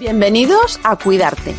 Bienvenidos 0.00 0.80
a 0.82 0.96
Cuidarte, 0.96 1.54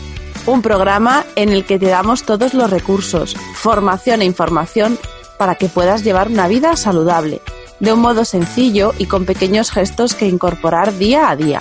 un 0.48 0.64
programa 0.64 1.24
en 1.36 1.50
el 1.50 1.64
que 1.64 1.78
te 1.78 1.86
damos 1.86 2.24
todos 2.24 2.56
los 2.56 2.72
recursos, 2.72 3.36
formación 3.54 4.24
e 4.24 4.26
información 4.26 4.98
para 5.38 5.54
que 5.56 5.70
puedas 5.70 6.04
llevar 6.04 6.30
una 6.30 6.48
vida 6.48 6.76
saludable, 6.76 7.42
de 7.80 7.94
un 7.94 8.00
modo 8.00 8.26
sencillo 8.26 8.94
y 8.98 9.06
con 9.06 9.26
pequeños 9.26 9.70
gestos 9.70 10.16
que 10.16 10.28
incorporar 10.28 10.98
día 10.98 11.30
a 11.30 11.36
día. 11.36 11.60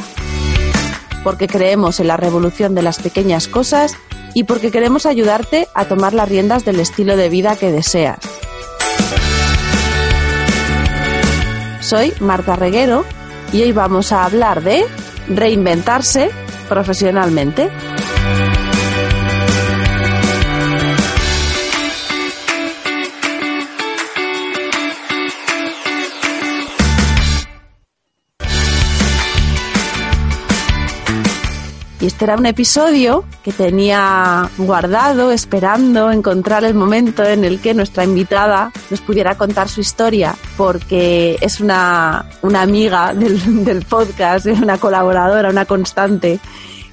Porque 1.23 1.49
creemos 1.49 2.01
en 2.01 2.09
la 2.09 2.17
revolución 2.17 2.75
de 2.75 2.83
las 2.83 2.99
pequeñas 2.99 3.47
cosas 3.47 3.95
y 4.35 4.45
porque 4.45 4.71
queremos 4.71 5.07
ayudarte 5.07 5.69
a 5.75 5.87
tomar 5.87 6.13
las 6.15 6.29
riendas 6.29 6.65
del 6.65 6.81
estilo 6.81 7.17
de 7.17 7.29
vida 7.29 7.57
que 7.57 7.73
deseas. 7.73 8.19
Soy 11.81 12.13
Marta 12.21 12.57
Reguero 12.57 13.05
y 13.53 13.63
hoy 13.63 13.73
vamos 13.73 14.13
a 14.13 14.25
hablar 14.25 14.63
de 14.63 14.85
reinventarse 15.29 16.31
profesionalmente. 16.69 17.71
Era 32.29 32.37
un 32.37 32.45
episodio 32.45 33.25
que 33.43 33.53
tenía 33.53 34.51
guardado, 34.59 35.33
esperando 35.33 36.13
encontrar 36.13 36.63
el 36.63 36.75
momento 36.75 37.25
en 37.25 37.43
el 37.43 37.59
que 37.59 37.73
nuestra 37.73 38.05
invitada 38.05 38.71
nos 38.91 39.01
pudiera 39.01 39.39
contar 39.39 39.71
su 39.71 39.81
historia, 39.81 40.37
porque 40.59 41.39
es 41.41 41.59
una, 41.59 42.27
una 42.43 42.61
amiga 42.61 43.15
del, 43.15 43.65
del 43.65 43.83
podcast, 43.87 44.45
una 44.45 44.77
colaboradora, 44.77 45.49
una 45.49 45.65
constante 45.65 46.39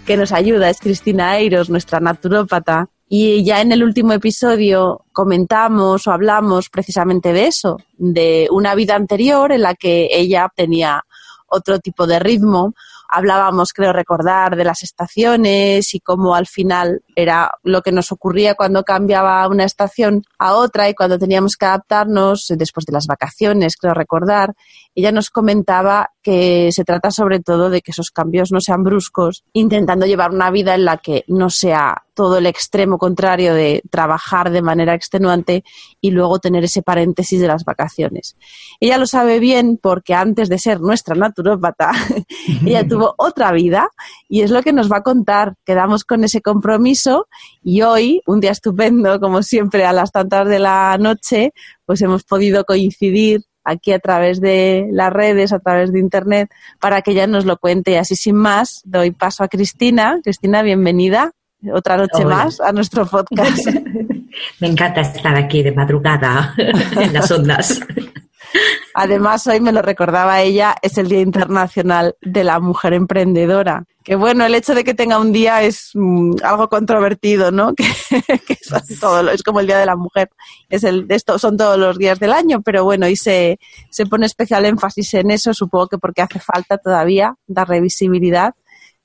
que 0.05 0.15
nos 0.15 0.31
ayuda, 0.31 0.69
es 0.69 0.79
Cristina 0.79 1.37
Eiros, 1.37 1.69
nuestra 1.69 1.99
naturópata. 1.99 2.87
Y 3.09 3.43
ya 3.43 3.59
en 3.59 3.73
el 3.73 3.83
último 3.83 4.13
episodio 4.13 5.01
comentamos 5.11 6.07
o 6.07 6.11
hablamos 6.11 6.69
precisamente 6.69 7.33
de 7.33 7.47
eso, 7.47 7.75
de 7.97 8.47
una 8.51 8.73
vida 8.73 8.95
anterior 8.95 9.51
en 9.51 9.63
la 9.63 9.75
que 9.75 10.07
ella 10.11 10.47
tenía 10.55 11.03
otro 11.47 11.79
tipo 11.79 12.07
de 12.07 12.19
ritmo, 12.19 12.73
hablábamos, 13.15 13.71
creo 13.71 13.93
recordar, 13.93 14.55
de 14.55 14.65
las 14.65 14.83
estaciones 14.83 15.93
y 15.93 15.99
cómo 15.99 16.35
al 16.35 16.47
final 16.47 17.01
era 17.15 17.51
lo 17.63 17.81
que 17.81 17.91
nos 17.91 18.11
ocurría 18.11 18.55
cuando 18.55 18.83
cambiaba 18.83 19.47
una 19.47 19.63
estación 19.63 20.23
a 20.37 20.53
otra 20.53 20.89
y 20.89 20.93
cuando 20.93 21.17
teníamos 21.17 21.55
que 21.55 21.65
adaptarnos 21.65 22.47
después 22.57 22.85
de 22.85 22.93
las 22.93 23.07
vacaciones, 23.07 23.77
creo 23.77 23.93
recordar. 23.93 24.53
Ella 24.95 25.11
nos 25.11 25.29
comentaba 25.29 26.11
que 26.23 26.71
se 26.71 26.85
trata 26.85 27.11
sobre 27.11 27.39
todo 27.39 27.69
de 27.69 27.81
que 27.81 27.91
esos 27.91 28.09
cambios 28.09 28.51
no 28.51 28.61
sean 28.61 28.83
bruscos, 28.83 29.43
intentando 29.53 30.05
llevar 30.05 30.31
una 30.31 30.49
vida 30.49 30.73
en 30.73 30.85
la 30.85 30.97
que 30.97 31.25
no 31.27 31.49
sea 31.49 32.05
todo 32.15 32.37
el 32.37 32.45
extremo 32.45 32.97
contrario 32.97 33.53
de 33.53 33.83
trabajar 33.91 34.49
de 34.49 34.61
manera 34.61 34.95
extenuante 34.95 35.63
y 35.99 36.11
luego 36.11 36.39
tener 36.39 36.63
ese 36.63 36.81
paréntesis 36.81 37.39
de 37.41 37.47
las 37.47 37.65
vacaciones. 37.65 38.37
Ella 38.79 38.97
lo 38.97 39.05
sabe 39.05 39.39
bien 39.39 39.77
porque 39.79 40.13
antes 40.13 40.49
de 40.49 40.57
ser 40.57 40.79
nuestra 40.79 41.13
naturópata, 41.13 41.91
ella 42.65 42.87
tuvo 42.87 43.13
otra 43.17 43.51
vida 43.51 43.89
y 44.29 44.41
es 44.41 44.51
lo 44.51 44.63
que 44.63 44.73
nos 44.73 44.89
va 44.91 44.97
a 44.97 45.03
contar. 45.03 45.55
Quedamos 45.65 46.05
con 46.05 46.23
ese 46.23 46.41
compromiso 46.41 47.27
y 47.61 47.81
hoy, 47.81 48.21
un 48.25 48.39
día 48.39 48.51
estupendo, 48.51 49.19
como 49.19 49.43
siempre, 49.43 49.85
a 49.85 49.93
las 49.93 50.11
tantas 50.11 50.47
de 50.47 50.59
la 50.59 50.97
noche, 50.97 51.53
pues 51.85 52.01
hemos 52.01 52.23
podido 52.23 52.63
coincidir 52.63 53.41
aquí 53.65 53.91
a 53.91 53.99
través 53.99 54.39
de 54.39 54.87
las 54.91 55.11
redes, 55.11 55.51
a 55.51 55.59
través 55.59 55.91
de 55.91 55.99
Internet, 55.99 56.49
para 56.79 57.01
que 57.01 57.11
ella 57.11 57.27
nos 57.27 57.45
lo 57.45 57.57
cuente. 57.57 57.91
Y 57.91 57.95
así 57.95 58.15
sin 58.15 58.35
más, 58.35 58.81
doy 58.85 59.11
paso 59.11 59.43
a 59.43 59.47
Cristina. 59.47 60.19
Cristina, 60.23 60.61
bienvenida 60.61 61.31
otra 61.73 61.97
noche 61.97 62.25
más 62.25 62.59
a 62.59 62.71
nuestro 62.71 63.05
podcast. 63.05 63.67
Me 64.59 64.67
encanta 64.67 65.01
estar 65.01 65.35
aquí 65.35 65.63
de 65.63 65.71
madrugada 65.71 66.53
en 66.57 67.13
las 67.13 67.31
ondas. 67.31 67.79
Además, 68.97 69.45
hoy 69.47 69.59
me 69.59 69.73
lo 69.73 69.81
recordaba 69.81 70.41
ella, 70.41 70.73
es 70.81 70.97
el 70.97 71.09
Día 71.09 71.19
Internacional 71.19 72.15
de 72.21 72.45
la 72.45 72.61
Mujer 72.61 72.93
Emprendedora. 72.93 73.83
Que 74.05 74.15
bueno, 74.15 74.45
el 74.45 74.55
hecho 74.55 74.73
de 74.73 74.85
que 74.85 74.93
tenga 74.93 75.19
un 75.19 75.33
día 75.33 75.63
es 75.63 75.89
mm, 75.95 76.35
algo 76.41 76.69
controvertido, 76.69 77.51
¿no? 77.51 77.73
Que, 78.47 78.57
todo, 79.01 79.29
es 79.31 79.43
como 79.43 79.59
el 79.59 79.67
Día 79.67 79.79
de 79.79 79.85
la 79.85 79.97
Mujer. 79.97 80.29
Es 80.69 80.85
el, 80.85 81.07
esto 81.09 81.37
son 81.37 81.57
todos 81.57 81.77
los 81.77 81.97
días 81.97 82.21
del 82.21 82.31
año, 82.31 82.61
pero 82.61 82.85
bueno, 82.85 83.05
y 83.09 83.17
se, 83.17 83.59
se 83.89 84.05
pone 84.05 84.27
especial 84.27 84.65
énfasis 84.65 85.13
en 85.15 85.29
eso, 85.29 85.53
supongo 85.53 85.89
que 85.89 85.97
porque 85.97 86.21
hace 86.21 86.39
falta 86.39 86.77
todavía 86.77 87.35
dar 87.47 87.67
revisibilidad. 87.67 88.53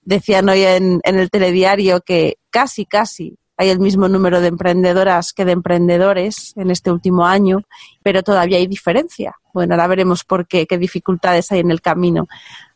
Decían 0.03 0.49
hoy 0.49 0.62
en, 0.62 1.01
en 1.03 1.19
el 1.19 1.31
telediario 1.31 2.01
que 2.01 2.37
casi, 2.51 2.87
casi 2.87 3.40
hay 3.60 3.69
el 3.69 3.78
mismo 3.78 4.09
número 4.09 4.41
de 4.41 4.48
emprendedoras 4.48 5.34
que 5.34 5.44
de 5.44 5.53
emprendedores 5.53 6.54
en 6.56 6.71
este 6.71 6.91
último 6.91 7.26
año, 7.26 7.59
pero 8.03 8.22
todavía 8.22 8.56
hay 8.56 8.66
diferencia. 8.66 9.37
Bueno, 9.53 9.75
ahora 9.75 9.87
veremos 9.87 10.25
por 10.25 10.47
qué, 10.47 10.66
qué 10.66 10.78
dificultades 10.78 11.53
hay 11.53 11.60
en 11.60 11.71
el 11.71 11.82
camino. 11.82 12.26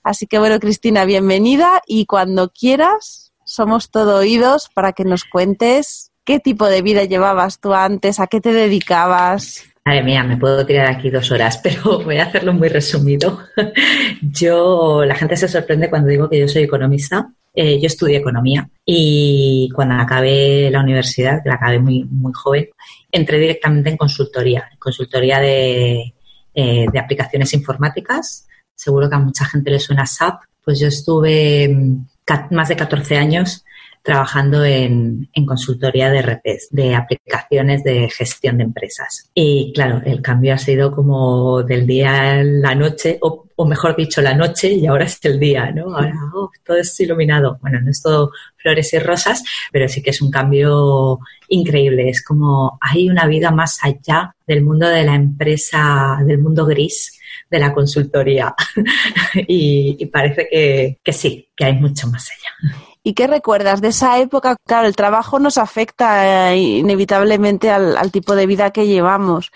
Así 0.03 0.27
que 0.27 0.39
bueno, 0.39 0.61
Cristina, 0.61 1.07
bienvenida 1.07 1.81
y 1.87 2.05
cuando 2.05 2.51
quieras, 2.51 3.33
somos 3.45 3.91
todo 3.91 4.19
oídos 4.19 4.69
para 4.75 4.93
que 4.93 5.05
nos 5.05 5.25
cuentes 5.25 6.13
qué 6.23 6.39
tipo 6.39 6.67
de 6.67 6.83
vida 6.83 7.05
llevabas 7.05 7.61
tú 7.61 7.73
antes, 7.73 8.21
a 8.21 8.27
qué 8.27 8.43
te 8.43 8.53
dedicabas. 8.53 9.63
Madre 9.85 10.03
mía, 10.03 10.25
me 10.25 10.37
puedo 10.37 10.65
tirar 10.65 10.87
aquí 10.89 11.11
dos 11.11 11.31
horas, 11.31 11.59
pero 11.63 12.01
voy 12.03 12.19
a 12.19 12.25
hacerlo 12.25 12.53
muy 12.53 12.69
resumido. 12.69 13.41
Yo, 14.23 15.05
la 15.05 15.15
gente 15.15 15.37
se 15.37 15.49
sorprende 15.49 15.91
cuando 15.91 16.09
digo 16.09 16.29
que 16.29 16.41
yo 16.41 16.49
soy 16.49 16.63
economista 16.63 17.31
eh, 17.57 17.79
yo 17.81 17.87
estudié 17.87 18.17
economía 18.17 18.69
y 18.85 19.71
cuando 19.73 19.95
acabé 19.95 20.69
la 20.73 20.81
universidad, 20.81 21.41
que 21.41 21.51
la 21.51 21.55
acabé 21.55 21.79
muy, 21.79 22.03
muy 22.03 22.33
joven, 22.33 22.69
entré 23.13 23.39
directamente 23.39 23.91
en 23.91 23.97
consultoría, 23.97 24.69
consultoría 24.77 25.39
de, 25.39 26.15
eh, 26.53 26.87
de 26.93 26.99
aplicaciones 26.99 27.55
informáticas. 27.55 28.49
Seguro 28.75 29.09
que 29.09 29.15
a 29.15 29.21
mucha 29.21 29.45
gente 29.45 29.71
le 29.71 29.79
suena 29.79 30.05
SAP. 30.05 30.43
Pues 30.65 30.81
yo 30.81 30.89
estuve 30.89 31.69
mm, 31.69 32.07
más 32.51 32.69
de 32.69 32.77
14 32.77 33.17
años 33.19 33.65
trabajando 34.05 34.63
en, 34.63 35.31
en, 35.33 35.47
consultoría 35.47 36.11
de 36.11 36.21
RPs, 36.21 36.69
de 36.71 36.95
aplicaciones 36.95 37.83
de 37.85 38.11
gestión 38.11 38.59
de 38.59 38.65
empresas. 38.65 39.31
Y 39.33 39.73
claro, 39.75 40.03
el 40.05 40.21
cambio 40.21 40.53
ha 40.53 40.59
sido 40.59 40.95
como 40.95 41.63
del 41.63 41.87
día 41.87 42.33
a 42.33 42.45
la 42.45 42.75
noche, 42.75 43.19
o, 43.23 43.65
mejor 43.65 43.97
dicho, 43.97 44.21
la 44.21 44.35
noche 44.35 44.73
y 44.73 44.87
ahora 44.87 45.07
es 45.07 45.19
el 45.25 45.41
día, 45.41 45.71
¿no? 45.71 45.97
Ahora 45.97 46.15
oh, 46.35 46.51
todo 46.67 46.77
es 46.77 47.01
iluminado. 47.01 47.57
Bueno, 47.63 47.81
no 47.81 47.91
es 47.91 48.03
todo 48.03 48.31
flores 48.57 48.93
y 48.93 48.99
rosas, 48.99 49.43
pero 49.73 49.89
sí 49.89 50.03
que 50.03 50.11
es 50.11 50.21
un 50.21 50.31
cambio 50.31 51.19
increíble. 51.49 52.11
Es 52.11 52.23
como 52.23 52.79
hay 52.83 53.09
una 53.09 53.27
vida 53.27 53.53
más 53.53 53.79
allá 53.83 54.37
del 54.47 54.63
mundo 54.63 54.87
de 54.87 55.05
la 55.05 55.15
empresa, 55.15 56.19
del 56.27 56.39
mundo 56.39 56.67
gris 56.67 57.19
de 57.51 57.59
la 57.59 57.73
consultoría. 57.73 58.55
y, 59.49 59.97
y, 59.99 60.07
parece 60.07 60.47
que, 60.51 60.99
que 61.03 61.13
sí, 61.15 61.49
que 61.57 61.65
hay 61.65 61.75
mucho 61.75 62.07
más 62.09 62.29
allá. 62.31 62.85
¿Y 63.07 63.13
qué 63.13 63.27
recuerdas 63.27 63.83
de 63.83 63.89
esa 63.89 64.19
época? 64.19 64.57
Claro, 64.67 64.89
el 64.89 64.97
trabajo 64.97 65.39
nos 65.39 65.59
afecta 65.59 66.55
eh, 66.55 66.59
inevitablemente 66.59 67.71
al, 67.71 67.99
al, 67.99 68.11
tipo 68.11 68.35
de 68.35 68.47
vida 68.47 68.71
que 68.71 68.87
llevamos. 68.87 69.53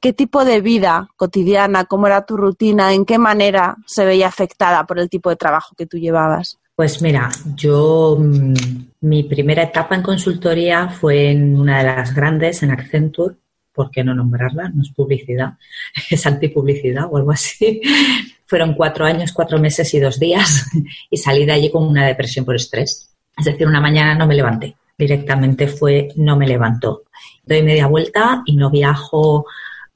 ¿Qué 0.00 0.12
tipo 0.12 0.44
de 0.44 0.60
vida 0.60 1.08
cotidiana, 1.16 1.86
cómo 1.86 2.06
era 2.06 2.26
tu 2.26 2.36
rutina, 2.36 2.92
en 2.92 3.06
qué 3.06 3.18
manera 3.18 3.76
se 3.86 4.04
veía 4.04 4.28
afectada 4.28 4.86
por 4.86 4.98
el 4.98 5.08
tipo 5.08 5.30
de 5.30 5.36
trabajo 5.36 5.74
que 5.76 5.86
tú 5.86 5.96
llevabas? 5.96 6.58
Pues 6.76 7.00
mira, 7.00 7.30
yo 7.54 8.16
mm, 8.18 8.54
mi 9.00 9.22
primera 9.24 9.62
etapa 9.62 9.94
en 9.94 10.02
consultoría 10.02 10.88
fue 10.88 11.30
en 11.30 11.58
una 11.58 11.78
de 11.78 11.84
las 11.84 12.14
grandes, 12.14 12.62
en 12.62 12.70
Accenture, 12.70 13.36
¿por 13.72 13.90
qué 13.90 14.04
no 14.04 14.14
nombrarla? 14.14 14.68
No 14.68 14.82
es 14.82 14.90
publicidad, 14.90 15.54
es 16.10 16.26
antipublicidad 16.26 17.06
o 17.10 17.16
algo 17.16 17.32
así. 17.32 17.80
Fueron 18.46 18.74
cuatro 18.74 19.04
años, 19.04 19.32
cuatro 19.32 19.58
meses 19.58 19.92
y 19.94 20.00
dos 20.00 20.18
días 20.18 20.66
y 21.10 21.16
salí 21.16 21.46
de 21.46 21.52
allí 21.52 21.70
con 21.70 21.86
una 21.86 22.06
depresión 22.06 22.44
por 22.44 22.56
estrés. 22.56 23.10
Es 23.38 23.44
decir, 23.44 23.66
una 23.66 23.80
mañana 23.80 24.14
no 24.14 24.26
me 24.26 24.34
levanté. 24.34 24.76
Directamente 24.98 25.66
fue 25.66 26.08
no 26.16 26.36
me 26.36 26.46
levantó. 26.46 27.04
Doy 27.44 27.62
media 27.62 27.86
vuelta 27.86 28.42
y 28.44 28.56
no 28.56 28.70
viajo 28.70 29.46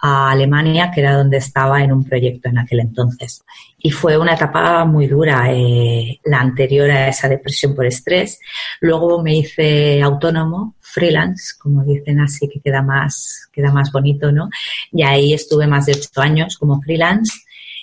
a 0.07 0.33
Alemania, 0.33 0.91
que 0.95 1.01
era 1.01 1.17
donde 1.17 1.39
estaba 1.39 1.83
en 1.83 1.91
un 1.91 2.05
proyecto 2.05 2.51
en 2.51 2.59
aquel 2.59 2.81
entonces. 2.81 3.43
Y 3.79 3.91
fue 3.91 4.19
una 4.19 4.35
etapa 4.35 4.85
muy 4.85 5.07
dura, 5.07 5.51
eh, 5.51 6.21
la 6.27 6.41
anterior 6.41 6.91
a 6.91 7.09
esa 7.09 7.27
depresión 7.27 7.75
por 7.75 7.87
estrés. 7.87 8.39
Luego 8.83 9.23
me 9.23 9.35
hice 9.35 10.03
autónomo, 10.03 10.75
freelance, 10.79 11.55
como 11.59 11.83
dicen 11.85 12.21
así, 12.21 12.51
que 12.51 12.61
queda 12.61 12.83
más, 12.83 13.49
queda 13.51 13.73
más 13.73 13.91
bonito, 13.91 14.31
¿no? 14.31 14.51
Y 14.93 15.03
ahí 15.05 15.33
estuve 15.33 15.67
más 15.67 15.87
de 15.87 15.93
ocho 15.93 16.21
años 16.21 16.59
como 16.59 16.83
freelance 16.83 17.33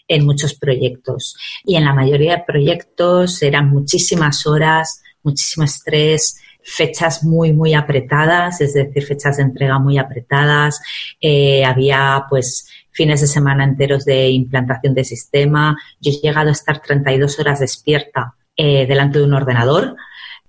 en 0.07 0.23
muchos 0.23 0.53
proyectos. 0.53 1.35
Y 1.65 1.75
en 1.75 1.85
la 1.85 1.93
mayoría 1.95 2.35
de 2.35 2.43
proyectos 2.45 3.41
eran 3.41 3.71
muchísimas 3.71 4.45
horas, 4.45 5.01
muchísimo 5.23 5.65
estrés, 5.65 6.39
fechas 6.63 7.23
muy, 7.23 7.53
muy 7.53 7.73
apretadas, 7.73 8.61
es 8.61 8.73
decir, 8.73 9.03
fechas 9.03 9.37
de 9.37 9.43
entrega 9.43 9.79
muy 9.79 9.97
apretadas. 9.97 10.81
Eh, 11.19 11.63
había, 11.65 12.25
pues, 12.29 12.67
fines 12.91 13.21
de 13.21 13.27
semana 13.27 13.63
enteros 13.63 14.05
de 14.05 14.29
implantación 14.29 14.93
de 14.93 15.03
sistema. 15.03 15.77
Yo 15.99 16.11
he 16.11 16.15
llegado 16.15 16.49
a 16.49 16.53
estar 16.53 16.81
32 16.81 17.39
horas 17.39 17.59
despierta 17.59 18.35
eh, 18.55 18.85
delante 18.85 19.19
de 19.19 19.25
un 19.25 19.33
ordenador 19.33 19.95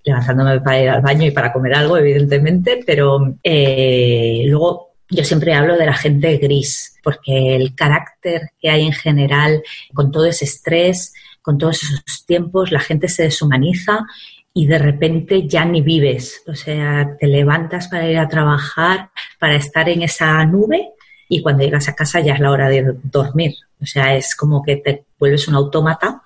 levantándome 0.04 0.60
para 0.60 0.82
ir 0.82 0.88
al 0.88 1.00
baño 1.00 1.26
y 1.26 1.30
para 1.30 1.52
comer 1.52 1.74
algo, 1.74 1.96
evidentemente, 1.96 2.82
pero 2.84 3.36
eh, 3.42 4.42
luego 4.46 4.94
yo 5.08 5.24
siempre 5.24 5.54
hablo 5.54 5.76
de 5.76 5.86
la 5.86 5.94
gente 5.94 6.38
gris, 6.38 6.98
porque 7.02 7.54
el 7.54 7.74
carácter 7.74 8.50
que 8.60 8.70
hay 8.70 8.84
en 8.86 8.92
general, 8.92 9.62
con 9.94 10.10
todo 10.10 10.26
ese 10.26 10.44
estrés, 10.44 11.12
con 11.40 11.58
todos 11.58 11.82
esos 11.82 12.26
tiempos, 12.26 12.72
la 12.72 12.80
gente 12.80 13.08
se 13.08 13.24
deshumaniza 13.24 14.06
y 14.54 14.66
de 14.66 14.78
repente 14.78 15.46
ya 15.46 15.64
ni 15.64 15.80
vives. 15.80 16.42
O 16.46 16.54
sea, 16.54 17.16
te 17.18 17.26
levantas 17.26 17.88
para 17.88 18.08
ir 18.08 18.18
a 18.18 18.28
trabajar, 18.28 19.10
para 19.38 19.56
estar 19.56 19.88
en 19.88 20.02
esa 20.02 20.44
nube 20.44 20.90
y 21.28 21.40
cuando 21.40 21.64
llegas 21.64 21.88
a 21.88 21.94
casa 21.94 22.20
ya 22.20 22.34
es 22.34 22.40
la 22.40 22.50
hora 22.50 22.68
de 22.68 22.94
dormir. 23.02 23.54
O 23.80 23.86
sea, 23.86 24.14
es 24.14 24.36
como 24.36 24.62
que 24.62 24.76
te 24.76 25.04
vuelves 25.18 25.48
un 25.48 25.54
autómata 25.54 26.22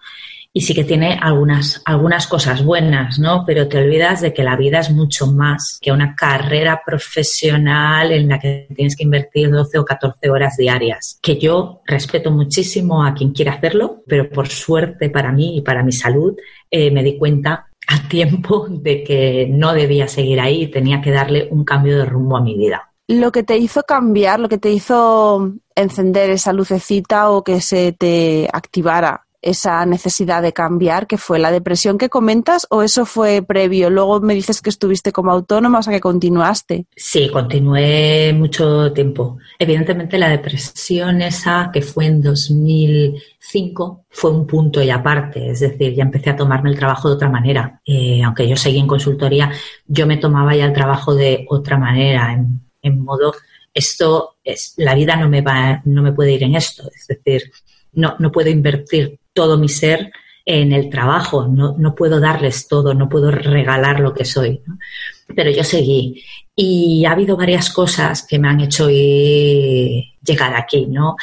y 0.53 0.63
sí 0.63 0.73
que 0.73 0.85
tiene 0.85 1.19
algunas, 1.21 1.83
algunas 1.85 2.27
cosas 2.27 2.65
buenas, 2.65 3.19
¿no? 3.19 3.45
Pero 3.47 3.69
te 3.69 3.77
olvidas 3.77 4.23
de 4.23 4.33
que 4.33 4.43
la 4.43 4.57
vida 4.57 4.81
es 4.81 4.91
mucho 4.91 5.27
más 5.27 5.79
que 5.83 5.93
una 5.93 6.17
carrera 6.17 6.81
profesional 6.85 8.11
en 8.11 8.27
la 8.27 8.39
que 8.39 8.67
tienes 8.75 8.97
que 8.97 9.05
invertir 9.05 9.51
12 9.51 9.79
o 9.79 9.85
14 9.85 10.31
horas 10.31 10.57
diarias. 10.57 11.19
Que 11.21 11.39
yo 11.39 11.83
respeto 11.85 12.31
muchísimo 12.31 13.05
a 13.05 13.13
quien 13.13 13.33
quiera 13.33 13.53
hacerlo, 13.53 14.03
pero 14.07 14.31
por 14.31 14.49
suerte 14.49 15.11
para 15.11 15.31
mí 15.31 15.59
y 15.59 15.61
para 15.61 15.83
mi 15.83 15.93
salud 15.93 16.35
eh, 16.71 16.91
me 16.91 17.03
di 17.03 17.19
cuenta 17.19 17.67
a 17.87 18.09
tiempo 18.09 18.67
de 18.69 19.05
que 19.05 19.49
no 19.51 19.73
debía 19.73 20.09
seguir 20.09 20.41
ahí 20.41 20.69
tenía 20.69 21.01
que 21.01 21.11
darle 21.11 21.49
un 21.51 21.65
cambio 21.65 21.99
de 21.99 22.07
rumbo 22.07 22.37
a 22.37 22.41
mi 22.41 22.57
vida. 22.57 22.93
Lo 23.09 23.31
que 23.31 23.45
te 23.45 23.57
hizo 23.57 23.83
cambiar, 23.85 24.41
lo 24.41 24.49
que 24.49 24.59
te 24.59 24.73
hizo 24.73 25.53
encender 25.75 26.31
esa 26.31 26.53
lucecita 26.53 27.31
o 27.31 27.45
que 27.45 27.61
se 27.61 27.93
te 27.93 28.49
activara 28.53 29.26
esa 29.43 29.85
necesidad 29.87 30.43
de 30.43 30.53
cambiar, 30.53 31.07
que 31.07 31.19
fue 31.19 31.39
la 31.39 31.51
depresión 31.51 31.99
que 31.99 32.09
comentas, 32.09 32.67
o 32.71 32.83
eso 32.83 33.07
fue 33.07 33.43
previo? 33.43 33.91
Luego 33.91 34.21
me 34.21 34.35
dices 34.35 34.61
que 34.61 34.71
estuviste 34.71 35.13
como 35.13 35.31
autónoma, 35.31 35.79
o 35.79 35.83
sea 35.83 35.93
que 35.93 36.01
continuaste. 36.01 36.87
Sí, 36.97 37.29
continué 37.29 38.33
mucho 38.33 38.93
tiempo. 38.93 39.39
Evidentemente 39.59 40.19
la 40.19 40.29
depresión 40.29 41.23
esa 41.23 41.71
que 41.73 41.83
fue 41.83 42.07
en 42.07 42.23
2005 42.23 44.05
fue 44.09 44.31
un 44.31 44.47
punto 44.47 44.83
y 44.83 44.91
aparte, 44.91 45.51
es 45.51 45.61
decir, 45.61 45.95
ya 45.95 46.05
empecé 46.05 46.31
a 46.31 46.37
tomarme 46.37 46.71
el 46.71 46.79
trabajo 46.79 47.09
de 47.09 47.15
otra 47.15 47.29
manera. 47.29 47.81
Eh, 47.85 48.23
aunque 48.23 48.49
yo 48.49 48.57
seguí 48.57 48.79
en 48.79 48.87
consultoría, 48.87 49.51
yo 49.87 50.07
me 50.07 50.17
tomaba 50.17 50.55
ya 50.55 50.65
el 50.65 50.73
trabajo 50.73 51.15
de 51.15 51.47
otra 51.49 51.79
manera, 51.79 52.33
en, 52.33 52.61
en 52.83 53.05
modo 53.05 53.35
esto 53.77 54.37
es 54.43 54.73
la 54.79 54.95
vida 54.95 55.17
no 55.17 55.29
me 55.29 55.43
va 55.43 55.83
no 55.85 56.03
me 56.03 56.13
puede 56.13 56.33
ir 56.33 56.43
en 56.45 56.57
esto, 56.57 56.91
es 56.95 57.07
decir, 57.07 57.53
no, 57.93 58.17
no 58.19 58.33
puedo 58.33 58.49
invertir 58.49 59.19
todo 59.37 59.57
mi 59.57 59.69
ser 59.69 60.11
en 60.45 60.73
el 60.73 60.91
trabajo, 60.91 61.47
no, 61.47 61.77
no 61.77 61.95
puedo 61.95 62.19
darles 62.19 62.67
todo, 62.67 62.95
no 62.95 63.09
puedo 63.09 63.31
regalar 63.31 64.01
lo 64.01 64.15
que 64.15 64.25
soy. 64.25 64.61
Pero 65.35 65.51
yo 65.51 65.63
seguí 65.63 66.25
y 66.55 67.05
ha 67.05 67.13
habido 67.13 67.37
varias 67.37 67.71
cosas 67.71 68.27
que 68.27 68.39
me 68.39 68.49
han 68.49 68.61
hecho 68.61 68.89
llegar 68.89 70.57
aquí, 70.57 70.87
¿no? 70.87 71.17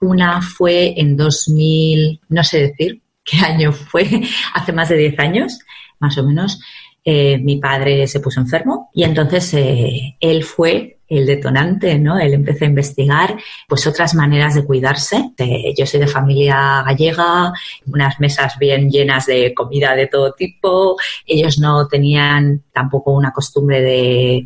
Una 0.00 0.42
fue 0.42 0.94
en 1.00 1.16
2000, 1.16 2.20
no 2.28 2.44
sé 2.44 2.68
decir 2.68 3.00
qué 3.24 3.38
año 3.44 3.72
fue, 3.72 4.06
hace 4.54 4.72
más 4.72 4.90
de 4.90 4.98
10 4.98 5.18
años, 5.18 5.58
más 5.98 6.18
o 6.18 6.24
menos, 6.24 6.60
eh, 7.04 7.38
mi 7.38 7.56
padre 7.56 8.06
se 8.06 8.20
puso 8.20 8.40
enfermo 8.40 8.90
y 8.92 9.04
entonces 9.04 9.54
eh, 9.54 10.16
él 10.20 10.42
fue 10.42 10.95
el 11.08 11.26
detonante, 11.26 11.98
¿no? 11.98 12.18
Él 12.18 12.34
empezó 12.34 12.64
a 12.64 12.68
investigar, 12.68 13.36
pues 13.68 13.86
otras 13.86 14.14
maneras 14.14 14.54
de 14.54 14.64
cuidarse. 14.64 15.32
yo 15.76 15.86
soy 15.86 16.00
de 16.00 16.06
familia 16.06 16.82
gallega, 16.84 17.52
unas 17.86 18.18
mesas 18.20 18.58
bien 18.58 18.90
llenas 18.90 19.26
de 19.26 19.54
comida 19.54 19.94
de 19.94 20.08
todo 20.08 20.32
tipo. 20.32 20.96
Ellos 21.24 21.58
no 21.58 21.86
tenían 21.86 22.62
tampoco 22.72 23.12
una 23.12 23.32
costumbre 23.32 23.80
de, 23.80 24.44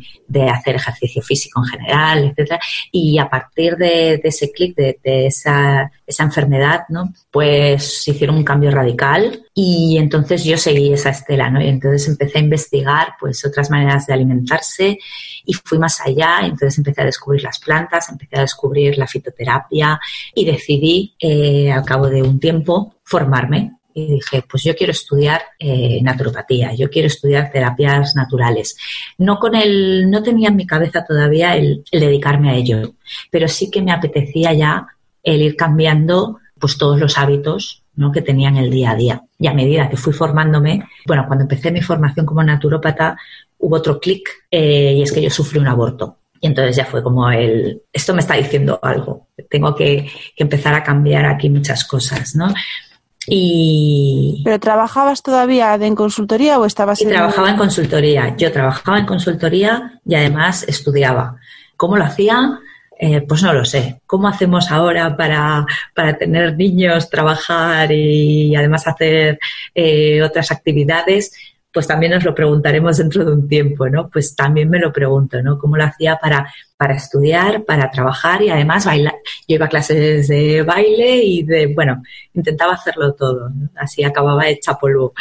hacer 0.49 0.75
ejercicio 0.75 1.21
físico 1.21 1.61
en 1.61 1.65
general, 1.65 2.23
etcétera. 2.25 2.59
Y 2.91 3.17
a 3.17 3.29
partir 3.29 3.75
de, 3.75 4.21
ese 4.23 4.51
clic, 4.51 4.75
de, 4.75 4.99
esa, 5.03 5.91
esa 6.05 6.23
enfermedad, 6.23 6.85
¿no? 6.89 7.13
Pues 7.29 8.07
hicieron 8.07 8.37
un 8.37 8.43
cambio 8.43 8.71
radical 8.71 9.43
y 9.53 9.97
entonces 9.97 10.45
yo 10.45 10.57
seguí 10.57 10.93
esa 10.93 11.09
estela, 11.09 11.49
¿no? 11.49 11.61
Y 11.61 11.67
entonces 11.67 12.07
empecé 12.07 12.37
a 12.37 12.41
investigar, 12.41 13.15
pues 13.19 13.43
otras 13.45 13.69
maneras 13.69 14.07
de 14.07 14.13
alimentarse 14.13 14.97
y 15.45 15.53
fui 15.53 15.77
más 15.77 15.99
allá. 15.99 16.39
Entonces 16.43 16.77
empecé 16.77 17.01
a 17.01 17.05
descubrir 17.05 17.43
las 17.43 17.59
plantas, 17.59 18.09
empecé 18.09 18.37
a 18.37 18.41
descubrir 18.41 18.97
la 18.97 19.07
fitoterapia 19.07 19.99
y 20.33 20.45
decidí, 20.45 21.15
eh, 21.19 21.71
al 21.71 21.83
cabo 21.83 22.09
de 22.09 22.21
un 22.23 22.39
tiempo, 22.39 22.95
formarme. 23.03 23.73
Y 23.93 24.13
dije, 24.13 24.41
pues 24.49 24.63
yo 24.63 24.73
quiero 24.73 24.91
estudiar 24.91 25.41
eh, 25.59 25.99
naturopatía, 26.01 26.73
yo 26.73 26.89
quiero 26.89 27.07
estudiar 27.07 27.51
terapias 27.51 28.15
naturales. 28.15 28.77
No 29.17 29.37
con 29.37 29.53
el, 29.53 30.09
no 30.09 30.23
tenía 30.23 30.47
en 30.47 30.55
mi 30.55 30.65
cabeza 30.65 31.03
todavía 31.03 31.57
el, 31.57 31.83
dedicarme 31.91 32.51
a 32.51 32.55
ello, 32.55 32.93
pero 33.29 33.49
sí 33.49 33.69
que 33.69 33.81
me 33.81 33.91
apetecía 33.91 34.53
ya 34.53 34.87
el 35.23 35.41
ir 35.41 35.57
cambiando 35.57 36.39
pues 36.57 36.77
todos 36.77 36.97
los 36.97 37.17
hábitos 37.17 37.81
que 38.11 38.21
tenía 38.21 38.49
en 38.49 38.57
el 38.57 38.71
día 38.71 38.91
a 38.91 38.95
día. 38.95 39.21
Y 39.41 39.47
a 39.47 39.55
medida 39.55 39.89
que 39.89 39.97
fui 39.97 40.13
formándome, 40.13 40.87
bueno, 41.07 41.25
cuando 41.25 41.41
empecé 41.41 41.71
mi 41.71 41.81
formación 41.81 42.27
como 42.27 42.43
naturópata, 42.43 43.17
hubo 43.57 43.77
otro 43.77 43.99
clic 43.99 44.29
eh, 44.51 44.93
y 44.97 45.01
es 45.01 45.11
que 45.11 45.19
yo 45.19 45.31
sufrí 45.31 45.57
un 45.57 45.67
aborto. 45.67 46.19
Y 46.39 46.45
entonces 46.45 46.75
ya 46.75 46.85
fue 46.85 47.01
como 47.01 47.27
el, 47.31 47.81
esto 47.91 48.13
me 48.13 48.19
está 48.19 48.35
diciendo 48.35 48.79
algo, 48.83 49.29
tengo 49.49 49.73
que, 49.73 50.11
empezar 50.37 50.75
a 50.75 50.83
cambiar 50.83 51.25
aquí 51.25 51.49
muchas 51.49 51.83
cosas, 51.85 52.35
¿no? 52.35 52.53
Y... 53.25 54.43
¿Pero 54.45 54.59
trabajabas 54.59 55.23
todavía 55.23 55.73
en 55.73 55.95
consultoría 55.95 56.59
o 56.59 56.65
estabas 56.65 57.01
en... 57.01 57.09
Trabajaba 57.09 57.49
en 57.49 57.57
consultoría. 57.57 58.37
Yo 58.37 58.51
trabajaba 58.51 58.99
en 58.99 59.07
consultoría 59.07 59.99
y 60.05 60.13
además 60.13 60.65
estudiaba. 60.67 61.37
¿Cómo 61.77 61.97
lo 61.97 62.03
hacía? 62.03 62.59
Eh, 63.03 63.21
pues 63.21 63.41
no 63.41 63.51
lo 63.51 63.65
sé. 63.65 63.99
¿Cómo 64.05 64.27
hacemos 64.27 64.69
ahora 64.69 65.17
para, 65.17 65.65
para 65.95 66.19
tener 66.19 66.55
niños, 66.55 67.09
trabajar 67.09 67.91
y 67.91 68.55
además 68.55 68.87
hacer 68.87 69.39
eh, 69.73 70.21
otras 70.21 70.51
actividades? 70.51 71.31
pues 71.73 71.87
también 71.87 72.11
nos 72.11 72.25
lo 72.25 72.35
preguntaremos 72.35 72.97
dentro 72.97 73.23
de 73.23 73.31
un 73.31 73.47
tiempo, 73.47 73.87
¿no? 73.87 74.09
Pues 74.09 74.35
también 74.35 74.69
me 74.69 74.77
lo 74.77 74.91
pregunto, 74.91 75.41
¿no? 75.41 75.57
¿Cómo 75.57 75.77
lo 75.77 75.85
hacía 75.85 76.17
para, 76.17 76.53
para 76.75 76.95
estudiar, 76.95 77.63
para 77.63 77.89
trabajar 77.89 78.41
y 78.41 78.49
además 78.49 78.85
bailar? 78.85 79.15
Yo 79.47 79.55
iba 79.55 79.67
a 79.67 79.69
clases 79.69 80.27
de 80.27 80.63
baile 80.63 81.23
y 81.23 81.43
de, 81.43 81.67
bueno, 81.67 82.03
intentaba 82.33 82.73
hacerlo 82.73 83.13
todo. 83.13 83.49
Así 83.77 84.03
acababa 84.03 84.49
hecha 84.49 84.73
polvo. 84.73 85.13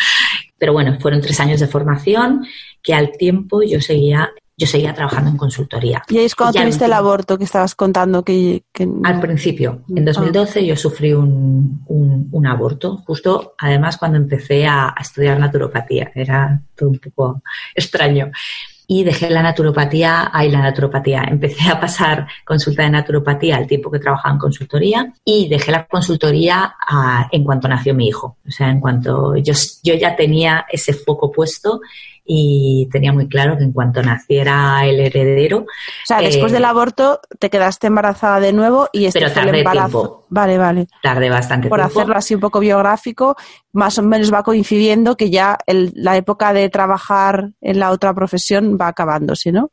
Pero 0.59 0.73
bueno, 0.73 0.99
fueron 0.99 1.21
tres 1.21 1.39
años 1.39 1.61
de 1.61 1.69
formación 1.69 2.45
que 2.83 2.95
al 2.95 3.13
tiempo 3.13 3.63
yo 3.63 3.81
seguía 3.81 4.33
yo 4.61 4.67
seguía 4.67 4.93
trabajando 4.93 5.31
en 5.31 5.39
consultoría. 5.39 6.03
¿Y 6.07 6.19
ahí 6.19 6.27
es 6.27 6.35
cuando 6.35 6.61
tuviste 6.61 6.85
el 6.85 6.93
aborto 6.93 7.39
que 7.39 7.45
estabas 7.45 7.75
contando? 7.75 8.23
Que, 8.23 8.63
Al 9.05 9.19
principio, 9.19 9.85
en 9.89 10.05
2012 10.05 10.67
yo 10.67 10.77
sufrí 10.77 11.15
un, 11.15 11.83
un, 11.89 12.47
aborto, 12.47 12.99
justo 13.07 13.55
además 13.59 13.97
cuando 13.97 14.19
empecé 14.19 14.67
a, 14.67 14.95
estudiar 15.01 15.39
naturopatía. 15.39 16.13
Era 16.15 16.61
todo 16.77 16.91
un 16.91 16.99
poco 16.99 17.43
extraño 17.75 18.31
y 18.87 19.03
dejé 19.03 19.31
la 19.31 19.43
naturopatía, 19.43 20.31
ahí 20.31 20.51
la 20.51 20.61
naturopatía, 20.61 21.25
empecé 21.27 21.71
a 21.71 21.81
pasar 21.81 22.27
consulta 22.45 22.83
de 22.83 22.91
naturopatía 22.91 23.57
al 23.57 23.67
tiempo 23.67 23.91
que 23.91 23.99
trabajaba 23.99 24.35
en 24.35 24.41
consultoría 24.41 25.13
y 25.25 25.49
dejé 25.49 25.73
la 25.73 25.87
consultoría 25.87 26.75
en 27.33 27.45
cuanto 27.45 27.67
nació 27.67 27.95
mi 27.95 28.09
hijo. 28.09 28.37
O 28.47 28.51
sea, 28.51 28.69
en 28.69 28.81
cuanto 28.81 29.37
yo, 29.37 29.55
yo 29.83 29.95
ya 29.95 30.17
tenía 30.17 30.67
ese 30.71 30.93
foco 30.93 31.33
puesto 31.33 31.81
y 32.33 32.89
tenía 32.93 33.13
muy 33.13 33.27
claro 33.27 33.59
que 33.59 33.65
en 33.65 33.73
cuanto 33.73 34.05
naciera 34.05 34.87
el 34.87 35.01
heredero. 35.01 35.59
O 35.59 35.67
sea, 36.07 36.21
después 36.21 36.53
del 36.53 36.63
eh, 36.63 36.67
aborto 36.67 37.21
te 37.41 37.51
quedaste 37.51 37.89
embarazada 37.89 38.39
de 38.39 38.53
nuevo 38.53 38.89
y 38.93 39.07
este 39.07 39.19
pero 39.19 39.33
tardé 39.33 39.65
Tiempo. 39.65 40.27
Vale, 40.29 40.57
vale. 40.57 40.87
Tardé 41.03 41.29
bastante 41.29 41.69
Por 41.69 41.81
tiempo. 41.81 41.93
Por 41.93 42.01
hacerlo 42.03 42.17
así 42.17 42.37
un 42.37 42.41
poco 42.41 42.61
biográfico, 42.61 43.35
más 43.73 43.99
o 43.99 44.03
menos 44.03 44.33
va 44.33 44.45
coincidiendo 44.45 45.17
que 45.17 45.29
ya 45.29 45.59
la 45.67 46.17
época 46.17 46.53
de 46.53 46.69
trabajar 46.69 47.51
en 47.61 47.81
la 47.81 47.91
otra 47.91 48.15
profesión 48.15 48.79
va 48.81 48.87
acabándose, 48.87 49.51
¿no? 49.51 49.73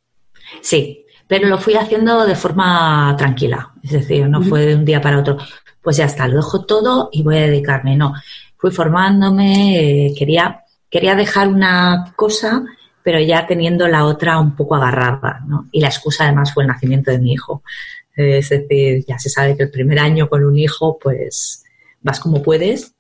Sí, 0.62 1.06
pero 1.28 1.48
lo 1.48 1.60
fui 1.60 1.76
haciendo 1.76 2.26
de 2.26 2.36
forma 2.36 3.14
tranquila, 3.20 3.72
es 3.84 3.92
decir, 3.92 4.28
no 4.28 4.42
fue 4.42 4.66
de 4.66 4.76
un 4.76 4.86
día 4.86 5.00
para 5.00 5.20
otro, 5.20 5.38
pues 5.84 5.98
ya 5.98 6.06
está, 6.06 6.28
lo 6.28 6.38
dejo 6.38 6.66
todo 6.66 7.10
y 7.12 7.22
voy 7.22 7.38
a 7.38 7.42
dedicarme, 7.42 7.96
no, 7.96 8.14
fui 8.58 8.72
formándome, 8.72 10.08
eh, 10.08 10.14
quería, 10.18 10.64
quería 10.90 11.16
dejar 11.16 11.48
una 11.48 12.14
cosa, 12.16 12.64
pero 13.04 13.20
ya 13.20 13.48
teniendo 13.48 13.88
la 13.88 14.06
otra 14.06 14.40
un 14.40 14.56
poco 14.56 14.76
agarrada, 14.76 15.42
¿no? 15.48 15.68
Y 15.72 15.82
la 15.82 15.88
excusa 15.88 16.26
además 16.26 16.54
fue 16.54 16.64
el 16.64 16.68
nacimiento 16.68 17.12
de 17.12 17.20
mi 17.20 17.34
hijo. 17.34 17.64
Es 18.16 18.50
decir, 18.50 19.06
ya 19.08 19.20
se 19.20 19.30
sabe 19.30 19.56
que 19.56 19.64
el 19.64 19.72
primer 19.72 20.00
año 20.00 20.28
con 20.28 20.44
un 20.44 20.58
hijo, 20.58 20.98
pues 21.02 21.64
vas 22.02 22.20
como 22.20 22.42
puedes 22.42 22.94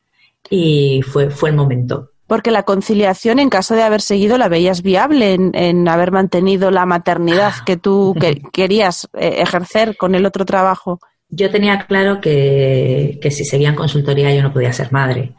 y 0.50 1.01
fue, 1.01 1.29
fue 1.29 1.50
el 1.50 1.56
momento. 1.56 2.12
Porque 2.27 2.51
la 2.51 2.63
conciliación, 2.63 3.39
en 3.39 3.50
caso 3.50 3.74
de 3.74 3.84
haber 3.84 4.01
seguido, 4.01 4.38
la 4.38 4.50
veías 4.50 4.82
viable 4.82 5.34
en, 5.34 5.88
haber 5.88 6.12
mantenido 6.12 6.72
la 6.72 6.86
maternidad 6.86 7.53
que 7.65 7.77
tú 7.77 8.13
querías 8.51 9.08
eh, 9.13 9.38
ejercer 9.39 9.96
con 9.96 10.13
el 10.13 10.25
otro 10.25 10.44
trabajo. 10.44 11.00
Yo 11.29 11.50
tenía 11.50 11.86
claro 11.88 12.20
que, 12.20 13.17
que 13.22 13.32
si 13.32 13.46
seguía 13.46 13.70
en 13.70 13.75
consultoría 13.75 14.34
yo 14.36 14.44
no 14.44 14.53
podía 14.53 14.74
ser 14.74 14.91
madre, 14.91 15.34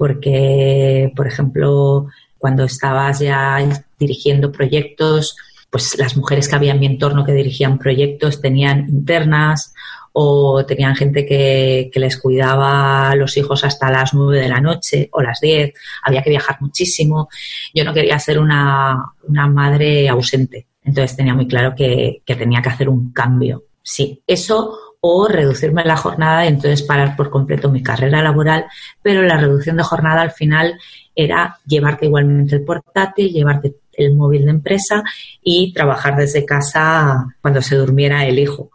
porque, 0.00 1.12
por 1.14 1.26
ejemplo, 1.26 2.06
cuando 2.38 2.64
estabas 2.64 3.18
ya 3.18 3.58
dirigiendo 3.98 4.50
proyectos, 4.50 5.36
pues 5.68 5.98
las 5.98 6.16
mujeres 6.16 6.48
que 6.48 6.56
había 6.56 6.72
en 6.72 6.80
mi 6.80 6.86
entorno 6.86 7.22
que 7.22 7.34
dirigían 7.34 7.78
proyectos 7.78 8.40
tenían 8.40 8.88
internas 8.88 9.74
o 10.14 10.64
tenían 10.64 10.96
gente 10.96 11.26
que, 11.26 11.90
les 11.94 12.16
cuidaba 12.16 13.10
a 13.10 13.14
los 13.14 13.36
hijos 13.36 13.62
hasta 13.62 13.90
las 13.90 14.14
nueve 14.14 14.40
de 14.40 14.48
la 14.48 14.62
noche 14.62 15.10
o 15.12 15.20
las 15.20 15.38
diez, 15.38 15.74
había 16.02 16.22
que 16.22 16.30
viajar 16.30 16.56
muchísimo. 16.60 17.28
Yo 17.74 17.84
no 17.84 17.92
quería 17.92 18.18
ser 18.18 18.38
una, 18.38 19.04
madre 19.28 20.08
ausente, 20.08 20.66
entonces 20.82 21.14
tenía 21.14 21.34
muy 21.34 21.46
claro 21.46 21.74
que, 21.76 22.22
que 22.24 22.36
tenía 22.36 22.62
que 22.62 22.70
hacer 22.70 22.88
un 22.88 23.12
cambio. 23.12 23.64
Sí, 23.82 24.22
eso 24.26 24.89
o 25.00 25.28
reducirme 25.28 25.84
la 25.84 25.96
jornada 25.96 26.44
y 26.44 26.48
entonces 26.48 26.82
parar 26.82 27.16
por 27.16 27.30
completo 27.30 27.70
mi 27.70 27.82
carrera 27.82 28.22
laboral, 28.22 28.66
pero 29.02 29.22
la 29.22 29.38
reducción 29.38 29.76
de 29.76 29.82
jornada 29.82 30.20
al 30.20 30.30
final 30.30 30.78
era 31.14 31.58
llevarte 31.66 32.06
igualmente 32.06 32.56
el 32.56 32.64
portátil, 32.64 33.32
llevarte 33.32 33.76
el 33.92 34.14
móvil 34.14 34.44
de 34.44 34.50
empresa 34.50 35.02
y 35.42 35.72
trabajar 35.72 36.16
desde 36.16 36.44
casa 36.44 37.26
cuando 37.40 37.62
se 37.62 37.76
durmiera 37.76 38.26
el 38.26 38.38
hijo. 38.38 38.70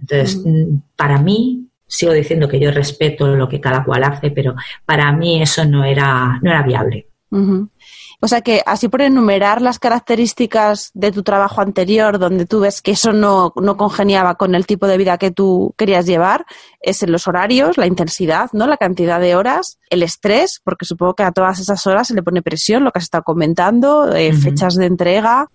Entonces, 0.00 0.40
mm, 0.44 0.78
para 0.96 1.18
mí, 1.18 1.68
sigo 1.86 2.12
diciendo 2.12 2.48
que 2.48 2.58
yo 2.58 2.70
respeto 2.70 3.36
lo 3.36 3.48
que 3.48 3.60
cada 3.60 3.84
cual 3.84 4.04
hace, 4.04 4.30
pero 4.30 4.54
para 4.84 5.12
mí 5.12 5.42
eso 5.42 5.64
no 5.64 5.84
era, 5.84 6.38
no 6.42 6.50
era 6.50 6.62
viable. 6.62 7.06
O 8.24 8.28
sea 8.28 8.40
que 8.40 8.62
así 8.66 8.86
por 8.86 9.02
enumerar 9.02 9.60
las 9.60 9.80
características 9.80 10.92
de 10.94 11.10
tu 11.10 11.24
trabajo 11.24 11.60
anterior, 11.60 12.20
donde 12.20 12.46
tú 12.46 12.60
ves 12.60 12.80
que 12.80 12.92
eso 12.92 13.12
no, 13.12 13.52
no 13.56 13.76
congeniaba 13.76 14.36
con 14.36 14.54
el 14.54 14.64
tipo 14.64 14.86
de 14.86 14.96
vida 14.96 15.18
que 15.18 15.32
tú 15.32 15.74
querías 15.76 16.06
llevar, 16.06 16.46
es 16.82 17.02
en 17.02 17.12
los 17.12 17.28
horarios, 17.28 17.78
la 17.78 17.86
intensidad, 17.86 18.50
¿no? 18.52 18.66
La 18.66 18.76
cantidad 18.76 19.20
de 19.20 19.36
horas, 19.36 19.78
el 19.88 20.02
estrés, 20.02 20.60
porque 20.64 20.84
supongo 20.84 21.14
que 21.14 21.22
a 21.22 21.30
todas 21.30 21.60
esas 21.60 21.86
horas 21.86 22.08
se 22.08 22.14
le 22.14 22.22
pone 22.22 22.42
presión, 22.42 22.82
lo 22.82 22.90
que 22.90 22.98
has 22.98 23.04
estado 23.04 23.22
comentando, 23.22 24.12
eh, 24.14 24.32
fechas 24.32 24.74
de 24.74 24.86
entrega, 24.86 25.48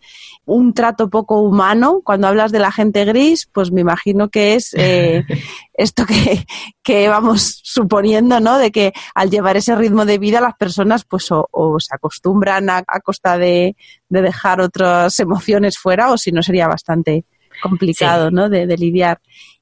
un 0.45 0.73
trato 0.73 1.09
poco 1.09 1.41
humano. 1.41 2.01
Cuando 2.03 2.27
hablas 2.27 2.53
de 2.53 2.59
la 2.59 2.71
gente 2.71 3.03
gris, 3.03 3.49
pues 3.51 3.71
me 3.71 3.81
imagino 3.81 4.29
que 4.29 4.55
es 4.55 4.73
eh, 4.75 5.25
esto 5.73 6.05
que, 6.05 6.45
que, 6.81 7.09
vamos 7.09 7.59
suponiendo, 7.63 8.39
¿no? 8.39 8.57
De 8.57 8.71
que 8.71 8.93
al 9.13 9.29
llevar 9.29 9.57
ese 9.57 9.75
ritmo 9.75 10.05
de 10.05 10.17
vida 10.17 10.39
las 10.39 10.55
personas 10.55 11.03
pues 11.03 11.27
o, 11.29 11.75
se 11.79 11.93
acostumbran 11.93 12.69
a, 12.69 12.83
costa 13.03 13.37
de, 13.37 13.75
dejar 14.07 14.61
otras 14.61 15.19
emociones 15.19 15.77
fuera 15.77 16.11
o 16.11 16.17
si 16.17 16.31
no 16.31 16.41
sería 16.41 16.67
bastante 16.67 17.25
complicado, 17.61 18.31
¿no? 18.31 18.49
De, 18.49 18.65
lidiar. 18.77 19.19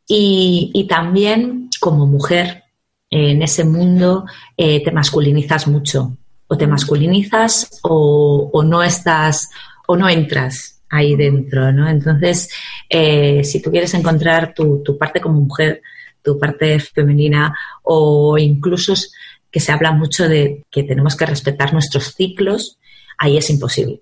Y, 0.08 0.72
y, 0.74 0.88
también 0.88 1.70
como 1.80 2.06
mujer 2.06 2.66
en 3.10 3.42
ese 3.42 3.64
mundo 3.64 4.26
eh, 4.58 4.84
te 4.84 4.92
masculinizas 4.92 5.68
mucho 5.68 6.18
o 6.48 6.58
te 6.58 6.68
masculinizas 6.68 7.80
o, 7.84 8.64
no 8.64 8.84
estás 8.84 9.50
o 9.88 9.96
no 9.96 10.10
entras 10.10 10.82
ahí 10.90 11.16
dentro, 11.16 11.72
¿no? 11.72 11.90
Entonces, 11.90 12.50
eh, 12.90 13.44
si 13.44 13.62
tú 13.62 13.72
quieres 13.72 13.94
encontrar 13.94 14.54
tu, 14.54 14.84
parte 14.98 15.20
como 15.20 15.42
mujer, 15.42 15.82
tu 16.22 16.40
parte 16.40 16.80
femenina 16.80 17.56
o 17.84 18.38
incluso 18.38 18.94
que 19.52 19.60
se 19.60 19.72
habla 19.72 19.92
mucho 19.92 20.28
de 20.28 20.64
que 20.70 20.84
tenemos 20.84 21.16
que 21.16 21.26
respetar 21.26 21.74
nuestros 21.74 22.14
ciclos, 22.14 22.78
ahí 23.18 23.38
es 23.38 23.50
imposible. 23.50 24.02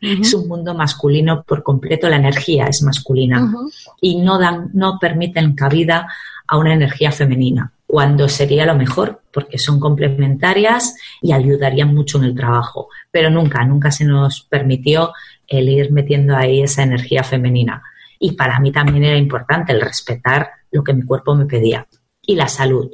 Es 0.00 0.32
un 0.32 0.46
mundo 0.46 0.74
masculino 0.74 1.42
por 1.42 1.62
completo, 1.62 2.08
la 2.08 2.16
energía 2.16 2.66
es 2.66 2.82
masculina 2.82 3.52
y 4.00 4.16
no 4.16 4.38
dan, 4.38 4.70
no 4.72 4.96
permiten 5.00 5.54
cabida 5.54 6.06
a 6.46 6.56
una 6.56 6.72
energía 6.72 7.10
femenina, 7.10 7.72
cuando 7.86 8.28
sería 8.28 8.64
lo 8.64 8.74
mejor, 8.74 9.22
porque 9.32 9.58
son 9.58 9.80
complementarias 9.80 10.94
y 11.20 11.32
ayudarían 11.32 11.94
mucho 11.94 12.18
en 12.18 12.24
el 12.24 12.34
trabajo. 12.34 12.88
Pero 13.10 13.28
nunca, 13.28 13.64
nunca 13.64 13.90
se 13.90 14.04
nos 14.04 14.42
permitió 14.42 15.12
el 15.46 15.68
ir 15.68 15.92
metiendo 15.92 16.36
ahí 16.36 16.62
esa 16.62 16.82
energía 16.82 17.22
femenina. 17.22 17.82
Y 18.18 18.32
para 18.32 18.60
mí 18.60 18.72
también 18.72 19.04
era 19.04 19.16
importante 19.16 19.72
el 19.72 19.80
respetar 19.80 20.48
lo 20.70 20.82
que 20.82 20.94
mi 20.94 21.02
cuerpo 21.02 21.34
me 21.34 21.46
pedía. 21.46 21.86
Y 22.22 22.34
la 22.34 22.48
salud. 22.48 22.90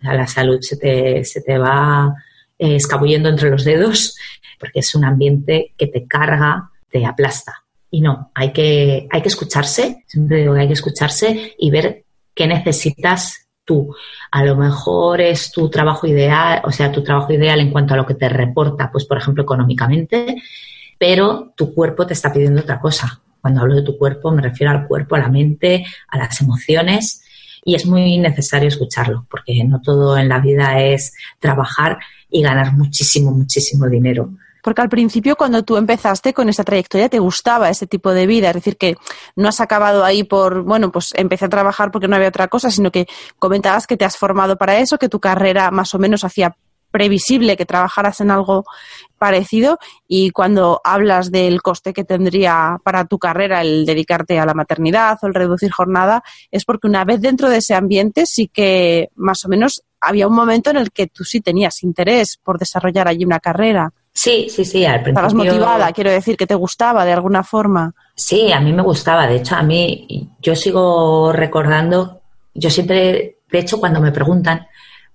la 0.00 0.26
salud 0.26 0.58
se 0.60 0.76
te, 0.76 1.24
se 1.24 1.40
te 1.40 1.58
va 1.58 2.14
eh, 2.62 2.76
escabullendo 2.76 3.28
entre 3.28 3.50
los 3.50 3.64
dedos 3.64 4.14
porque 4.56 4.78
es 4.78 4.94
un 4.94 5.04
ambiente 5.04 5.74
que 5.76 5.88
te 5.88 6.06
carga, 6.06 6.70
te 6.88 7.04
aplasta. 7.04 7.64
Y 7.90 8.00
no, 8.00 8.30
hay 8.32 8.52
que, 8.52 9.08
hay 9.10 9.20
que 9.20 9.28
escucharse, 9.28 10.04
siempre 10.06 10.36
digo 10.36 10.54
que 10.54 10.60
hay 10.60 10.66
que 10.68 10.74
escucharse 10.74 11.56
y 11.58 11.70
ver 11.72 12.04
qué 12.32 12.46
necesitas 12.46 13.48
tú. 13.64 13.92
A 14.30 14.44
lo 14.44 14.54
mejor 14.54 15.20
es 15.20 15.50
tu 15.50 15.68
trabajo 15.68 16.06
ideal, 16.06 16.62
o 16.64 16.70
sea, 16.70 16.92
tu 16.92 17.02
trabajo 17.02 17.32
ideal 17.32 17.58
en 17.58 17.72
cuanto 17.72 17.94
a 17.94 17.96
lo 17.96 18.06
que 18.06 18.14
te 18.14 18.28
reporta, 18.28 18.92
pues 18.92 19.06
por 19.06 19.18
ejemplo 19.18 19.42
económicamente, 19.42 20.40
pero 20.96 21.52
tu 21.56 21.74
cuerpo 21.74 22.06
te 22.06 22.12
está 22.12 22.32
pidiendo 22.32 22.60
otra 22.60 22.78
cosa. 22.78 23.20
Cuando 23.40 23.62
hablo 23.62 23.74
de 23.74 23.82
tu 23.82 23.98
cuerpo 23.98 24.30
me 24.30 24.42
refiero 24.42 24.70
al 24.70 24.86
cuerpo, 24.86 25.16
a 25.16 25.18
la 25.18 25.28
mente, 25.28 25.84
a 26.06 26.18
las 26.18 26.40
emociones 26.40 27.24
y 27.64 27.74
es 27.74 27.86
muy 27.86 28.18
necesario 28.18 28.68
escucharlo 28.68 29.26
porque 29.30 29.64
no 29.64 29.80
todo 29.80 30.16
en 30.16 30.28
la 30.28 30.40
vida 30.40 30.80
es 30.80 31.14
trabajar 31.38 31.98
y 32.32 32.42
ganar 32.42 32.72
muchísimo, 32.72 33.30
muchísimo 33.30 33.86
dinero. 33.88 34.30
Porque 34.62 34.80
al 34.80 34.88
principio, 34.88 35.36
cuando 35.36 35.64
tú 35.64 35.76
empezaste 35.76 36.32
con 36.32 36.48
esta 36.48 36.62
trayectoria, 36.62 37.08
te 37.08 37.18
gustaba 37.18 37.68
ese 37.68 37.88
tipo 37.88 38.12
de 38.12 38.26
vida. 38.26 38.48
Es 38.48 38.54
decir, 38.54 38.76
que 38.76 38.96
no 39.34 39.48
has 39.48 39.60
acabado 39.60 40.04
ahí 40.04 40.22
por, 40.22 40.62
bueno, 40.62 40.92
pues 40.92 41.12
empecé 41.16 41.46
a 41.46 41.48
trabajar 41.48 41.90
porque 41.90 42.06
no 42.06 42.14
había 42.14 42.28
otra 42.28 42.46
cosa, 42.46 42.70
sino 42.70 42.92
que 42.92 43.06
comentabas 43.40 43.88
que 43.88 43.96
te 43.96 44.04
has 44.04 44.16
formado 44.16 44.56
para 44.56 44.78
eso, 44.78 44.98
que 44.98 45.08
tu 45.08 45.18
carrera 45.18 45.70
más 45.72 45.94
o 45.94 45.98
menos 45.98 46.22
hacía 46.22 46.56
previsible 46.92 47.56
que 47.56 47.66
trabajaras 47.66 48.20
en 48.20 48.30
algo 48.30 48.64
parecido 49.18 49.78
y 50.06 50.30
cuando 50.30 50.80
hablas 50.84 51.32
del 51.32 51.62
coste 51.62 51.92
que 51.92 52.04
tendría 52.04 52.78
para 52.84 53.06
tu 53.06 53.18
carrera 53.18 53.62
el 53.62 53.84
dedicarte 53.86 54.38
a 54.38 54.46
la 54.46 54.54
maternidad 54.54 55.18
o 55.22 55.26
el 55.26 55.34
reducir 55.34 55.72
jornada, 55.72 56.22
es 56.52 56.64
porque 56.64 56.86
una 56.86 57.04
vez 57.04 57.20
dentro 57.20 57.48
de 57.48 57.56
ese 57.58 57.74
ambiente 57.74 58.26
sí 58.26 58.48
que 58.48 59.08
más 59.16 59.44
o 59.44 59.48
menos 59.48 59.82
había 60.00 60.26
un 60.26 60.34
momento 60.34 60.70
en 60.70 60.76
el 60.76 60.92
que 60.92 61.06
tú 61.06 61.24
sí 61.24 61.40
tenías 61.40 61.82
interés 61.82 62.38
por 62.42 62.58
desarrollar 62.58 63.08
allí 63.08 63.24
una 63.24 63.40
carrera. 63.40 63.92
Sí, 64.12 64.48
sí, 64.50 64.64
sí, 64.64 64.84
al 64.84 65.02
principio. 65.02 65.26
Estabas 65.26 65.34
motivada, 65.34 65.92
quiero 65.92 66.10
decir, 66.10 66.36
que 66.36 66.46
te 66.46 66.54
gustaba 66.54 67.04
de 67.04 67.12
alguna 67.12 67.42
forma. 67.42 67.94
Sí, 68.14 68.52
a 68.52 68.60
mí 68.60 68.72
me 68.72 68.82
gustaba. 68.82 69.26
De 69.26 69.36
hecho, 69.36 69.54
a 69.54 69.62
mí, 69.62 70.28
yo 70.40 70.54
sigo 70.54 71.32
recordando, 71.32 72.20
yo 72.52 72.68
siempre, 72.68 73.38
de 73.50 73.58
hecho, 73.58 73.80
cuando 73.80 74.00
me 74.00 74.12
preguntan, 74.12 74.66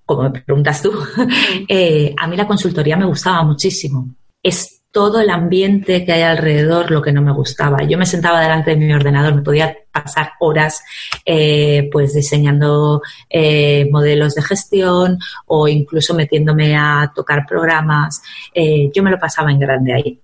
como 0.08 0.24
me 0.24 0.42
preguntas 0.42 0.82
tú, 0.82 0.92
eh, 1.68 2.16
a 2.18 2.28
mí 2.28 2.38
la 2.38 2.48
consultoría 2.48 2.96
me 2.96 3.06
gustaba 3.06 3.44
muchísimo. 3.44 4.16
Es 4.42 4.82
todo 4.90 5.20
el 5.20 5.30
ambiente 5.30 6.06
que 6.06 6.14
hay 6.14 6.22
alrededor 6.22 6.90
lo 6.90 7.02
que 7.02 7.12
no 7.12 7.22
me 7.22 7.34
gustaba. 7.34 7.84
Yo 7.84 7.98
me 7.98 8.06
sentaba 8.06 8.42
delante 8.42 8.72
de 8.72 8.78
mi 8.78 8.94
ordenador, 8.94 9.36
me 9.36 9.42
podía 9.42 9.76
pasar 9.92 10.32
horas 10.40 10.82
eh, 11.26 11.90
pues 11.92 12.14
diseñando 12.14 13.02
eh, 13.30 13.88
modelos 13.92 14.34
de 14.34 14.44
gestión 14.44 15.20
o 15.46 15.68
incluso 15.68 16.14
metiéndome 16.14 16.76
a 16.78 17.12
tocar 17.14 17.46
programas. 17.46 18.22
yo 18.56 19.04
me 19.04 19.12
lo 19.12 19.20
pasaba 19.20 19.52
en 19.52 19.60
grande 19.60 19.94
ahí. 19.94 20.22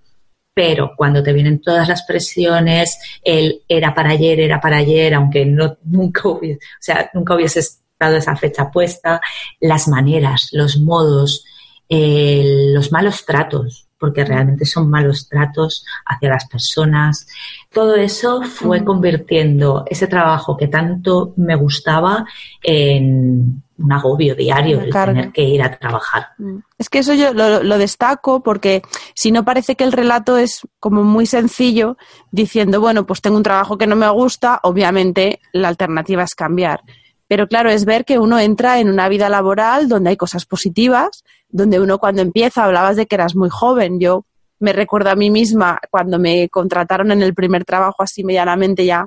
Pero 0.54 0.92
cuando 0.96 1.22
te 1.22 1.32
vienen 1.32 1.60
todas 1.60 1.88
las 1.88 2.04
presiones, 2.04 2.98
el 3.22 3.62
era 3.68 3.94
para 3.94 4.10
ayer, 4.10 4.40
era 4.40 4.60
para 4.60 4.78
ayer, 4.78 5.12
aunque 5.14 5.44
no, 5.44 5.76
nunca 5.84 6.28
hubiese, 6.28 6.58
o 6.58 6.80
sea, 6.80 7.10
nunca 7.12 7.34
hubieses 7.34 7.83
esa 8.12 8.36
fecha 8.36 8.70
puesta, 8.70 9.20
las 9.60 9.88
maneras, 9.88 10.48
los 10.52 10.76
modos, 10.76 11.44
los 11.88 12.92
malos 12.92 13.24
tratos, 13.24 13.88
porque 13.98 14.24
realmente 14.24 14.66
son 14.66 14.90
malos 14.90 15.28
tratos 15.28 15.84
hacia 16.04 16.30
las 16.30 16.46
personas. 16.46 17.26
Todo 17.72 17.94
eso 17.96 18.42
fue 18.42 18.84
convirtiendo 18.84 19.84
ese 19.86 20.06
trabajo 20.06 20.56
que 20.56 20.68
tanto 20.68 21.32
me 21.36 21.54
gustaba 21.54 22.26
en, 22.62 23.62
un 23.76 23.92
agobio 23.92 24.34
diario 24.34 24.80
el 24.80 24.90
tener 24.90 25.32
que 25.32 25.42
ir 25.42 25.62
a 25.62 25.76
trabajar. 25.76 26.28
Mm. 26.38 26.58
Es 26.78 26.88
que 26.88 27.00
eso 27.00 27.14
yo 27.14 27.32
lo, 27.32 27.78
destaco 27.78 28.42
porque 28.42 28.82
si 29.14 29.32
no 29.32 29.44
parece 29.44 29.74
que 29.74 29.84
el 29.84 29.92
relato 29.92 30.36
es 30.36 30.60
como 30.78 31.02
muy 31.02 31.26
sencillo, 31.26 31.96
diciendo, 32.30 32.80
bueno, 32.80 33.06
pues 33.06 33.20
tengo 33.20 33.36
un 33.36 33.42
trabajo 33.42 33.76
que 33.76 33.86
no 33.86 33.96
me 33.96 34.08
gusta, 34.10 34.60
obviamente 34.62 35.40
la 35.52 35.68
alternativa 35.68 36.22
es 36.22 36.34
cambiar. 36.34 36.82
Pero 37.28 37.48
claro, 37.48 37.70
es 37.70 37.84
ver 37.84 38.04
que 38.04 38.18
uno 38.18 38.38
entra 38.38 38.80
en 38.80 38.88
una 38.88 39.08
vida 39.08 39.28
laboral 39.28 39.88
donde 39.88 40.10
hay 40.10 40.16
cosas 40.16 40.44
positivas, 40.44 41.24
donde 41.48 41.80
uno 41.80 41.98
cuando 41.98 42.22
empieza, 42.22 42.64
hablabas 42.64 42.96
de 42.96 43.06
que 43.06 43.14
eras 43.14 43.34
muy 43.34 43.48
joven, 43.48 43.98
yo 43.98 44.24
me 44.58 44.72
recuerdo 44.72 45.10
a 45.10 45.14
mí 45.14 45.30
misma 45.30 45.78
cuando 45.90 46.18
me 46.18 46.48
contrataron 46.48 47.10
en 47.12 47.22
el 47.22 47.34
primer 47.34 47.64
trabajo 47.64 48.02
así 48.02 48.24
medianamente 48.24 48.84
ya 48.84 49.06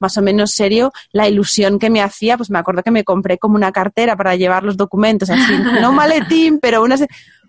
más 0.00 0.16
o 0.16 0.22
menos 0.22 0.52
serio, 0.52 0.92
la 1.12 1.28
ilusión 1.28 1.78
que 1.78 1.90
me 1.90 2.00
hacía, 2.02 2.36
pues 2.38 2.50
me 2.50 2.58
acuerdo 2.58 2.82
que 2.82 2.90
me 2.90 3.04
compré 3.04 3.38
como 3.38 3.54
una 3.54 3.70
cartera 3.70 4.16
para 4.16 4.34
llevar 4.34 4.64
los 4.64 4.76
documentos, 4.76 5.28
así, 5.28 5.52
no 5.80 5.92
maletín, 5.92 6.58
pero 6.58 6.82
una... 6.82 6.96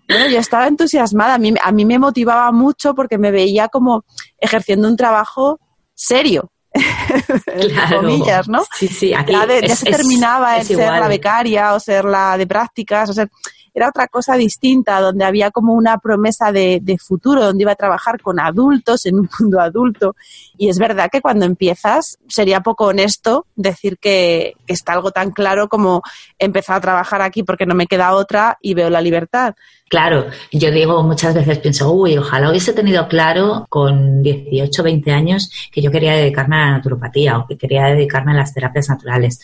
Bueno, 0.08 0.28
yo 0.28 0.38
estaba 0.38 0.66
entusiasmada, 0.66 1.34
a 1.34 1.38
mí, 1.38 1.54
a 1.62 1.72
mí 1.72 1.86
me 1.86 1.98
motivaba 1.98 2.52
mucho 2.52 2.94
porque 2.94 3.16
me 3.16 3.30
veía 3.30 3.68
como 3.68 4.04
ejerciendo 4.38 4.86
un 4.86 4.96
trabajo 4.96 5.60
serio, 5.94 6.51
claro. 6.72 8.00
comillas, 8.00 8.48
¿no? 8.48 8.64
Sí, 8.78 8.88
sí, 8.88 9.14
aquí 9.14 9.32
ya, 9.32 9.76
se 9.76 9.90
terminaba 9.90 10.58
el 10.58 10.66
ser 10.66 10.78
la 10.78 11.08
becaria 11.08 11.74
o 11.74 11.80
ser 11.80 12.04
la 12.04 12.36
de 12.36 12.46
prácticas, 12.46 13.10
o 13.10 13.12
sea, 13.12 13.28
era 13.74 13.88
otra 13.88 14.06
cosa 14.06 14.36
distinta, 14.36 15.00
donde 15.00 15.24
había 15.24 15.50
como 15.50 15.72
una 15.72 15.98
promesa 15.98 16.52
de, 16.52 16.98
futuro, 17.00 17.42
donde 17.42 17.62
iba 17.62 17.72
a 17.72 17.76
trabajar 17.76 18.20
con 18.20 18.38
adultos 18.38 19.06
en 19.06 19.18
un 19.18 19.28
mundo 19.40 19.60
adulto. 19.60 20.14
Y 20.58 20.68
es 20.68 20.78
verdad 20.78 21.08
que 21.10 21.22
cuando 21.22 21.46
empiezas 21.46 22.18
sería 22.28 22.60
poco 22.60 22.86
honesto 22.86 23.46
decir 23.56 23.98
que, 23.98 24.54
está 24.66 24.92
algo 24.92 25.10
tan 25.10 25.30
claro 25.30 25.68
como 25.68 26.02
empezar 26.38 26.76
a 26.76 26.80
trabajar 26.80 27.22
aquí 27.22 27.42
porque 27.42 27.66
no 27.66 27.74
me 27.74 27.86
queda 27.86 28.14
otra 28.14 28.58
y 28.60 28.74
veo 28.74 28.90
la 28.90 29.00
libertad. 29.00 29.54
Claro, 29.92 30.28
yo 30.50 30.70
digo 30.70 31.02
muchas 31.02 31.34
veces, 31.34 31.58
pienso, 31.58 31.92
uy, 31.92 32.16
ojalá 32.16 32.48
hubiese 32.48 32.72
tenido 32.72 33.06
claro 33.08 33.66
con 33.68 34.22
18, 34.22 34.82
20 34.82 35.12
años 35.12 35.50
que 35.70 35.82
yo 35.82 35.90
quería 35.90 36.14
dedicarme 36.14 36.56
a 36.56 36.60
la 36.60 36.70
naturopatía 36.78 37.36
o 37.36 37.46
que 37.46 37.58
quería 37.58 37.84
dedicarme 37.88 38.32
a 38.32 38.36
las 38.36 38.54
terapias 38.54 38.88
naturales. 38.88 39.38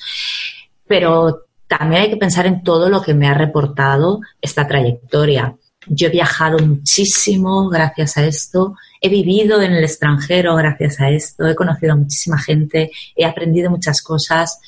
Pero 0.87 1.49
también 1.67 2.01
hay 2.01 2.09
que 2.09 2.17
pensar 2.17 2.47
en 2.47 2.63
todo 2.63 2.89
lo 2.89 3.03
que 3.03 3.13
me 3.13 3.29
ha 3.29 3.35
reportado 3.35 4.21
esta 4.41 4.67
trayectoria. 4.67 5.55
Yo 5.87 6.07
he 6.07 6.13
viajado 6.13 6.59
muchísimo 6.61 7.69
gracias 7.69 8.17
a 8.17 8.25
esto, 8.25 8.75
he 9.03 9.11
vivido 9.11 9.61
en 9.61 9.75
el 9.75 9.85
extranjero 9.85 10.57
gracias 10.57 10.99
a 10.99 11.11
esto, 11.11 11.47
he 11.47 11.55
conocido 11.55 11.93
a 11.93 11.97
muchísima 11.97 12.39
gente, 12.39 12.91
he 13.15 13.27
aprendido 13.27 13.69
muchas 13.69 14.01
cosas, 14.01 14.59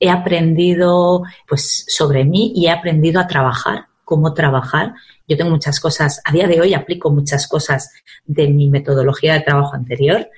he 0.00 0.08
aprendido 0.08 1.24
pues 1.46 1.84
sobre 1.88 2.24
mí 2.24 2.54
y 2.56 2.68
he 2.68 2.70
aprendido 2.70 3.20
a 3.20 3.26
trabajar, 3.26 3.88
cómo 4.06 4.32
trabajar. 4.32 4.94
Yo 5.28 5.36
tengo 5.36 5.50
muchas 5.50 5.80
cosas, 5.80 6.20
a 6.24 6.32
día 6.32 6.46
de 6.46 6.60
hoy 6.60 6.74
aplico 6.74 7.10
muchas 7.10 7.48
cosas 7.48 7.90
de 8.24 8.48
mi 8.48 8.70
metodología 8.70 9.34
de 9.34 9.40
trabajo 9.40 9.74
anterior 9.74 10.28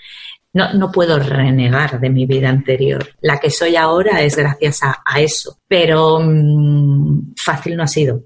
no, 0.52 0.72
no 0.72 0.90
puedo 0.90 1.18
renegar 1.18 2.00
de 2.00 2.10
mi 2.10 2.26
vida 2.26 2.48
anterior. 2.48 3.06
La 3.20 3.38
que 3.38 3.50
soy 3.50 3.76
ahora 3.76 4.22
es 4.22 4.36
gracias 4.36 4.80
a, 4.82 5.20
eso, 5.20 5.58
pero 5.68 6.20
mm, 6.20 7.34
fácil 7.36 7.76
no 7.76 7.82
ha 7.82 7.88
sido 7.88 8.24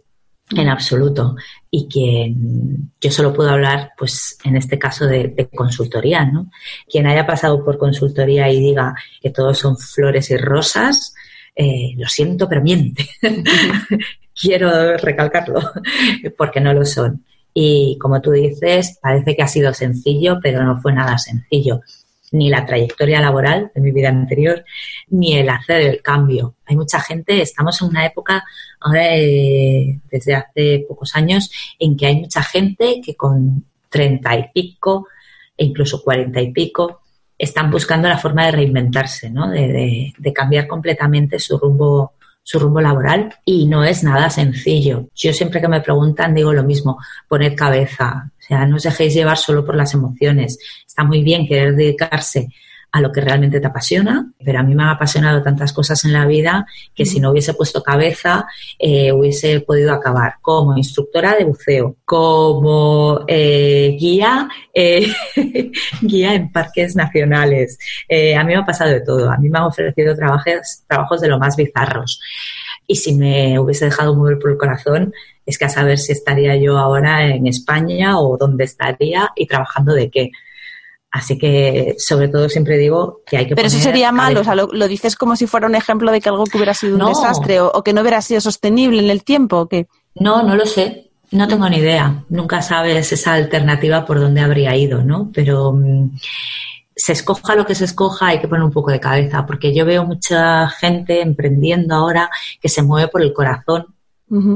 en 0.51 0.69
absoluto. 0.69 1.37
Y 1.71 1.89
quien 1.89 2.93
yo 3.01 3.11
solo 3.11 3.33
puedo 3.33 3.51
hablar, 3.51 3.93
pues 3.99 4.39
en 4.45 4.57
este 4.57 4.79
caso 4.79 5.07
de, 5.07 5.49
consultoría, 5.55 6.25
¿no? 6.25 6.51
Quien 6.89 7.07
haya 7.07 7.27
pasado 7.27 7.65
por 7.65 7.79
consultoría 7.79 8.51
y 8.51 8.61
diga 8.61 8.95
que 9.21 9.31
todos 9.31 9.59
son 9.59 9.77
flores 9.77 10.31
y 10.31 10.37
rosas, 10.37 11.15
eh, 11.57 11.95
lo 11.97 12.07
siento, 12.09 12.49
pero 12.49 12.63
miente. 12.63 13.09
Quiero 14.35 14.97
recalcarlo, 14.97 15.61
porque 16.37 16.61
no 16.61 16.73
lo 16.73 16.85
son. 16.85 17.25
Y 17.55 17.99
como 18.01 18.21
tú 18.21 18.31
dices, 18.33 18.99
parece 19.01 19.37
que 19.37 19.43
ha 19.43 19.49
sido 19.49 19.75
sencillo, 19.75 20.39
pero 20.43 20.65
no 20.65 20.81
fue 20.81 20.93
nada 20.93 21.19
sencillo 21.19 21.83
ni 22.33 22.49
la 22.49 22.67
trayectoria 22.67 23.21
laboral 23.21 23.71
de 23.75 23.81
mi 23.81 23.93
vida 23.93 24.09
anterior, 24.09 24.65
ni 25.09 25.35
el 25.35 25.49
hacer 25.49 25.83
el 25.83 26.03
cambio. 26.03 26.57
Hay 26.67 26.77
mucha 26.77 26.99
gente, 27.01 27.41
estamos 27.41 27.81
en 27.81 27.89
una 27.89 28.07
época 28.07 28.45
ahora 28.81 29.17
eh, 29.17 30.01
desde 30.11 30.35
hace 30.35 30.85
pocos 30.89 31.15
años 31.15 31.51
en 31.79 31.97
que 31.97 32.07
hay 32.07 32.17
mucha 32.17 32.43
gente 32.43 33.01
que 33.05 33.15
con 33.15 33.65
treinta 33.89 34.35
y 34.37 34.49
pico 34.53 35.09
e 35.57 35.67
incluso 35.67 36.03
cuarenta 36.03 36.41
y 36.41 36.51
pico 36.53 37.03
están 37.39 37.71
buscando 37.71 38.09
la 38.09 38.19
forma 38.19 38.47
de 38.47 38.53
reinventarse, 38.53 39.29
¿no? 39.31 39.51
de, 39.51 40.15
de 40.17 40.33
cambiar 40.33 40.67
completamente 40.67 41.39
su 41.39 41.59
rumbo 41.59 42.13
su 42.43 42.59
rumbo 42.59 42.81
laboral 42.81 43.35
y 43.45 43.67
no 43.67 43.85
es 43.85 44.03
nada 44.03 44.31
sencillo. 44.31 45.09
Yo 45.15 45.33
siempre 45.33 45.61
que 45.61 45.69
me 45.69 45.81
preguntan 45.81 46.35
digo 46.35 46.53
lo 46.53 46.65
mismo, 46.65 46.99
poned 47.29 47.55
cabeza, 47.55 48.31
o 48.39 48.43
sea, 48.43 48.67
no 48.67 48.77
os 48.77 48.83
dejéis 48.83 49.15
llevar 49.15 49.39
solo 49.39 49.65
por 49.65 49.77
las 49.77 49.95
emociones. 49.95 50.59
Está 50.87 51.05
muy 51.05 51.23
bien 51.23 51.47
querer 51.47 51.75
dedicarse 51.75 52.49
a 52.93 53.01
lo 53.01 53.11
que 53.11 53.23
realmente 53.23 53.59
te 53.59 53.67
apasiona, 53.67 54.31
pero 54.45 54.61
a 54.61 54.63
mí 54.63 54.75
me 54.75 54.83
han 54.83 54.91
apasionado 54.91 55.43
tantas 55.43 55.73
cosas 55.73 56.05
en 56.05 56.13
la 56.13 56.27
vida 56.27 56.67
que 56.95 57.07
si 57.07 57.21
no 57.21 57.31
hubiese 57.31 57.55
puesto 57.55 57.83
cabeza 57.83 58.47
eh, 58.79 59.11
hubiese 59.13 59.61
podido 59.61 59.93
acabar 59.95 60.35
como 60.43 60.77
instructora 60.77 61.35
de 61.35 61.45
buceo, 61.45 61.97
como 62.05 63.25
eh, 63.27 63.97
guía, 63.99 64.47
eh, 64.75 65.11
guía 66.03 66.35
en 66.35 66.53
parques 66.53 66.95
nacionales. 66.95 67.79
a 68.11 68.45
mí 68.45 68.53
me 68.53 68.57
ha 68.57 68.67
pasado 68.67 68.91
de 68.91 69.01
todo, 69.01 69.31
a 69.31 69.39
mí 69.39 69.49
me 69.49 69.59
han 69.59 69.65
ofrecido 69.65 70.15
trabajos, 70.15 70.83
trabajos 70.87 71.23
de 71.23 71.29
lo 71.29 71.39
más 71.39 71.57
bizarros. 71.57 72.21
Y 72.87 72.97
si 72.97 73.15
me 73.15 73.59
hubiese 73.59 73.87
dejado 73.87 74.15
mover 74.15 74.39
por 74.39 74.51
el 74.51 74.59
corazón, 74.59 75.15
es 75.47 75.57
que 75.57 75.65
a 75.65 75.71
saber 75.71 75.99
si 75.99 76.13
estaría 76.13 76.57
yo 76.57 76.77
ahora 76.77 77.27
en 77.27 77.47
España 77.47 78.21
o 78.21 78.37
dónde 78.37 78.65
estaría 78.65 79.31
y 79.35 79.47
trabajando 79.47 79.95
de 79.95 80.11
qué. 80.11 80.31
Así 81.13 81.37
que, 81.37 81.95
sobre 81.99 82.29
todo, 82.29 82.49
siempre 82.49 82.79
digo 82.79 83.21
que 83.27 83.37
hay 83.37 83.47
que. 83.47 83.55
Pero 83.55 83.69
eso 83.69 83.79
sería 83.79 84.11
malo, 84.13 84.41
o 84.41 84.45
sea, 84.45 84.55
lo, 84.55 84.89
dices 84.89 85.15
como 85.15 85.37
si 85.37 85.47
fuera 85.47 85.67
un 85.67 85.75
ejemplo 85.75 86.11
de 86.11 86.23
que 86.23 86.31
algo 86.31 86.45
que 86.45 86.57
hubiera 86.57 86.73
sido 86.73 86.97
un 86.97 87.07
desastre 87.07 87.61
o, 87.61 87.83
que 87.85 87.93
no 87.93 88.01
hubiera 88.01 88.23
sido 88.23 88.41
sostenible 88.41 89.03
en 89.03 89.11
el 89.11 89.23
tiempo. 89.23 89.59
¿o 89.59 89.69
qué? 89.69 89.87
No, 90.15 90.43
no 90.43 90.57
lo 90.57 90.65
sé. 90.65 91.11
No 91.31 91.47
tengo 91.47 91.69
ni 91.69 91.77
idea. 91.77 92.25
Nunca 92.31 92.63
sabes 92.63 93.13
esa 93.13 93.35
alternativa 93.35 94.07
por 94.07 94.21
dónde 94.21 94.41
habría 94.41 94.75
ido, 94.75 95.05
¿no? 95.05 95.31
Pero 95.35 95.73
mm, 95.73 96.17
se 96.97 97.13
escoja 97.13 97.57
lo 97.57 97.67
que 97.67 97.75
se 97.75 97.85
escoja, 97.85 98.29
hay 98.29 98.41
que 98.41 98.49
poner 98.49 98.65
un 98.65 98.73
poco 98.73 98.91
de 98.91 99.01
cabeza, 99.01 99.45
porque 99.45 99.75
yo 99.75 99.85
veo 99.85 100.05
mucha 100.05 100.69
gente 100.69 101.21
emprendiendo 101.21 101.95
ahora 101.95 102.31
que 102.59 102.71
se 102.71 102.83
mueve 102.83 103.09
por 103.09 103.21
el 103.21 103.35
corazón 103.35 103.87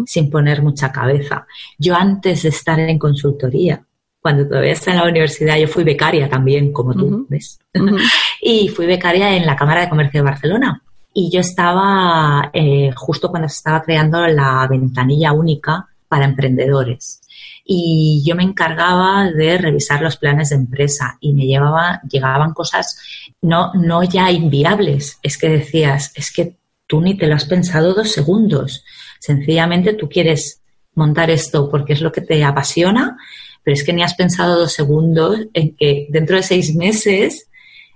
sin 0.07 0.31
poner 0.31 0.63
mucha 0.63 0.91
cabeza. 0.91 1.47
Yo 1.79 1.95
antes 1.95 2.45
de 2.45 2.49
estar 2.49 2.81
en 2.81 2.99
consultoría, 2.99 3.86
cuando 4.27 4.49
todavía 4.49 4.73
estaba 4.73 4.97
en 4.97 5.03
la 5.05 5.09
universidad, 5.09 5.57
yo 5.57 5.69
fui 5.69 5.85
becaria 5.85 6.29
también, 6.29 6.73
como 6.73 6.95
tú, 6.95 7.29
¿ves? 7.29 7.61
y 8.43 8.67
fui 8.71 8.85
becaria 8.85 9.37
en 9.37 9.47
la 9.47 9.55
Cámara 9.55 9.83
de 9.83 9.89
Comercio 9.89 10.19
de 10.19 10.31
Barcelona. 10.31 10.83
Y 11.15 11.31
yo 11.31 11.39
estaba 11.39 12.51
eh, 12.53 12.91
justo 12.97 13.31
cuando 13.31 13.49
se 13.49 13.59
estaba 13.59 13.83
creando 13.85 14.27
la 14.27 14.67
ventanilla 14.69 15.33
única 15.33 15.87
para 16.09 16.25
emprendedores. 16.25 17.21
Y 17.65 18.25
yo 18.27 18.35
me 18.35 18.43
encargaba 18.43 19.31
de 19.31 19.59
revisar 19.59 20.03
los 20.03 20.17
planes 20.17 20.51
de 20.51 20.57
empresa 20.57 21.19
y 21.21 21.33
me 21.33 21.47
llevaba, 21.47 22.01
llegaban 22.11 22.53
cosas 22.53 22.99
no, 23.41 23.73
no 23.75 24.03
ya 24.03 24.33
inviables. 24.33 25.21
Es 25.23 25.39
que 25.39 25.51
decías, 25.51 26.11
es 26.17 26.33
que 26.33 26.57
tú 26.89 27.01
ni 27.01 27.17
te 27.17 27.29
lo 27.29 27.37
has 27.37 27.45
pensado 27.45 27.95
dos 27.95 28.11
segundos. 28.11 28.83
Sencillamente 29.21 29.95
tú 29.95 30.09
quieres 30.09 30.63
montar 30.97 31.31
esto 31.31 31.71
porque 31.71 31.93
es 31.93 32.01
lo 32.01 32.11
que 32.11 32.23
te 32.23 32.43
apasiona 32.43 33.19
pero 33.67 33.75
es 33.75 33.83
que 33.83 33.93
ni 33.93 34.05
has 34.05 34.15
pensado 34.15 34.61
dos 34.61 34.73
segundos 34.73 35.41
en 35.53 35.75
que 35.75 36.07
dentro 36.09 36.37
de 36.37 36.45
seis 36.45 36.73
meses 36.77 37.49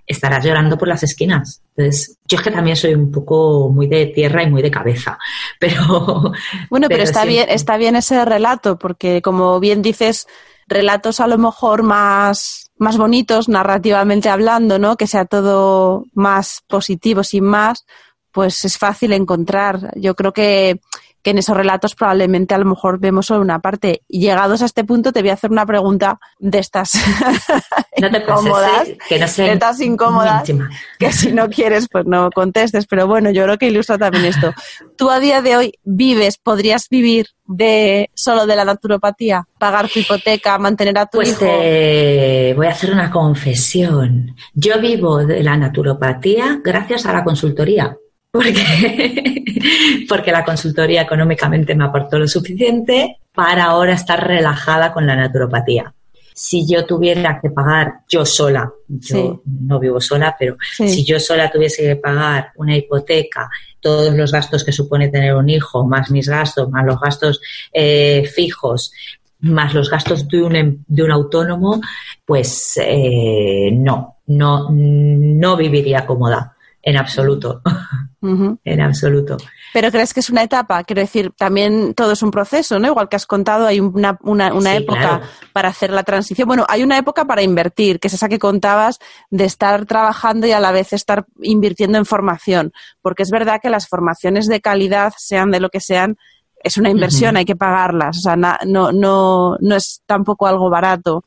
estarás 0.05 0.43
llorando 0.43 0.77
por 0.77 0.89
las 0.89 1.01
esquinas. 1.01 1.61
Entonces, 1.77 2.17
yo 2.27 2.37
es 2.37 2.43
que 2.43 2.51
también 2.51 2.75
soy 2.75 2.93
un 2.93 3.09
poco 3.09 3.69
muy 3.69 3.87
de 3.87 4.07
tierra 4.07 4.43
y 4.43 4.49
muy 4.49 4.61
de 4.61 4.69
cabeza, 4.69 5.17
pero... 5.61 6.33
Bueno, 6.69 6.87
pero, 6.89 7.03
está, 7.03 7.23
bien, 7.23 7.45
está 7.47 7.77
bien 7.77 7.95
ese 7.95 8.25
relato, 8.25 8.77
porque 8.77 9.21
como 9.21 9.61
bien 9.61 9.81
dices, 9.81 10.27
relatos 10.67 11.21
a 11.21 11.27
lo 11.27 11.37
mejor 11.37 11.83
más, 11.83 12.69
más 12.75 12.97
bonitos 12.97 13.47
narrativamente 13.47 14.27
hablando, 14.27 14.77
¿no? 14.77 14.97
Que 14.97 15.07
sea 15.07 15.23
todo 15.23 16.03
más 16.11 16.63
positivo, 16.67 17.23
sin 17.23 17.45
más, 17.45 17.85
pues 18.33 18.65
es 18.65 18.77
fácil 18.77 19.13
encontrar. 19.13 19.93
Yo 19.95 20.15
creo 20.15 20.33
que 20.33 20.81
que 21.21 21.31
en 21.31 21.37
esos 21.37 21.55
relatos 21.55 21.95
probablemente 21.95 22.53
a 22.53 22.57
lo 22.57 22.65
mejor 22.65 22.99
vemos 22.99 23.27
solo 23.27 23.41
una 23.41 23.59
parte. 23.59 24.01
Llegados 24.07 24.61
a 24.61 24.65
este 24.65 24.83
punto 24.83 25.11
te 25.11 25.21
voy 25.21 25.29
a 25.29 25.33
hacer 25.33 25.51
una 25.51 25.65
pregunta 25.65 26.19
de 26.39 26.59
estas 26.59 26.93
no 28.01 28.09
te 28.09 28.17
incómodas, 28.17 28.89
que 29.07 29.19
no 29.19 29.27
sé, 29.27 29.43
de 29.43 29.53
estas 29.53 29.79
incómodas, 29.81 30.51
que 30.97 31.11
si 31.11 31.31
no 31.31 31.49
quieres 31.49 31.87
pues 31.89 32.05
no 32.05 32.29
contestes, 32.31 32.87
pero 32.87 33.07
bueno, 33.07 33.31
yo 33.31 33.43
creo 33.43 33.57
que 33.57 33.67
ilustra 33.67 33.97
también 33.97 34.25
esto. 34.25 34.53
Tú 34.97 35.09
a 35.09 35.19
día 35.19 35.41
de 35.41 35.57
hoy 35.57 35.73
vives, 35.83 36.37
podrías 36.37 36.87
vivir 36.89 37.27
de 37.45 38.09
solo 38.13 38.45
de 38.45 38.55
la 38.55 38.65
naturopatía, 38.65 39.45
pagar 39.57 39.89
tu 39.89 39.99
hipoteca, 39.99 40.57
mantener 40.57 40.97
a 40.97 41.05
tu 41.05 41.17
pues 41.17 41.29
hijo. 41.29 41.39
Te 41.39 42.53
voy 42.55 42.67
a 42.67 42.71
hacer 42.71 42.91
una 42.91 43.11
confesión. 43.11 44.35
Yo 44.53 44.79
vivo 44.79 45.25
de 45.25 45.43
la 45.43 45.57
naturopatía 45.57 46.61
gracias 46.63 47.05
a 47.05 47.13
la 47.13 47.23
consultoría 47.23 47.97
porque, 48.31 49.43
porque 50.09 50.31
la 50.31 50.45
consultoría 50.45 51.01
económicamente 51.01 51.75
me 51.75 51.83
aportó 51.83 52.17
lo 52.17 52.27
suficiente 52.27 53.17
para 53.33 53.65
ahora 53.65 53.93
estar 53.93 54.25
relajada 54.25 54.91
con 54.93 55.05
la 55.05 55.15
naturopatía. 55.15 55.93
Si 56.33 56.65
yo 56.65 56.85
tuviera 56.85 57.39
que 57.41 57.49
pagar 57.49 58.01
yo 58.07 58.25
sola, 58.25 58.71
yo 58.87 59.43
no 59.45 59.79
vivo 59.79 59.99
sola, 59.99 60.35
pero 60.39 60.57
si 60.75 61.03
yo 61.03 61.19
sola 61.19 61.51
tuviese 61.51 61.83
que 61.83 61.95
pagar 61.97 62.51
una 62.55 62.75
hipoteca, 62.75 63.49
todos 63.79 64.13
los 64.15 64.31
gastos 64.31 64.63
que 64.63 64.71
supone 64.71 65.09
tener 65.09 65.35
un 65.35 65.49
hijo, 65.49 65.85
más 65.85 66.09
mis 66.09 66.29
gastos, 66.29 66.69
más 66.69 66.85
los 66.85 66.99
gastos 66.99 67.41
eh, 67.73 68.25
fijos, 68.33 68.91
más 69.41 69.73
los 69.73 69.89
gastos 69.89 70.27
de 70.29 70.41
un, 70.41 70.55
em, 70.55 70.83
de 70.87 71.03
un 71.03 71.11
autónomo, 71.11 71.81
pues 72.25 72.79
eh, 72.81 73.69
no, 73.73 74.17
no, 74.27 74.69
no 74.71 75.57
viviría 75.57 76.05
cómoda 76.05 76.55
en 76.83 76.97
absoluto. 76.97 77.61
En 78.63 78.81
absoluto. 78.81 79.37
Pero 79.73 79.89
crees 79.89 80.13
que 80.13 80.19
es 80.19 80.29
una 80.29 80.43
etapa, 80.43 80.83
quiero 80.83 81.01
decir, 81.01 81.31
también 81.35 81.93
todo 81.95 82.11
es 82.11 82.21
un 82.21 82.29
proceso, 82.29 82.77
¿no? 82.77 82.87
Igual 82.87 83.09
que 83.09 83.15
has 83.15 83.25
contado, 83.25 83.65
hay 83.65 83.79
una, 83.79 84.17
una, 84.21 84.53
una 84.53 84.75
época 84.75 85.21
para 85.53 85.69
hacer 85.69 85.91
la 85.91 86.03
transición. 86.03 86.47
Bueno, 86.47 86.65
hay 86.69 86.83
una 86.83 86.97
época 86.97 87.25
para 87.25 87.41
invertir, 87.41 87.99
que 87.99 88.07
es 88.07 88.13
esa 88.13 88.29
que 88.29 88.37
contabas 88.37 88.99
de 89.29 89.45
estar 89.45 89.85
trabajando 89.85 90.45
y 90.45 90.51
a 90.51 90.59
la 90.59 90.71
vez 90.71 90.93
estar 90.93 91.25
invirtiendo 91.41 91.97
en 91.97 92.05
formación. 92.05 92.73
Porque 93.01 93.23
es 93.23 93.31
verdad 93.31 93.59
que 93.61 93.69
las 93.69 93.87
formaciones 93.87 94.47
de 94.47 94.61
calidad, 94.61 95.13
sean 95.17 95.49
de 95.49 95.59
lo 95.59 95.69
que 95.69 95.79
sean, 95.79 96.17
es 96.63 96.77
una 96.77 96.89
inversión, 96.89 97.37
hay 97.37 97.45
que 97.45 97.55
pagarlas, 97.55 98.19
o 98.19 98.21
sea, 98.21 98.35
no, 98.35 98.91
no, 98.91 99.57
no 99.59 99.75
es 99.75 100.03
tampoco 100.05 100.45
algo 100.45 100.69
barato. 100.69 101.23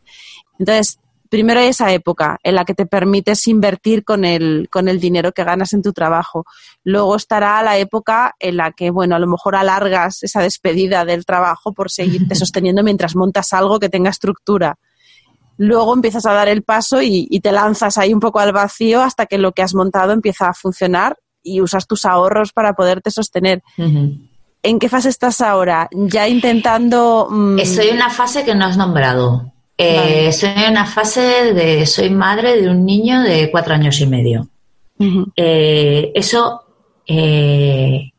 Entonces, 0.61 1.01
primero 1.35 1.59
hay 1.59 1.67
esa 1.67 1.93
época 1.93 2.39
en 2.45 2.55
la 2.55 2.65
que 2.65 2.75
te 2.75 2.87
permites 2.87 3.49
invertir 3.49 4.05
con 4.05 4.25
el, 4.25 4.69
con 4.71 4.87
el 4.87 5.01
dinero 5.01 5.33
que 5.33 5.43
ganas 5.43 5.73
en 5.73 5.83
tu 5.83 5.93
trabajo. 5.93 6.45
Luego 6.85 7.17
estará 7.17 7.61
la 7.65 7.77
época 7.77 8.37
en 8.39 8.57
la 8.57 8.71
que, 8.71 8.91
bueno, 8.91 9.17
a 9.17 9.19
lo 9.19 9.27
mejor 9.27 9.57
alargas 9.57 10.23
esa 10.23 10.43
despedida 10.43 11.05
del 11.05 11.25
trabajo 11.25 11.73
por 11.73 11.91
seguirte 11.91 12.35
sosteniendo 12.37 12.85
mientras 12.85 13.17
montas 13.17 13.53
algo 13.53 13.81
que 13.81 13.89
tenga 13.89 14.11
estructura. 14.11 14.79
Luego 15.57 15.93
empiezas 15.93 16.25
a 16.25 16.35
dar 16.35 16.47
el 16.47 16.63
paso 16.63 17.03
y, 17.03 17.41
te 17.41 17.51
lanzas 17.51 17.99
ahí 17.99 18.15
un 18.15 18.21
poco 18.21 18.39
al 18.39 18.53
vacío 18.53 19.03
hasta 19.03 19.27
que 19.27 19.39
lo 19.39 19.51
que 19.51 19.63
has 19.63 19.75
montado 19.75 20.13
empieza 20.13 20.47
a 20.47 20.55
funcionar 20.55 21.17
y 21.43 21.61
usas 21.61 21.89
tus 21.89 22.05
ahorros 22.05 22.53
para 22.53 22.75
poderte 22.75 23.11
sostener. 23.11 23.61
¿En 23.77 24.79
qué 24.79 24.89
fase 24.89 25.09
estás 25.09 25.41
ahora? 25.41 25.89
Ya 25.91 26.29
intentando... 26.29 27.27
Mm, 27.29 27.59
Estoy 27.59 27.89
en 27.89 27.97
una 27.97 28.11
fase 28.11 28.45
que 28.45 28.55
no 28.55 28.67
has 28.67 28.77
nombrado. 28.77 29.53
Eh, 29.77 30.29
Estoy 30.29 30.51
en 30.57 30.73
una 30.73 30.87
fase 30.87 31.53
de... 31.53 31.87
Soy 31.87 32.11
madre 32.11 32.61
de 32.61 32.69
un 32.69 32.85
niño 32.85 33.23
de 33.23 33.51
cuatro 33.51 33.75
años 33.75 34.01
y 34.01 34.07
medio. 34.07 34.49
Eh, 35.37 36.13
eso... 36.15 36.61
Eh, 37.07 38.11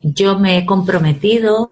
yo 0.00 0.38
me 0.38 0.58
he 0.58 0.66
comprometido 0.66 1.68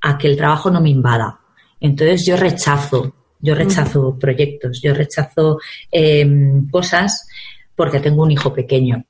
a 0.00 0.16
que 0.16 0.28
el 0.28 0.36
trabajo 0.36 0.70
no 0.70 0.80
me 0.80 0.90
invada. 0.90 1.40
Entonces 1.80 2.24
yo 2.26 2.36
rechazo, 2.36 3.14
yo 3.40 3.54
rechazo 3.54 4.16
proyectos, 4.18 4.80
yo 4.82 4.94
rechazo 4.94 5.58
em, 5.90 6.68
cosas 6.70 7.28
porque 7.74 8.00
tengo 8.00 8.22
un 8.22 8.30
hijo 8.30 8.52
pequeño. 8.52 9.04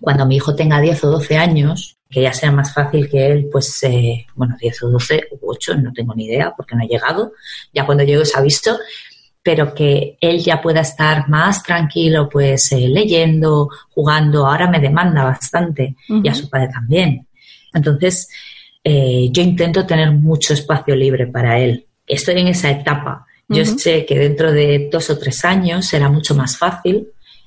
Cuando 0.00 0.26
mi 0.26 0.36
hijo 0.36 0.54
tenga 0.54 0.80
10 0.80 1.04
o 1.04 1.10
12 1.12 1.36
años, 1.36 1.98
que 2.08 2.22
ya 2.22 2.32
sea 2.32 2.52
más 2.52 2.72
fácil 2.72 3.08
que 3.08 3.26
él, 3.26 3.48
pues, 3.50 3.82
eh, 3.84 4.26
bueno, 4.34 4.56
10 4.60 4.82
o 4.84 4.90
12 4.90 5.28
o 5.32 5.38
8, 5.50 5.76
no 5.76 5.92
tengo 5.92 6.14
ni 6.14 6.26
idea 6.26 6.52
porque 6.56 6.74
no 6.76 6.82
ha 6.82 6.86
llegado, 6.86 7.32
ya 7.72 7.86
cuando 7.86 8.04
llegue 8.04 8.24
se 8.24 8.38
ha 8.38 8.42
visto, 8.42 8.78
pero 9.42 9.74
que 9.74 10.16
él 10.20 10.40
ya 10.40 10.60
pueda 10.60 10.80
estar 10.80 11.28
más 11.28 11.62
tranquilo, 11.62 12.28
pues, 12.28 12.72
eh, 12.72 12.88
leyendo, 12.88 13.68
jugando, 13.90 14.46
ahora 14.46 14.68
me 14.68 14.80
demanda 14.80 15.22
bastante. 15.22 15.94
Y 16.08 16.28
a 16.28 16.34
su 16.34 16.50
padre 16.50 16.68
también. 16.72 17.28
Entonces, 17.72 18.28
eh, 18.82 19.28
yo 19.30 19.42
intento 19.42 19.86
tener 19.86 20.10
mucho 20.10 20.52
espacio 20.52 20.96
libre 20.96 21.28
para 21.28 21.60
él. 21.60 21.86
Estoy 22.06 22.40
en 22.40 22.48
esa 22.48 22.70
etapa. 22.70 23.24
Yo 23.48 23.64
sé 23.64 24.04
que 24.04 24.18
dentro 24.18 24.50
de 24.50 24.88
dos 24.90 25.10
o 25.10 25.18
tres 25.18 25.44
años 25.44 25.86
será 25.86 26.08
mucho 26.08 26.34
más 26.34 26.56
fácil 26.56 27.06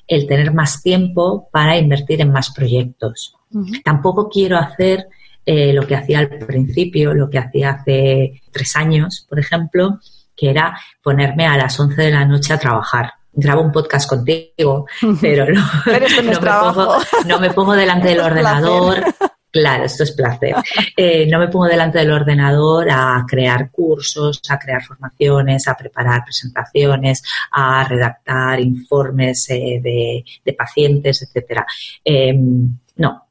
el 0.09 0.27
tener 0.27 0.53
más 0.53 0.81
tiempo 0.81 1.47
para 1.51 1.77
invertir 1.77 2.19
en 2.21 2.31
más 2.31 2.51
proyectos. 2.51 3.35
Tampoco 3.83 4.27
quiero 4.27 4.57
hacer 4.57 5.07
eh, 5.45 5.71
lo 5.71 5.85
que 5.87 5.95
hacía 5.95 6.19
al 6.19 6.29
principio, 6.29 7.13
lo 7.13 7.29
que 7.29 7.37
hacía 7.37 7.71
hace 7.71 8.41
tres 8.51 8.75
años, 8.75 9.25
por 9.29 9.39
ejemplo, 9.39 9.99
que 10.35 10.49
era 10.49 10.77
ponerme 11.03 11.45
a 11.45 11.57
las 11.57 11.79
11 11.79 12.01
de 12.01 12.11
la 12.11 12.25
noche 12.25 12.53
a 12.53 12.59
trabajar. 12.59 13.13
Grabo 13.31 13.61
un 13.61 13.71
podcast 13.71 14.09
contigo, 14.09 14.87
pero 15.21 15.45
no, 15.45 15.61
no, 17.27 17.39
me, 17.39 17.51
pongo, 17.51 17.73
delante 17.73 18.09
del 18.09 18.19
ordenador. 18.31 19.03
Claro, 19.51 19.85
esto 19.85 20.03
es 20.03 20.11
placer. 20.11 20.55
Eh, 20.97 21.25
no 21.27 21.39
me 21.39 21.47
pongo 21.47 21.65
delante 21.65 21.99
del 21.99 22.11
ordenador 22.11 22.89
a 22.91 23.23
crear 23.25 23.71
cursos, 23.71 24.41
a 24.49 24.59
crear 24.59 24.83
formaciones, 24.83 25.65
a 25.67 25.75
preparar 25.75 26.25
presentaciones, 26.25 27.23
a 27.51 27.85
redactar 27.85 28.59
informes 28.59 29.49
eh, 29.49 29.79
de, 29.81 30.25
de, 30.43 30.53
pacientes, 30.53 31.21
etcétera. 31.21 31.65
Em, 32.03 32.77
no, 32.97 33.29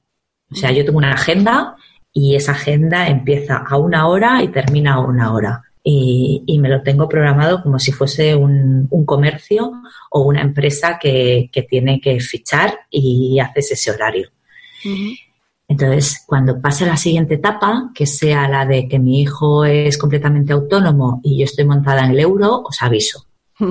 o 0.50 0.54
sea, 0.54 0.72
yo 0.72 0.84
tengo 0.84 0.98
una 0.98 1.12
agenda 1.12 1.76
y 2.12 2.34
esa 2.34 2.52
agenda 2.52 3.08
empieza 3.08 3.58
a 3.58 3.76
una 3.76 4.08
hora 4.08 4.42
y 4.42 4.48
termina 4.48 4.94
a 4.94 5.00
una 5.00 5.32
hora. 5.32 5.62
Y, 5.90 6.58
me 6.60 6.68
lo 6.68 6.82
tengo 6.82 7.08
programado 7.08 7.62
como 7.62 7.78
si 7.78 7.92
fuese 7.92 8.34
un, 8.34 8.88
comercio 9.06 9.72
o 10.10 10.22
una 10.22 10.42
empresa 10.42 10.98
que, 10.98 11.50
tiene 11.68 12.00
que 12.00 12.20
fichar 12.20 12.80
y 12.90 13.38
haces 13.40 13.72
ese 13.72 13.90
horario. 13.92 14.28
Entonces, 15.68 16.24
cuando 16.26 16.60
pase 16.60 16.86
la 16.86 16.96
siguiente 16.96 17.34
etapa, 17.34 17.90
que 17.94 18.06
sea 18.06 18.48
la 18.48 18.64
de 18.64 18.88
que 18.88 18.98
mi 18.98 19.20
hijo 19.20 19.66
es 19.66 19.98
completamente 19.98 20.54
autónomo 20.54 21.20
y 21.22 21.38
yo 21.38 21.44
estoy 21.44 21.66
montada 21.66 22.04
en 22.04 22.12
el 22.12 22.20
euro, 22.20 22.62
os 22.62 22.82
aviso. 22.82 23.26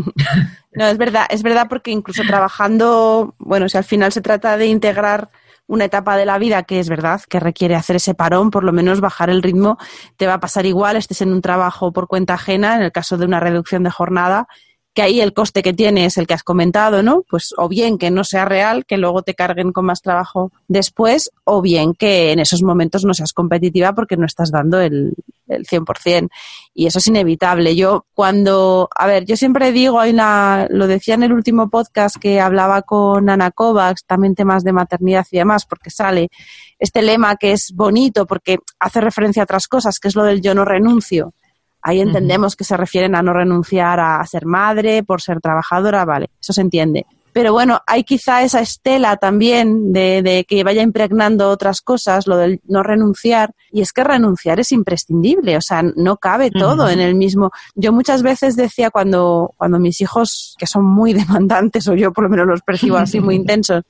No, 0.74 0.86
es 0.86 1.00
verdad, 1.00 1.26
es 1.32 1.42
verdad 1.42 1.66
porque 1.68 1.90
incluso 1.90 2.22
trabajando, 2.22 3.34
bueno, 3.40 3.68
si 3.68 3.80
al 3.80 3.84
final 3.84 4.12
se 4.12 4.22
trata 4.22 4.56
de 4.56 4.68
integrar 4.68 5.30
una 5.66 5.86
etapa 5.86 6.16
de 6.18 6.26
la 6.28 6.38
vida 6.38 6.62
que 6.64 6.80
es 6.80 6.88
verdad 6.88 7.20
que 7.28 7.40
requiere 7.40 7.74
hacer 7.74 7.96
ese 7.96 8.14
parón, 8.14 8.52
por 8.52 8.64
lo 8.64 8.72
menos 8.72 9.02
bajar 9.02 9.32
el 9.32 9.42
ritmo, 9.42 9.80
te 10.18 10.28
va 10.28 10.36
a 10.36 10.40
pasar 10.40 10.68
igual, 10.68 10.98
estés 10.98 11.22
en 11.22 11.34
un 11.34 11.42
trabajo 11.42 11.92
por 11.92 12.08
cuenta 12.08 12.36
ajena, 12.36 12.76
en 12.76 12.84
el 12.84 12.92
caso 12.92 13.18
de 13.18 13.26
una 13.26 13.40
reducción 13.40 13.82
de 13.82 13.90
jornada, 13.90 14.48
que 14.98 15.04
ahí 15.04 15.22
el 15.22 15.32
coste 15.32 15.62
que 15.62 15.74
tiene 15.74 16.06
es 16.06 16.18
el 16.18 16.26
que 16.26 16.34
has 16.34 16.42
comentado, 16.42 17.04
¿no? 17.04 17.22
Pues 17.30 17.54
o 17.56 17.70
bien 17.70 18.00
que 18.00 18.10
no 18.10 18.24
sea 18.24 18.46
real, 18.46 18.84
que 18.84 18.98
luego 18.98 19.22
te 19.22 19.36
carguen 19.36 19.72
con 19.72 19.86
más 19.86 20.02
trabajo 20.02 20.52
después, 20.68 21.30
o 21.44 21.62
bien 21.62 21.94
que 21.94 22.32
en 22.32 22.40
esos 22.40 22.64
momentos 22.64 23.06
no 23.06 23.14
seas 23.14 23.32
competitiva 23.32 23.94
porque 23.94 24.18
no 24.18 24.26
estás 24.26 24.50
dando 24.50 24.82
el, 24.82 25.14
el 25.50 25.68
100%. 25.68 26.30
Y 26.74 26.88
eso 26.88 26.98
es 26.98 27.06
inevitable. 27.06 27.76
Yo 27.76 28.08
cuando, 28.16 28.90
a 28.98 29.06
ver, 29.06 29.24
yo 29.26 29.38
siempre 29.38 29.72
digo, 29.72 30.00
hay 30.00 30.10
una, 30.10 30.66
lo 30.72 30.88
decía 30.88 31.14
en 31.14 31.22
el 31.22 31.34
último 31.34 31.70
podcast 31.70 32.16
que 32.16 32.40
hablaba 32.40 32.82
con 32.82 33.30
Ana 33.30 33.52
Kovacs, 33.52 34.04
también 34.08 34.34
temas 34.34 34.64
de 34.64 34.74
maternidad 34.74 35.28
y 35.30 35.38
demás, 35.38 35.68
porque 35.68 35.92
sale 35.92 36.30
este 36.80 37.04
lema 37.04 37.36
que 37.36 37.52
es 37.52 37.72
bonito 37.72 38.26
porque 38.26 38.58
hace 38.80 39.00
referencia 39.00 39.44
a 39.44 39.46
otras 39.46 39.68
cosas, 39.68 40.00
que 40.00 40.08
es 40.08 40.16
lo 40.16 40.24
del 40.24 40.42
yo 40.42 40.56
no 40.56 40.66
renuncio. 40.66 41.36
Ahí 41.82 42.02
entendemos 42.02 42.56
que 42.56 42.64
se 42.64 42.76
refieren 42.76 43.16
a 43.16 43.22
no 43.22 43.34
renunciar 43.34 44.00
a 44.00 44.26
ser 44.26 44.46
madre 44.46 45.04
por 45.04 45.22
ser 45.22 45.40
trabajadora, 45.40 46.06
vale, 46.06 46.30
eso 46.42 46.54
se 46.54 46.62
entiende. 46.62 47.06
Pero 47.38 47.54
bueno, 47.54 47.82
hay 47.86 48.04
quizá 48.04 48.42
esa 48.42 48.62
estela 48.62 49.18
también 49.18 49.94
de, 49.94 50.44
que 50.48 50.64
vaya 50.64 50.82
impregnando 50.82 51.52
otras 51.52 51.82
cosas, 51.82 52.26
lo 52.26 52.36
del 52.36 52.62
no 52.66 52.82
renunciar. 52.82 53.54
Y 53.72 53.82
es 53.82 53.94
que 53.94 54.04
renunciar 54.04 54.60
es 54.60 54.72
imprescindible, 54.72 55.56
o 55.56 55.62
sea, 55.62 55.84
no 55.84 56.18
cabe 56.18 56.50
todo 56.50 56.90
en 56.90 57.00
el 57.00 57.14
mismo. 57.14 57.52
Yo 57.76 57.94
muchas 57.94 58.24
veces 58.24 58.56
decía 58.56 58.90
cuando, 58.90 59.54
cuando 59.56 59.78
mis 59.78 60.02
hijos, 60.02 60.56
que 60.58 60.66
son 60.66 60.84
muy 60.84 61.14
demandantes, 61.14 61.88
o 61.88 61.94
yo 61.94 62.12
por 62.12 62.24
lo 62.24 62.32
menos 62.32 62.48
los 62.48 62.62
percibo 62.64 62.98
así 62.98 63.20
muy 63.20 63.36
intensos, 63.44 63.84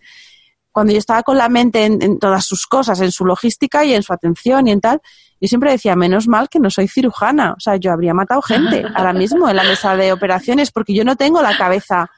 cuando 0.77 0.93
yo 0.93 0.99
estaba 0.99 1.23
con 1.23 1.39
la 1.39 1.49
mente 1.49 1.85
en, 1.85 2.19
todas 2.19 2.45
sus 2.45 2.67
cosas, 2.67 3.01
en 3.01 3.11
su 3.11 3.25
logística 3.25 3.83
y 3.83 3.95
en 3.95 4.03
su 4.03 4.13
atención 4.13 4.67
y 4.67 4.71
en 4.73 4.79
tal, 4.79 5.01
yo 5.41 5.47
siempre 5.47 5.71
decía, 5.71 5.95
menos 5.95 6.27
mal 6.27 6.49
que 6.49 6.59
no 6.59 6.69
soy 6.69 6.87
cirujana. 6.87 7.53
O 7.53 7.59
sea, 7.59 7.77
yo 7.77 7.91
habría 7.91 8.13
matado 8.13 8.43
gente 8.43 8.85
ahora 8.95 9.11
mismo 9.11 9.49
en 9.49 9.55
la 9.55 9.63
mesa 9.63 9.95
de 9.95 10.13
operaciones 10.13 10.69
porque 10.69 10.93
yo 10.93 11.03
no 11.03 11.15
tengo 11.15 11.41
la 11.41 11.57
cabeza. 11.57 12.11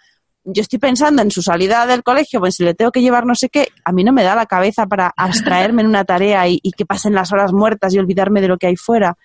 Yo 0.44 0.62
estoy 0.62 0.78
pensando 0.78 1.22
en 1.22 1.32
su 1.32 1.42
salida 1.42 1.86
del 1.86 2.04
colegio, 2.04 2.42
pues 2.42 2.56
si 2.56 2.66
le 2.66 2.74
tengo 2.74 2.92
que 2.92 3.00
llevar 3.00 3.26
no 3.26 3.34
sé 3.34 3.48
qué, 3.48 3.70
a 3.86 3.94
mí 3.94 4.04
no 4.04 4.12
me 4.12 4.24
da 4.24 4.36
la 4.36 4.46
cabeza 4.46 4.88
para 4.88 5.14
abstraerme 5.16 5.82
en 5.82 5.88
una 5.88 6.04
tarea 6.04 6.46
y, 6.50 6.60
que 6.76 6.86
pasen 6.86 7.14
las 7.14 7.32
horas 7.32 7.54
muertas 7.54 7.94
y 7.94 8.00
olvidarme 8.00 8.42
de 8.42 8.50
lo 8.50 8.58
que 8.58 8.68
hay 8.68 8.76
fuera 8.76 9.16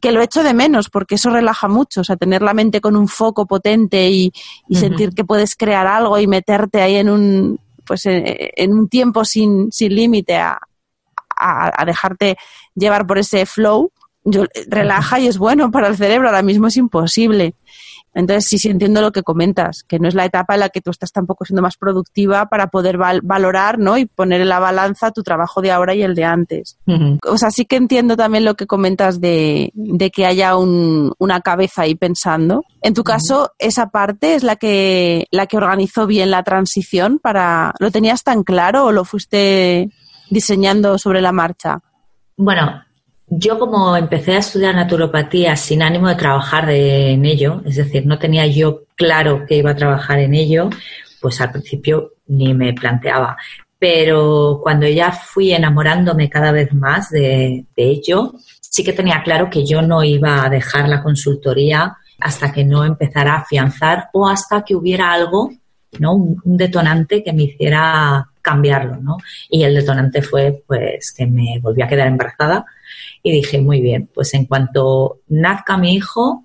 que 0.00 0.12
lo 0.12 0.22
echo 0.22 0.42
de 0.42 0.54
menos 0.54 0.88
porque 0.88 1.16
eso 1.16 1.28
relaja 1.28 1.68
mucho, 1.68 2.00
o 2.00 2.04
sea, 2.04 2.16
tener 2.16 2.40
la 2.40 2.54
mente 2.54 2.80
con 2.80 2.96
un 2.96 3.06
foco 3.06 3.46
potente 3.46 4.08
y, 4.08 4.32
sentir 4.70 5.10
que 5.10 5.24
puedes 5.24 5.56
crear 5.56 5.86
algo 5.88 6.18
y 6.18 6.26
meterte 6.26 6.80
ahí 6.80 6.96
en 6.96 7.10
un, 7.10 7.60
pues 7.86 8.06
en, 8.06 8.72
un 8.72 8.88
tiempo 8.88 9.24
sin, 9.24 9.70
sin 9.72 9.94
límite 9.94 10.36
a, 10.36 10.58
a, 11.36 11.84
dejarte 11.84 12.36
llevar 12.74 13.06
por 13.06 13.18
ese 13.18 13.46
flow, 13.46 13.92
yo, 14.24 14.44
relaja 14.68 15.18
y 15.20 15.26
es 15.26 15.38
bueno 15.38 15.70
para 15.70 15.88
el 15.88 15.96
cerebro, 15.96 16.28
ahora 16.28 16.42
mismo 16.42 16.66
es 16.66 16.76
imposible. 16.76 17.54
Entonces, 18.14 18.48
sí, 18.48 18.58
sí 18.58 18.68
entiendo 18.68 19.00
lo 19.00 19.12
que 19.12 19.22
comentas, 19.22 19.84
que 19.86 19.98
no 19.98 20.08
es 20.08 20.14
la 20.14 20.24
etapa 20.24 20.54
en 20.54 20.60
la 20.60 20.68
que 20.68 20.80
tú 20.80 20.90
estás 20.90 21.12
tampoco 21.12 21.44
siendo 21.44 21.62
más 21.62 21.76
productiva 21.76 22.46
para 22.46 22.68
poder 22.68 22.98
valorar 23.22 23.78
¿no? 23.78 23.96
y 23.98 24.06
poner 24.06 24.40
en 24.40 24.48
la 24.48 24.58
balanza 24.58 25.12
tu 25.12 25.22
trabajo 25.22 25.62
de 25.62 25.70
ahora 25.70 25.94
y 25.94 26.02
el 26.02 26.14
de 26.14 26.24
antes. 26.24 26.78
O 27.26 27.38
sea, 27.38 27.50
sí 27.50 27.64
que 27.64 27.76
entiendo 27.76 28.16
también 28.16 28.44
lo 28.44 28.54
que 28.54 28.66
comentas 28.66 29.20
de, 29.20 29.72
que 30.12 30.26
haya 30.26 30.56
una 30.56 31.40
cabeza 31.40 31.82
ahí 31.82 31.94
pensando. 31.94 32.64
En 32.82 32.94
tu 32.94 33.04
caso, 33.04 33.52
esa 33.58 33.90
parte 33.90 34.34
es 34.34 34.42
la 34.42 34.56
que, 34.56 35.26
la 35.30 35.46
que 35.46 35.56
organizó 35.56 36.06
bien 36.06 36.30
la 36.30 36.42
transición 36.42 37.18
para... 37.18 37.74
¿Lo 37.78 37.90
tenías 37.90 38.24
tan 38.24 38.42
claro 38.42 38.86
o 38.86 38.92
lo 38.92 39.04
fuiste 39.04 39.90
diseñando 40.30 40.98
sobre 40.98 41.20
la 41.20 41.32
marcha? 41.32 41.80
Bueno, 42.36 42.82
yo 43.30 43.58
como 43.60 43.96
empecé 43.96 44.32
a 44.32 44.38
estudiar 44.38 44.74
naturopatía 44.74 45.54
sin 45.54 45.82
ánimo 45.82 46.08
de 46.08 46.16
trabajar 46.16 46.68
en 46.68 47.24
ello, 47.24 47.62
es 47.64 47.76
decir, 47.76 48.04
no 48.04 48.18
tenía 48.18 48.44
yo 48.46 48.82
claro 48.96 49.46
que 49.46 49.56
iba 49.56 49.70
a 49.70 49.76
trabajar 49.76 50.18
en 50.18 50.34
ello, 50.34 50.68
pues 51.20 51.40
al 51.40 51.52
principio 51.52 52.14
ni 52.26 52.52
me 52.54 52.72
planteaba. 52.74 53.36
Pero 53.78 54.60
cuando 54.62 54.86
ya 54.88 55.12
fui 55.12 55.52
enamorándome 55.52 56.28
cada 56.28 56.50
vez 56.50 56.74
más 56.74 57.10
de, 57.10 57.66
ello, 57.76 58.34
sí 58.60 58.82
que 58.82 58.92
tenía 58.92 59.22
claro 59.22 59.48
que 59.48 59.64
yo 59.64 59.80
no 59.80 60.02
iba 60.02 60.44
a 60.44 60.50
dejar 60.50 60.88
la 60.88 61.02
consultoría 61.02 61.96
hasta 62.18 62.52
que 62.52 62.64
no 62.64 62.84
empezara 62.84 63.34
a 63.34 63.38
afianzar 63.38 64.10
o 64.12 64.28
hasta 64.28 64.64
que 64.64 64.74
hubiera 64.74 65.12
algo, 65.12 65.50
¿no? 65.98 66.14
Un, 66.14 66.40
un, 66.44 66.56
detonante 66.56 67.22
que 67.22 67.32
me 67.32 67.44
hiciera 67.44 68.28
cambiarlo, 68.42 68.96
¿no? 68.96 69.18
Y 69.48 69.62
el 69.64 69.74
detonante 69.74 70.22
fue, 70.22 70.62
pues, 70.66 71.12
que 71.12 71.26
me 71.26 71.58
volví 71.60 71.82
a 71.82 71.88
quedar 71.88 72.08
embarazada 72.08 72.64
y 73.22 73.32
dije, 73.32 73.60
muy 73.60 73.80
bien, 73.80 74.08
pues 74.12 74.32
en 74.34 74.46
cuanto 74.46 75.20
nazca 75.28 75.76
mi 75.76 75.94
hijo, 75.94 76.44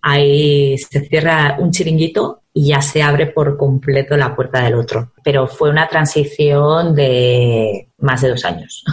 ahí 0.00 0.78
se 0.78 1.00
cierra 1.00 1.56
un 1.58 1.72
chiringuito 1.72 2.42
y 2.52 2.68
ya 2.68 2.80
se 2.80 3.02
abre 3.02 3.26
por 3.26 3.56
completo 3.58 4.16
la 4.16 4.34
puerta 4.34 4.62
del 4.62 4.76
otro. 4.76 5.12
Pero 5.22 5.46
fue 5.46 5.68
una 5.68 5.88
transición 5.88 6.94
de 6.94 7.88
más 7.98 8.22
de 8.22 8.30
dos 8.30 8.44
años. 8.44 8.84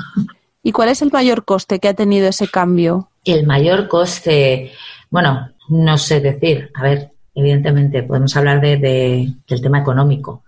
¿Y 0.61 0.71
cuál 0.71 0.89
es 0.89 1.01
el 1.01 1.11
mayor 1.11 1.45
coste 1.45 1.79
que 1.79 1.87
ha 1.87 1.93
tenido 1.93 2.27
ese 2.27 2.47
cambio? 2.47 3.09
El 3.23 3.45
mayor 3.45 3.87
coste, 3.87 4.73
bueno, 5.09 5.49
no 5.69 5.97
sé 5.97 6.19
decir. 6.19 6.71
A 6.73 6.83
ver, 6.83 7.12
evidentemente 7.35 8.03
podemos 8.03 8.35
hablar 8.35 8.61
de, 8.61 8.77
del 9.47 9.61
tema 9.61 9.79
económico. 9.79 10.43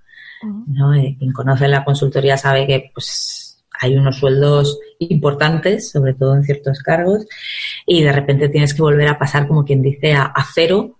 ¿no? 0.68 0.94
Eh, 0.94 1.16
quien 1.18 1.32
conoce 1.32 1.68
la 1.68 1.84
consultoría 1.84 2.38
sabe 2.38 2.68
que 2.68 2.92
pues 2.94 3.46
hay 3.82 3.96
unos 3.96 4.18
sueldos 4.18 4.80
importantes, 5.00 5.92
sobre 5.92 6.14
todo 6.14 6.36
en 6.36 6.44
ciertos 6.44 6.80
cargos, 6.80 7.26
y 7.86 8.04
de 8.04 8.12
repente 8.12 8.50
tienes 8.50 8.74
que 8.74 8.82
volver 8.82 9.08
a 9.08 9.20
pasar, 9.20 9.48
como 9.48 9.66
quien 9.66 9.82
dice, 9.82 10.14
a, 10.14 10.34
cero 10.54 10.98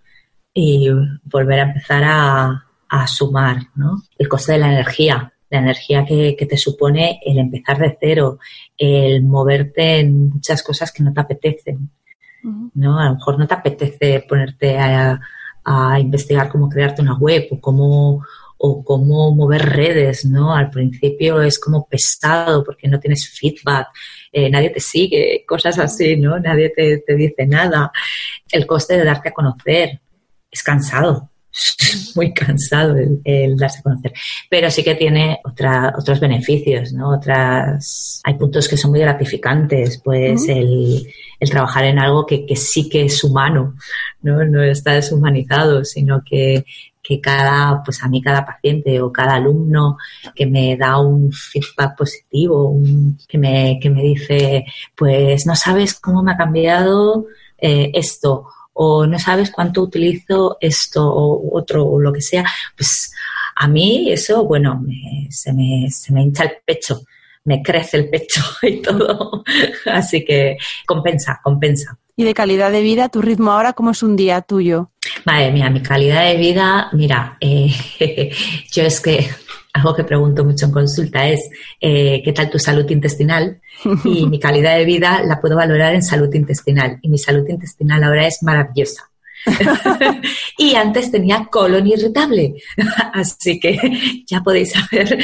y 0.52 0.88
volver 1.24 1.60
a 1.60 1.68
empezar 1.68 2.02
a, 2.04 2.62
sumar, 3.06 3.58
¿no? 3.74 4.02
El 4.16 4.28
coste 4.28 4.52
de 4.52 4.58
la 4.58 4.72
energía, 4.72 5.32
la 5.50 5.58
energía 5.58 6.04
que, 6.06 6.34
te 6.48 6.56
supone 6.56 7.20
el 7.24 7.36
empezar 7.38 7.78
de 7.78 7.96
cero, 8.00 8.38
el 8.78 9.22
moverte 9.22 9.98
en 10.00 10.30
muchas 10.30 10.62
cosas 10.62 10.92
que 10.92 11.02
no 11.02 11.12
te 11.12 11.20
apetecen, 11.20 11.90
¿no? 12.74 12.98
A 12.98 13.06
lo 13.06 13.14
mejor 13.16 13.38
no 13.38 13.46
te 13.46 13.54
apetece 13.54 14.24
ponerte 14.26 14.78
a, 14.78 15.20
a 15.66 15.98
investigar 15.98 16.48
cómo 16.48 16.68
crearte 16.68 17.02
una 17.02 17.18
web 17.18 17.48
o 17.50 17.60
cómo 17.60 18.22
o 18.58 18.82
cómo 18.84 19.34
mover 19.34 19.62
redes, 19.68 20.24
¿no? 20.24 20.54
Al 20.54 20.70
principio 20.70 21.42
es 21.42 21.58
como 21.58 21.86
pesado 21.86 22.64
porque 22.64 22.88
no 22.88 22.98
tienes 22.98 23.28
feedback, 23.28 23.88
eh, 24.32 24.48
nadie 24.48 24.70
te 24.70 24.80
sigue, 24.80 25.44
cosas 25.46 25.78
así, 25.78 26.16
¿no? 26.16 26.38
Nadie 26.38 26.70
te, 26.70 27.14
dice 27.14 27.46
nada. 27.46 27.92
El 28.50 28.66
coste 28.66 28.96
de 28.96 29.04
darte 29.04 29.28
a 29.28 29.34
conocer 29.34 30.00
es 30.50 30.62
cansado, 30.62 31.30
muy 32.14 32.32
cansado 32.32 32.96
el, 33.24 33.56
darse 33.56 33.80
a 33.80 33.82
conocer. 33.82 34.12
Pero 34.48 34.70
sí 34.70 34.82
que 34.82 34.94
tiene 34.94 35.40
otra, 35.44 35.94
otros 35.98 36.20
beneficios, 36.20 36.92
¿no? 36.92 37.14
Otras, 37.14 38.20
hay 38.24 38.34
puntos 38.34 38.68
que 38.68 38.76
son 38.76 38.90
muy 38.90 39.00
gratificantes, 39.00 40.00
pues 40.02 40.48
el, 40.48 41.06
el, 41.40 41.50
trabajar 41.50 41.84
en 41.84 41.98
algo 41.98 42.26
que, 42.26 42.44
que, 42.44 42.56
sí 42.56 42.88
que 42.88 43.04
es 43.04 43.22
humano, 43.24 43.74
¿no? 44.22 44.44
No 44.44 44.62
está 44.62 44.92
deshumanizado, 44.92 45.84
sino 45.84 46.22
que, 46.24 46.64
que 47.02 47.20
cada, 47.20 47.82
pues 47.84 48.02
a 48.02 48.08
mí 48.08 48.20
cada 48.20 48.44
paciente 48.44 49.00
o 49.00 49.12
cada 49.12 49.36
alumno 49.36 49.96
que 50.34 50.46
me 50.46 50.76
da 50.76 50.98
un 50.98 51.32
feedback 51.32 51.96
positivo, 51.96 52.76
que, 53.28 53.38
me, 53.38 53.78
que 53.80 53.90
me 53.90 54.02
dice, 54.02 54.64
pues 54.94 55.46
no 55.46 55.54
sabes 55.54 55.94
cómo 55.94 56.22
me 56.22 56.32
ha 56.32 56.36
cambiado 56.36 57.26
eh, 57.58 57.90
esto 57.94 58.46
o 58.78 59.06
no 59.06 59.18
sabes 59.18 59.50
cuánto 59.50 59.82
utilizo 59.82 60.58
esto 60.60 61.02
o 61.02 61.56
otro 61.56 61.86
o 61.86 61.98
lo 61.98 62.12
que 62.12 62.20
sea, 62.20 62.44
pues 62.76 63.10
a 63.56 63.66
mí 63.68 64.12
eso, 64.12 64.44
bueno, 64.44 64.84
se, 65.30 65.52
me, 65.54 65.90
se 65.90 66.12
me 66.12 66.22
hincha 66.22 66.44
el 66.44 66.52
pecho, 66.64 67.00
me 67.44 67.62
crece 67.62 67.96
el 67.96 68.10
pecho 68.10 68.42
y 68.62 68.82
todo. 68.82 69.42
Así 69.86 70.24
que 70.24 70.58
compensa, 70.86 71.40
compensa. 71.42 71.98
¿Y 72.16 72.24
de 72.24 72.34
calidad 72.34 72.70
de 72.70 72.82
vida, 72.82 73.08
tu 73.08 73.22
ritmo 73.22 73.52
ahora, 73.52 73.72
cómo 73.72 73.92
es 73.92 74.02
un 74.02 74.14
día 74.14 74.42
tuyo? 74.42 74.90
Madre 75.24 75.52
mía, 75.52 75.70
mi 75.70 75.82
calidad 75.82 76.26
de 76.26 76.36
vida, 76.36 76.90
mira, 76.92 77.38
eh, 77.40 77.70
yo 78.72 78.82
es 78.82 79.00
que 79.00 79.30
algo 79.76 79.94
que 79.94 80.04
pregunto 80.04 80.42
mucho 80.42 80.66
en 80.66 80.72
consulta 80.72 81.28
es 81.28 81.50
eh, 81.80 82.22
¿qué 82.24 82.32
tal 82.32 82.48
tu 82.48 82.58
salud 82.58 82.88
intestinal? 82.90 83.60
Y 84.04 84.26
mi 84.30 84.40
calidad 84.40 84.76
de 84.76 84.86
vida 84.86 85.22
la 85.22 85.38
puedo 85.38 85.54
valorar 85.54 85.94
en 85.94 86.02
salud 86.02 86.32
intestinal. 86.34 86.98
Y 87.02 87.10
mi 87.10 87.18
salud 87.18 87.46
intestinal 87.46 88.02
ahora 88.02 88.26
es 88.26 88.42
maravillosa. 88.42 89.10
y 90.58 90.74
antes 90.74 91.12
tenía 91.12 91.46
colon 91.50 91.86
irritable. 91.86 92.54
Así 93.12 93.60
que 93.60 93.78
ya 94.26 94.40
podéis 94.40 94.72
saber 94.72 95.18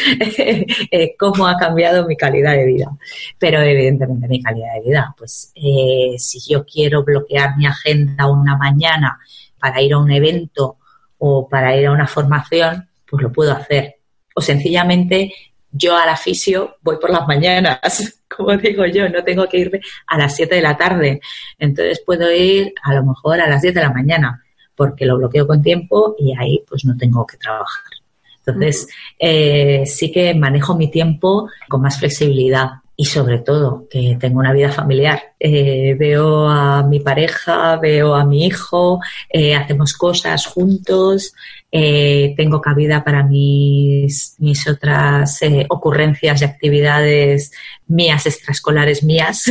eh, 0.90 1.16
cómo 1.18 1.46
ha 1.46 1.56
cambiado 1.56 2.06
mi 2.06 2.16
calidad 2.16 2.52
de 2.52 2.66
vida. 2.66 2.90
Pero 3.38 3.62
evidentemente 3.62 4.28
mi 4.28 4.42
calidad 4.42 4.74
de 4.74 4.88
vida, 4.88 5.14
pues 5.16 5.50
eh, 5.54 6.14
si 6.18 6.40
yo 6.52 6.66
quiero 6.66 7.04
bloquear 7.04 7.56
mi 7.56 7.66
agenda 7.66 8.28
una 8.28 8.56
mañana 8.58 9.18
para 9.58 9.80
ir 9.80 9.94
a 9.94 9.98
un 9.98 10.10
evento 10.10 10.76
o 11.16 11.48
para 11.48 11.74
ir 11.74 11.86
a 11.86 11.92
una 11.92 12.06
formación, 12.06 12.86
pues 13.08 13.22
lo 13.22 13.32
puedo 13.32 13.52
hacer. 13.52 14.01
O 14.34 14.40
sencillamente 14.40 15.32
yo 15.70 15.96
al 15.96 16.16
fisio 16.16 16.76
voy 16.82 16.98
por 16.98 17.10
las 17.10 17.26
mañanas, 17.26 18.20
como 18.28 18.56
digo 18.56 18.84
yo, 18.86 19.08
no 19.08 19.24
tengo 19.24 19.48
que 19.48 19.58
irme 19.58 19.80
a 20.06 20.18
las 20.18 20.36
7 20.36 20.54
de 20.54 20.62
la 20.62 20.76
tarde. 20.76 21.20
Entonces 21.58 22.02
puedo 22.04 22.30
ir 22.30 22.74
a 22.82 22.94
lo 22.94 23.04
mejor 23.04 23.40
a 23.40 23.48
las 23.48 23.62
10 23.62 23.74
de 23.74 23.80
la 23.80 23.92
mañana, 23.92 24.44
porque 24.76 25.06
lo 25.06 25.16
bloqueo 25.16 25.46
con 25.46 25.62
tiempo 25.62 26.14
y 26.18 26.36
ahí 26.36 26.62
pues 26.68 26.84
no 26.84 26.96
tengo 26.96 27.26
que 27.26 27.36
trabajar. 27.36 27.84
Entonces, 28.44 28.88
eh, 29.18 29.84
sí 29.86 30.10
que 30.10 30.34
manejo 30.34 30.76
mi 30.76 30.90
tiempo 30.90 31.48
con 31.68 31.80
más 31.80 31.98
flexibilidad 31.98 32.82
y 32.96 33.04
sobre 33.04 33.38
todo 33.38 33.86
que 33.88 34.16
tengo 34.20 34.40
una 34.40 34.52
vida 34.52 34.70
familiar. 34.70 35.20
Eh, 35.38 35.94
veo 35.98 36.48
a 36.48 36.82
mi 36.82 37.00
pareja, 37.00 37.76
veo 37.76 38.14
a 38.14 38.24
mi 38.24 38.46
hijo, 38.46 39.00
eh, 39.30 39.54
hacemos 39.54 39.92
cosas 39.94 40.46
juntos, 40.46 41.34
eh, 41.72 42.34
tengo 42.36 42.60
cabida 42.60 43.02
para 43.02 43.24
mis, 43.24 44.36
mis 44.38 44.68
otras 44.68 45.40
ocurrencias 45.70 46.42
y 46.42 46.44
actividades 46.44 47.50
mías, 47.86 48.26
extraescolares 48.26 49.02
mías, 49.02 49.44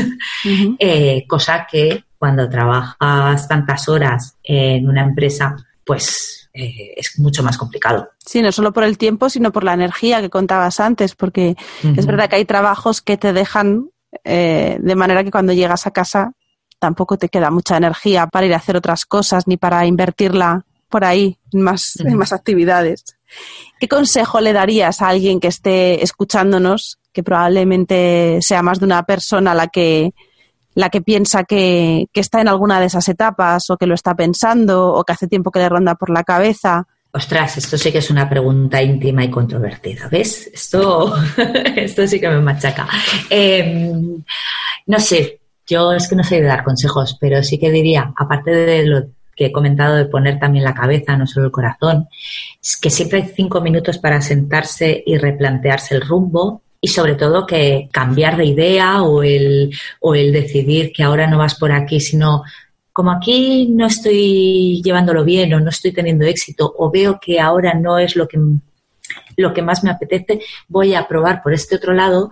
cosa 1.28 1.68
que 1.70 2.04
cuando 2.18 2.48
trabajas 2.48 3.48
tantas 3.48 3.90
horas 3.90 4.38
en 4.44 4.88
una 4.88 5.02
empresa, 5.02 5.56
pues 5.84 6.42
eh, 6.54 6.94
es 6.98 7.18
mucho 7.18 7.44
más 7.44 7.58
complicado. 7.58 8.10
Sí, 8.26 8.42
no 8.42 8.52
solo 8.52 8.74
por 8.74 8.84
el 8.84 8.98
tiempo, 8.98 9.30
sino 9.30 9.52
por 9.52 9.64
la 9.64 9.74
energía 9.74 10.22
que 10.22 10.30
contabas 10.30 10.80
antes, 10.80 11.16
porque 11.16 11.56
es 11.96 12.06
verdad 12.06 12.30
que 12.30 12.36
hay 12.36 12.46
trabajos 12.46 13.02
que 13.02 13.18
te 13.18 13.32
dejan 13.32 13.90
eh, 14.24 14.78
de 14.80 14.96
manera 14.96 15.24
que 15.24 15.32
cuando 15.32 15.54
llegas 15.54 15.88
a 15.88 15.92
casa 15.92 16.34
tampoco 16.78 17.18
te 17.18 17.30
queda 17.30 17.52
mucha 17.52 17.78
energía 17.78 18.28
para 18.28 18.46
ir 18.46 18.54
a 18.54 18.58
hacer 18.58 18.76
otras 18.76 19.06
cosas 19.06 19.48
ni 19.48 19.56
para 19.56 19.86
invertirla 19.86 20.66
por 20.90 21.06
ahí 21.06 21.38
más, 21.54 21.94
más 22.06 22.34
actividades. 22.34 23.04
¿Qué 23.80 23.88
consejo 23.88 24.42
le 24.42 24.54
darías 24.54 25.02
a 25.02 25.10
alguien 25.10 25.40
que 25.40 25.48
esté 25.48 26.04
escuchándonos, 26.04 27.00
que 27.14 27.24
probablemente 27.24 28.40
sea 28.42 28.62
más 28.62 28.80
de 28.80 28.86
una 28.86 29.04
persona 29.04 29.56
la 29.56 29.68
que 29.68 30.14
la 30.74 30.90
que 30.90 31.02
piensa 31.02 31.44
que, 31.44 32.08
está 32.14 32.42
en 32.42 32.48
alguna 32.48 32.80
de 32.80 32.86
esas 32.86 33.08
etapas 33.10 33.70
o 33.70 33.78
que 33.78 33.88
lo 33.88 33.96
está 33.96 34.16
pensando 34.16 34.94
o 34.94 35.04
que 35.04 35.14
hace 35.14 35.28
tiempo 35.28 35.52
que 35.52 35.60
le 35.60 35.70
ronda 35.70 35.96
por 35.96 36.10
la 36.10 36.24
cabeza. 36.24 36.88
Ostras, 37.14 37.58
esto 37.58 37.78
sí 37.78 37.92
que 37.92 37.98
es 37.98 38.10
una 38.10 38.30
pregunta 38.30 38.82
íntima 38.82 39.24
y 39.24 39.30
controvertida, 39.30 40.08
¿ves? 40.10 40.50
Esto, 40.54 41.14
esto 41.76 42.08
sí 42.08 42.22
que 42.22 42.30
me 42.30 42.40
machaca. 42.40 42.88
Em, 43.30 44.24
no 44.86 45.00
sé, 45.00 45.42
yo 45.68 45.92
es 45.92 46.08
que 46.08 46.16
no 46.16 46.24
sé 46.24 46.36
de 46.36 46.48
dar 46.48 46.64
consejos, 46.64 47.18
pero 47.20 47.44
sí 47.44 47.60
que 47.60 47.70
diría, 47.70 48.14
aparte 48.16 48.52
de 48.52 48.86
lo 48.86 49.04
que 49.36 49.48
he 49.48 49.52
comentado 49.52 49.96
de 49.96 50.06
poner 50.06 50.39
también 50.39 50.63
la 50.63 50.74
cabeza, 50.74 51.17
no 51.17 51.28
solo 51.28 51.48
el 51.48 51.52
corazón, 51.52 52.08
es 52.62 52.78
que 52.78 52.89
siempre 52.89 53.22
hay 53.22 53.32
cinco 53.36 53.62
minutos 53.62 53.98
para 53.98 54.22
sentarse 54.22 55.04
y 55.06 55.17
replantearse 55.17 55.96
el 55.96 56.02
rumbo 56.02 56.62
y 56.80 56.88
sobre 56.88 57.15
todo 57.15 57.46
que 57.46 57.89
cambiar 57.91 58.38
de 58.38 58.46
idea 58.46 59.04
o 59.04 59.22
el, 59.24 59.72
o 60.00 60.15
el 60.15 60.32
decidir 60.32 60.91
que 60.91 61.04
ahora 61.04 61.28
no 61.28 61.38
vas 61.38 61.56
por 61.56 61.72
aquí, 61.72 62.00
sino 62.00 62.44
como 62.91 63.12
aquí 63.12 63.67
no 63.70 63.86
estoy 63.86 64.82
llevándolo 64.84 65.24
bien 65.24 65.54
o 65.54 65.60
no 65.60 65.70
estoy 65.70 65.94
teniendo 65.94 66.26
éxito 66.26 66.74
o 66.78 66.91
veo 66.91 67.20
que 67.22 67.39
ahora 67.39 67.74
no 67.74 68.00
es 68.00 68.15
lo 68.15 68.28
que, 68.28 68.39
lo 69.38 69.54
que 69.54 69.62
más 69.62 69.84
me 69.84 69.91
apetece, 69.91 70.41
voy 70.67 70.96
a 70.96 71.08
probar 71.08 71.41
por 71.41 71.54
este 71.54 71.76
otro 71.76 71.94
lado, 71.94 72.32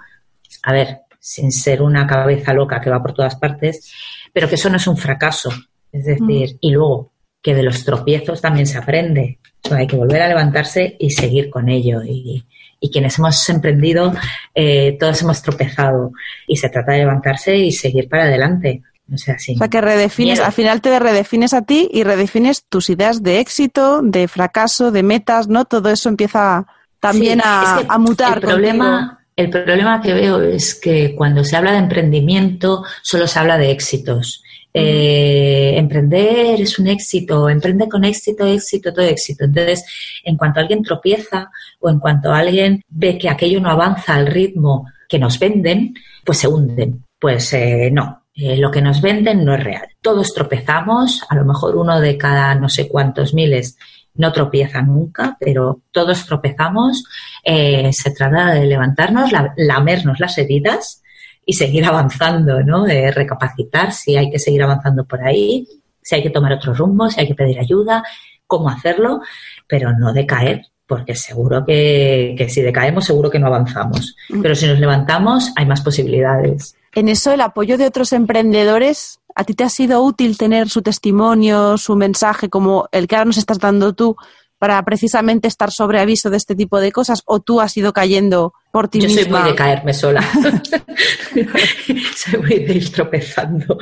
a 0.63 0.73
ver, 0.73 1.01
sin 1.19 1.51
ser 1.51 1.81
una 1.81 2.07
cabeza 2.07 2.53
loca 2.53 2.81
que 2.81 2.89
va 2.89 3.01
por 3.01 3.13
todas 3.13 3.35
partes, 3.35 3.93
pero 4.33 4.49
que 4.49 4.55
eso 4.55 4.69
no 4.69 4.77
es 4.77 4.87
un 4.87 4.97
fracaso. 4.97 5.51
Es 5.91 6.05
decir, 6.05 6.57
y 6.61 6.71
luego 6.71 7.11
que 7.41 7.55
de 7.55 7.63
los 7.63 7.83
tropiezos 7.85 8.41
también 8.41 8.67
se 8.67 8.77
aprende. 8.77 9.39
hay 9.71 9.87
que 9.87 9.95
volver 9.95 10.21
a 10.21 10.27
levantarse 10.27 10.95
y 10.99 11.09
seguir 11.11 11.49
con 11.49 11.69
ello. 11.69 12.01
Y, 12.03 12.45
quienes 12.91 13.19
hemos 13.19 13.49
emprendido, 13.49 14.13
eh, 14.55 14.95
todos 14.99 15.21
hemos 15.21 15.41
tropezado. 15.41 16.11
Y 16.47 16.57
se 16.57 16.69
trata 16.69 16.93
de 16.93 16.99
levantarse 16.99 17.57
y 17.57 17.71
seguir 17.71 18.07
para 18.07 18.23
adelante. 18.23 18.81
O 19.11 19.17
sea, 19.17 19.35
o 19.35 19.57
sea, 19.57 19.67
que 19.67 19.81
redefines, 19.81 20.39
al 20.39 20.51
final 20.51 20.81
te 20.81 20.97
redefines 20.99 21.53
a 21.53 21.63
ti 21.63 21.89
y 21.91 22.03
redefines 22.03 22.63
tus 22.69 22.89
ideas 22.89 23.23
de 23.23 23.39
éxito, 23.39 24.01
de 24.03 24.27
fracaso, 24.27 24.91
de 24.91 25.01
metas, 25.01 25.47
¿no? 25.47 25.65
Todo 25.65 25.89
eso 25.89 26.09
empieza 26.09 26.67
también 26.99 27.41
a, 27.43 27.97
mutar. 27.97 28.37
El 28.37 28.41
problema, 28.41 29.19
el 29.35 29.49
problema 29.49 30.01
que 30.01 30.13
veo 30.13 30.41
es 30.41 30.75
que 30.75 31.15
cuando 31.15 31.43
se 31.43 31.55
habla 31.55 31.71
de 31.71 31.79
emprendimiento 31.79 32.83
solo 33.01 33.25
se 33.25 33.39
habla 33.39 33.57
de 33.57 33.71
éxitos. 33.71 34.43
Eh, 34.73 35.73
emprender 35.77 36.61
es 36.61 36.77
un 36.77 36.87
éxito, 36.87 37.49
emprende 37.49 37.89
con 37.89 38.03
éxito, 38.03 38.45
éxito, 38.45 38.93
todo 38.93 39.05
éxito. 39.05 39.45
Entonces, 39.45 39.83
en 40.23 40.37
cuanto 40.37 40.59
alguien 40.59 40.83
tropieza 40.83 41.49
o 41.79 41.89
en 41.89 41.99
cuanto 41.99 42.31
alguien 42.31 42.83
ve 42.87 43.17
que 43.17 43.29
aquello 43.29 43.59
no 43.59 43.71
avanza 43.71 44.15
al 44.15 44.27
ritmo 44.27 44.85
que 45.07 45.19
nos 45.19 45.39
venden, 45.39 45.95
pues 46.23 46.39
se 46.39 46.47
hunden. 46.47 47.05
Pues 47.19 47.51
eh, 47.53 47.89
no, 47.91 48.25
eh, 48.35 48.57
lo 48.57 48.69
que 48.69 48.81
nos 48.81 49.01
venden 49.01 49.43
no 49.43 49.55
es 49.55 49.63
real. 49.63 49.87
Todos 50.01 50.33
tropezamos, 50.33 51.23
a 51.27 51.35
lo 51.35 51.45
mejor 51.45 51.75
uno 51.75 51.99
de 51.99 52.17
cada 52.17 52.53
no 52.55 52.69
sé 52.69 52.87
cuántos 52.87 53.33
miles 53.33 53.77
no 54.13 54.31
tropieza 54.31 54.81
nunca, 54.81 55.37
pero 55.39 55.81
todos 55.91 56.25
tropezamos. 56.25 57.03
se 57.43 58.11
trata 58.11 58.53
de 58.53 58.65
levantarnos, 58.65 59.31
lamernos 59.55 60.19
las 60.19 60.37
heridas 60.37 61.01
y 61.49 61.53
seguir 61.53 61.83
avanzando, 61.83 62.61
¿no? 62.61 62.85
Recapacitar 62.85 63.91
si 63.91 64.15
hay 64.15 64.29
que 64.29 64.37
seguir 64.37 64.61
avanzando 64.61 65.03
por 65.03 65.19
ahí, 65.23 65.67
si 65.99 66.13
hay 66.13 66.21
que 66.21 66.29
tomar 66.29 66.53
otro 66.53 66.75
rumbo, 66.75 67.09
si 67.09 67.19
hay 67.19 67.27
que 67.27 67.33
pedir 67.33 67.57
ayuda, 67.59 68.03
cómo 68.45 68.69
hacerlo, 68.69 69.21
pero 69.67 69.91
no 69.97 70.13
decaer, 70.13 70.67
porque 70.85 71.15
seguro 71.15 71.65
que, 71.65 72.35
que 72.37 72.49
si 72.49 72.61
decaemos, 72.61 73.05
seguro 73.05 73.31
que 73.31 73.39
no 73.39 73.47
avanzamos. 73.47 74.15
Mm. 74.29 74.43
Pero 74.43 74.53
si 74.53 74.67
nos 74.67 74.79
levantamos, 74.79 75.51
hay 75.55 75.65
más 75.65 75.81
posibilidades. 75.81 76.75
En 76.93 77.09
eso, 77.09 77.33
el 77.33 77.41
apoyo 77.41 77.79
de 77.79 77.87
otros 77.87 78.13
emprendedores, 78.13 79.19
¿a 79.33 79.43
ti 79.43 79.55
te 79.55 79.63
ha 79.63 79.69
sido 79.69 80.03
útil 80.03 80.37
tener 80.37 80.69
su 80.69 80.83
testimonio, 80.83 81.79
su 81.79 81.95
mensaje, 81.95 82.49
como 82.49 82.89
el 82.91 83.07
que 83.07 83.15
ahora 83.15 83.25
nos 83.25 83.37
estás 83.37 83.57
dando 83.57 83.93
tú, 83.93 84.15
para 84.59 84.83
precisamente 84.83 85.47
estar 85.47 85.71
sobre 85.71 86.01
aviso 86.01 86.29
de 86.29 86.37
este 86.37 86.53
tipo 86.53 86.79
de 86.79 86.91
cosas 86.91 87.23
o 87.25 87.39
tú 87.39 87.61
has 87.61 87.75
ido 87.77 87.93
cayendo 87.93 88.53
por 88.71 88.89
ti 88.89 88.99
Yo 88.99 89.09
soy 89.09 89.25
muy 89.25 89.41
de 89.41 89.55
caerme 89.55 89.93
sola. 89.93 90.21
soy 92.15 92.39
muy 92.39 92.59
de 92.59 92.73
ir 92.73 92.91
tropezando. 92.91 93.79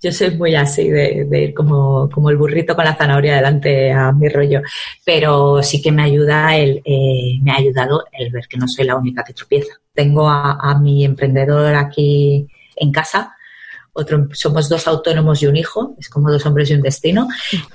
Yo 0.00 0.12
soy 0.12 0.36
muy 0.36 0.54
así 0.54 0.88
de, 0.88 1.26
ir 1.42 1.54
como, 1.54 2.08
como, 2.10 2.30
el 2.30 2.36
burrito 2.36 2.76
con 2.76 2.84
la 2.84 2.94
zanahoria 2.94 3.34
delante 3.36 3.90
a 3.90 4.12
mi 4.12 4.28
rollo. 4.28 4.60
Pero 5.04 5.62
sí 5.62 5.80
que 5.82 5.90
me 5.90 6.02
ayuda 6.02 6.56
el, 6.56 6.82
eh, 6.84 7.38
me 7.42 7.50
ha 7.50 7.56
ayudado 7.56 8.04
el 8.12 8.30
ver 8.30 8.46
que 8.46 8.58
no 8.58 8.68
soy 8.68 8.84
la 8.84 8.96
única 8.96 9.24
que 9.24 9.32
tropieza. 9.32 9.74
Tengo 9.94 10.28
a, 10.28 10.58
a 10.60 10.78
mi 10.78 11.04
emprendedor 11.04 11.74
aquí 11.74 12.46
en 12.76 12.92
casa 12.92 13.34
otro, 13.94 14.28
somos 14.32 14.68
dos 14.68 14.86
autónomos 14.88 15.42
y 15.42 15.46
un 15.46 15.56
hijo, 15.56 15.94
es 15.98 16.08
como 16.08 16.30
dos 16.30 16.46
hombres 16.46 16.70
y 16.70 16.74
un 16.74 16.82
destino. 16.82 17.28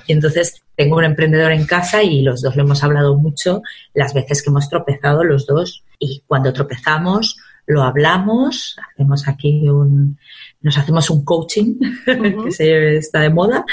Y 0.07 0.13
entonces 0.13 0.63
tengo 0.75 0.97
un 0.97 1.03
emprendedor 1.03 1.51
en 1.51 1.65
casa 1.65 2.01
y 2.03 2.21
los 2.21 2.41
dos 2.41 2.55
lo 2.55 2.63
hemos 2.63 2.83
hablado 2.83 3.15
mucho 3.15 3.61
las 3.93 4.13
veces 4.13 4.41
que 4.41 4.49
hemos 4.49 4.69
tropezado 4.69 5.23
los 5.23 5.45
dos. 5.45 5.83
Y 5.99 6.23
cuando 6.25 6.53
tropezamos, 6.53 7.37
lo 7.67 7.83
hablamos, 7.83 8.77
hacemos 8.91 9.27
aquí 9.27 9.67
un, 9.67 10.17
nos 10.61 10.77
hacemos 10.77 11.09
un 11.09 11.23
coaching, 11.23 11.75
que 12.05 12.51
se, 12.51 12.97
está 12.97 13.19
de 13.19 13.29
moda, 13.29 13.65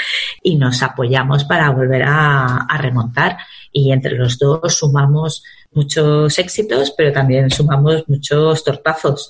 y 0.43 0.57
nos 0.57 0.83
apoyamos 0.83 1.45
para 1.45 1.69
volver 1.71 2.03
a, 2.03 2.57
a, 2.57 2.77
remontar. 2.77 3.37
Y 3.71 3.91
entre 3.91 4.17
los 4.17 4.37
dos 4.37 4.75
sumamos 4.75 5.43
muchos 5.75 6.39
éxitos, 6.39 6.93
pero 6.97 7.11
también 7.11 7.49
sumamos 7.49 8.03
muchos 8.07 8.63
tortazos. 8.63 9.29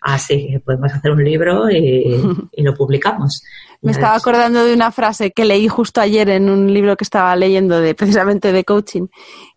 Así 0.00 0.48
que 0.50 0.60
podemos 0.60 0.92
hacer 0.92 1.10
un 1.10 1.24
libro 1.24 1.70
y, 1.70 2.20
lo 2.58 2.74
publicamos. 2.74 3.42
Me 3.82 3.92
estaba 3.92 4.14
acordando 4.14 4.64
de 4.64 4.74
una 4.74 4.90
frase 4.90 5.30
que 5.30 5.44
leí 5.44 5.68
justo 5.68 6.00
ayer 6.00 6.28
en 6.30 6.48
un 6.48 6.72
libro 6.72 6.96
que 6.96 7.04
estaba 7.04 7.34
leyendo 7.36 7.80
de 7.80 7.94
precisamente 7.96 8.52
de 8.52 8.64
coaching, 8.64 9.06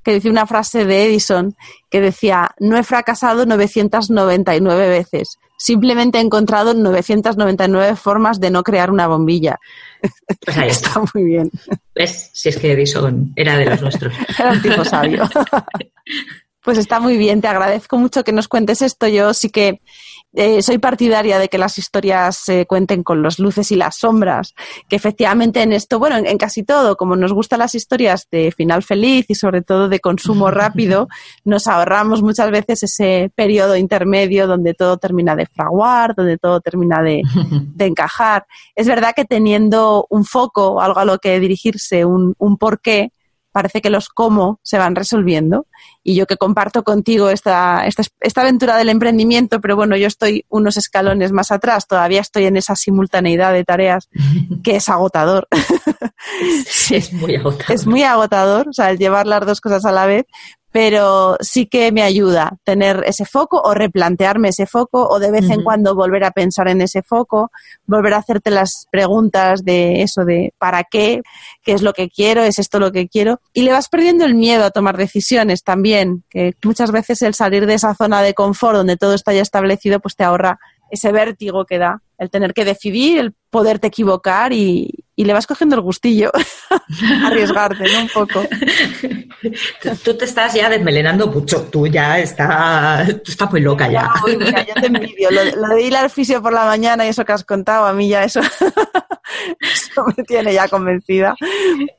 que 0.04 0.14
decía 0.14 0.32
una 0.32 0.48
frase 0.48 0.86
de 0.86 1.06
Edison 1.06 1.56
que 1.90 2.02
decía, 2.02 2.52
no 2.60 2.78
he 2.78 2.84
fracasado 2.84 3.46
999 3.46 4.90
veces, 4.90 5.40
simplemente 5.58 6.20
he 6.20 6.22
encontrado 6.22 6.74
999 6.74 7.96
formas 7.96 8.40
de 8.40 8.52
no 8.52 8.64
crear 8.64 8.92
una 8.92 9.08
bombilla. 9.08 9.60
Pues 10.46 10.58
ahí 10.58 10.70
está. 10.70 11.02
muy 11.14 11.24
bien. 11.24 11.52
¿Ves? 11.96 12.30
Si 12.34 12.50
es 12.50 12.58
que 12.58 12.72
Edison 12.72 13.34
era 13.36 13.58
de 13.58 13.66
los 13.66 13.82
nuestros. 13.82 14.14
era 14.40 14.52
un 14.52 14.62
tipo 14.62 14.86
sabio. 14.86 15.30
Pues 16.62 16.78
está 16.78 17.00
muy 17.00 17.18
bien, 17.18 17.40
te 17.40 17.48
agradezco 17.48 17.98
mucho 17.98 18.24
que 18.24 18.34
nos 18.34 18.50
cuentes 18.50 18.82
esto. 18.82 19.08
Yo 19.08 19.34
sí 19.34 19.50
que 19.50 19.80
eh, 20.34 20.62
soy 20.62 20.78
partidaria 20.78 21.40
de 21.40 21.48
que 21.48 21.58
las 21.58 21.78
historias 21.80 22.38
se 22.38 22.68
cuenten 22.68 23.02
con 23.02 23.24
las 23.24 23.40
luces 23.40 23.72
y 23.72 23.76
las 23.76 23.98
sombras, 23.98 24.54
que 24.88 24.96
efectivamente 24.96 25.64
en 25.64 25.74
esto, 25.74 25.98
bueno, 25.98 26.18
en, 26.18 26.38
casi 26.38 26.64
todo, 26.64 26.96
como 26.98 27.16
nos 27.16 27.34
gustan 27.34 27.60
las 27.60 27.74
historias 27.74 28.28
de 28.32 28.52
final 28.52 28.84
feliz 28.84 29.26
y 29.30 29.36
sobre 29.36 29.64
todo 29.64 29.90
de 29.90 30.00
consumo 30.00 30.52
rápido, 30.52 31.08
nos 31.46 31.68
ahorramos 31.68 32.22
muchas 32.22 32.52
veces 32.52 32.84
ese 32.84 33.32
periodo 33.34 33.76
intermedio 33.76 34.46
donde 34.46 34.76
todo 34.76 34.98
termina 34.98 35.36
de 35.36 35.48
fraguar, 35.48 36.14
donde 36.16 36.38
todo 36.38 36.62
termina 36.62 37.02
de, 37.02 37.24
de 37.76 37.86
encajar. 37.86 38.46
Es 38.76 38.88
verdad 38.88 39.14
que 39.16 39.26
teniendo 39.26 40.06
un 40.10 40.26
foco, 40.26 40.80
algo 40.80 41.00
a 41.00 41.06
lo 41.06 41.18
que 41.18 41.40
dirigirse, 41.40 42.06
un, 42.06 42.36
un 42.38 42.58
porqué, 42.58 43.12
parece 43.60 43.82
que 43.82 43.90
los 43.90 44.08
cómo 44.08 44.62
se 44.64 44.78
van 44.78 44.96
resolviendo. 44.96 45.68
Y 46.02 46.16
yo 46.16 46.26
que 46.28 46.38
comparto 46.38 46.84
contigo 46.84 47.30
esta, 47.30 47.86
esta, 47.86 48.04
esta, 48.22 48.40
aventura 48.40 48.78
del 48.78 48.88
emprendimiento, 48.88 49.60
pero 49.60 49.76
bueno, 49.76 49.98
yo 49.98 50.08
estoy 50.08 50.46
unos 50.48 50.78
escalones 50.78 51.34
más 51.34 51.52
atrás, 51.52 51.86
todavía 51.86 52.22
estoy 52.22 52.46
en 52.46 52.56
esa 52.56 52.78
simultaneidad 52.78 53.52
de 53.52 53.66
tareas 53.66 54.08
que 54.64 54.78
es 54.78 54.88
agotador. 54.88 55.48
Sí, 56.66 56.96
es 56.96 57.14
muy 57.14 57.36
agotador. 57.36 57.72
Es 57.72 57.88
muy 57.88 58.04
agotador, 58.04 58.68
o 58.68 58.74
sea, 58.74 58.92
el 58.92 58.98
llevar 58.98 59.26
las 59.26 59.46
dos 59.46 59.62
cosas 59.62 59.86
a 59.86 59.92
la 59.94 60.06
vez, 60.06 60.26
pero 60.72 61.38
sí 61.40 61.66
que 61.66 61.92
me 61.92 62.04
ayuda 62.04 62.58
tener 62.64 63.04
ese 63.06 63.26
foco 63.26 63.60
o 63.62 63.74
replantearme 63.74 64.50
ese 64.50 64.68
foco 64.68 65.08
o 65.08 65.20
de 65.20 65.32
vez 65.32 65.50
en 65.50 65.64
cuando 65.64 65.96
volver 65.96 66.24
a 66.24 66.32
pensar 66.32 66.68
en 66.68 66.82
ese 66.82 67.02
foco, 67.02 67.52
volver 67.88 68.14
a 68.14 68.18
hacerte 68.18 68.52
las 68.52 68.86
preguntas 68.92 69.64
de 69.64 70.04
eso, 70.04 70.26
de 70.26 70.54
para 70.60 70.84
qué, 70.84 71.22
qué 71.64 71.74
es 71.74 71.82
lo 71.82 71.94
que 71.94 72.10
quiero, 72.10 72.44
es 72.44 72.60
esto 72.60 72.80
lo 72.80 72.92
que 72.92 73.08
quiero. 73.08 73.42
Y 73.54 73.64
le 73.64 73.72
vas 73.72 73.90
perdiendo 73.90 74.26
el 74.26 74.36
miedo 74.36 74.64
a 74.64 74.72
tomar 74.72 74.96
decisiones 74.96 75.64
también, 75.64 76.24
que 76.30 76.54
muchas 76.64 76.92
veces 76.92 77.22
el 77.24 77.34
salir 77.34 77.66
de 77.66 77.74
esa 77.74 77.96
zona 77.96 78.22
de 78.22 78.36
confort 78.36 78.76
donde 78.76 78.98
todo 78.98 79.16
está 79.16 79.34
ya 79.34 79.42
establecido, 79.42 80.00
pues 80.00 80.16
te 80.16 80.24
ahorra 80.24 80.60
ese 80.92 81.12
vértigo 81.12 81.66
que 81.66 81.78
da, 81.78 82.02
el 82.18 82.30
tener 82.30 82.54
que 82.54 82.66
decidir, 82.66 83.20
el 83.20 83.34
poderte 83.50 83.88
equivocar 83.88 84.54
y, 84.54 85.06
y 85.20 85.26
le 85.26 85.34
vas 85.34 85.48
cogiendo 85.48 85.76
el 85.76 85.82
gustillo 85.82 86.32
arriesgarte, 87.26 87.84
¿no? 87.92 88.00
Un 88.00 88.08
poco. 88.08 88.42
Tú, 90.04 90.14
te 90.16 90.24
estás 90.24 90.54
ya 90.54 90.70
desmelenando 90.70 91.28
mucho, 91.28 91.64
tú 91.64 91.88
ya 91.88 92.20
estás, 92.20 93.08
tú 93.24 93.32
estás 93.32 93.52
muy 93.52 93.62
loca 93.62 93.90
ya. 93.90 94.10
ya 94.68 94.74
te 94.76 94.88
envidio. 94.88 95.30
Lo, 95.32 95.76
de 95.76 95.82
ir 95.82 95.96
al 95.96 96.10
fisio 96.10 96.42
por 96.42 96.54
la 96.54 96.66
mañana 96.66 97.06
y 97.06 97.10
eso 97.10 97.24
que 97.24 97.32
has 97.32 97.44
contado, 97.46 97.86
a 97.86 97.94
mí 97.94 98.10
ya 98.10 98.24
eso, 98.24 98.40
eso 99.60 100.06
me 100.16 100.24
tiene 100.24 100.54
ya 100.54 100.68
convencida. 100.68 101.36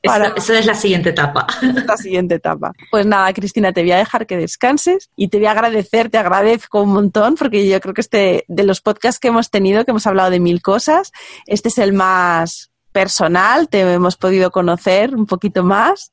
Eso, 0.03 0.55
es 0.55 0.66
la 0.66 0.74
siguiente 0.74 1.11
etapa. 1.11 1.46
La 1.87 1.96
siguiente 1.96 2.37
etapa. 2.37 2.72
Pues 2.90 3.07
nada, 3.07 3.33
Cristina, 3.33 3.72
te 3.72 3.83
voy 3.83 3.92
a 3.92 3.98
dejar 3.98 4.26
que 4.26 4.37
descanses 4.37 5.11
y 5.16 5.29
te 5.29 5.38
voy 5.38 5.46
a 5.46 5.53
agradecer, 5.53 6.11
te 6.11 6.18
agradezco 6.18 6.83
un 6.83 6.92
montón 6.92 7.35
porque 7.35 7.68
yo 7.68 7.81
creo 7.81 7.94
que 7.94 8.00
este, 8.00 8.44
de 8.48 8.62
los 8.64 8.81
podcasts 8.81 9.18
que 9.18 9.29
hemos 9.29 9.50
tenido, 9.50 9.85
que 9.85 9.90
hemos 9.90 10.07
hablado 10.07 10.31
de 10.31 10.40
mil 10.40 10.62
cosas, 10.62 11.12
este 11.46 11.68
es 11.68 11.79
el 11.79 11.92
más 11.92 12.70
personal, 12.92 13.68
te 13.68 13.81
hemos 13.81 14.16
podido 14.16 14.50
conocer 14.50 15.14
un 15.14 15.26
poquito 15.26 15.62
más. 15.62 16.12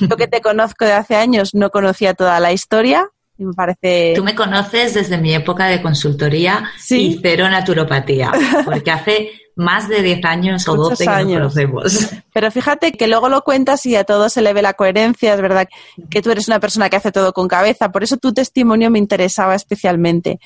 Yo 0.00 0.16
que 0.16 0.26
te 0.26 0.40
conozco 0.40 0.84
de 0.84 0.92
hace 0.92 1.16
años 1.16 1.54
no 1.54 1.70
conocía 1.70 2.14
toda 2.14 2.40
la 2.40 2.52
historia 2.52 3.10
y 3.38 3.44
me 3.44 3.52
parece... 3.54 4.12
Tú 4.16 4.24
me 4.24 4.34
conoces 4.34 4.94
desde 4.94 5.16
mi 5.16 5.32
época 5.32 5.66
de 5.66 5.80
consultoría 5.80 6.70
y 6.90 7.18
cero 7.22 7.48
naturopatía, 7.48 8.32
porque 8.64 8.90
hace 8.90 9.30
más 9.54 9.88
de 9.88 10.02
10 10.02 10.24
años 10.24 10.68
o 10.68 10.76
12 10.76 11.04
que 11.04 11.10
nos 11.10 11.24
conocemos. 11.24 12.10
Pero 12.32 12.50
fíjate 12.50 12.92
que 12.92 13.08
luego 13.08 13.28
lo 13.28 13.42
cuentas 13.42 13.84
y 13.86 13.96
a 13.96 14.04
todo 14.04 14.28
se 14.28 14.40
le 14.42 14.52
ve 14.52 14.62
la 14.62 14.74
coherencia, 14.74 15.34
es 15.34 15.40
verdad 15.40 15.68
que 16.10 16.22
tú 16.22 16.30
eres 16.30 16.46
una 16.46 16.60
persona 16.60 16.88
que 16.88 16.96
hace 16.96 17.10
todo 17.10 17.32
con 17.32 17.48
cabeza, 17.48 17.90
por 17.90 18.04
eso 18.04 18.16
tu 18.18 18.32
testimonio 18.32 18.90
me 18.90 19.00
interesaba 19.00 19.56
especialmente, 19.56 20.38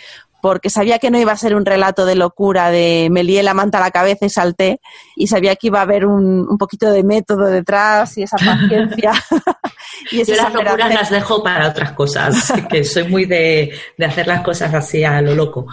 porque 0.42 0.70
sabía 0.70 0.98
que 0.98 1.12
no 1.12 1.20
iba 1.20 1.30
a 1.30 1.36
ser 1.36 1.54
un 1.54 1.64
relato 1.64 2.04
de 2.04 2.16
locura, 2.16 2.70
de 2.70 3.06
me 3.12 3.22
lié 3.22 3.44
la 3.44 3.54
manta 3.54 3.78
a 3.78 3.80
la 3.80 3.92
cabeza 3.92 4.26
y 4.26 4.28
salté, 4.28 4.80
y 5.14 5.28
sabía 5.28 5.54
que 5.54 5.68
iba 5.68 5.78
a 5.78 5.82
haber 5.82 6.04
un, 6.04 6.48
un 6.50 6.58
poquito 6.58 6.90
de 6.90 7.04
método 7.04 7.46
detrás 7.46 8.18
y 8.18 8.24
esa 8.24 8.38
paciencia. 8.38 9.12
y 10.10 10.24
Yo 10.24 10.34
las 10.34 10.52
locuras 10.52 10.92
las 10.92 11.10
dejo 11.10 11.44
para 11.44 11.68
otras 11.68 11.92
cosas, 11.92 12.52
que 12.68 12.82
soy 12.82 13.04
muy 13.04 13.24
de, 13.24 13.72
de, 13.96 14.04
hacer 14.04 14.26
las 14.26 14.42
cosas 14.42 14.74
así 14.74 15.04
a 15.04 15.22
lo 15.22 15.36
loco, 15.36 15.68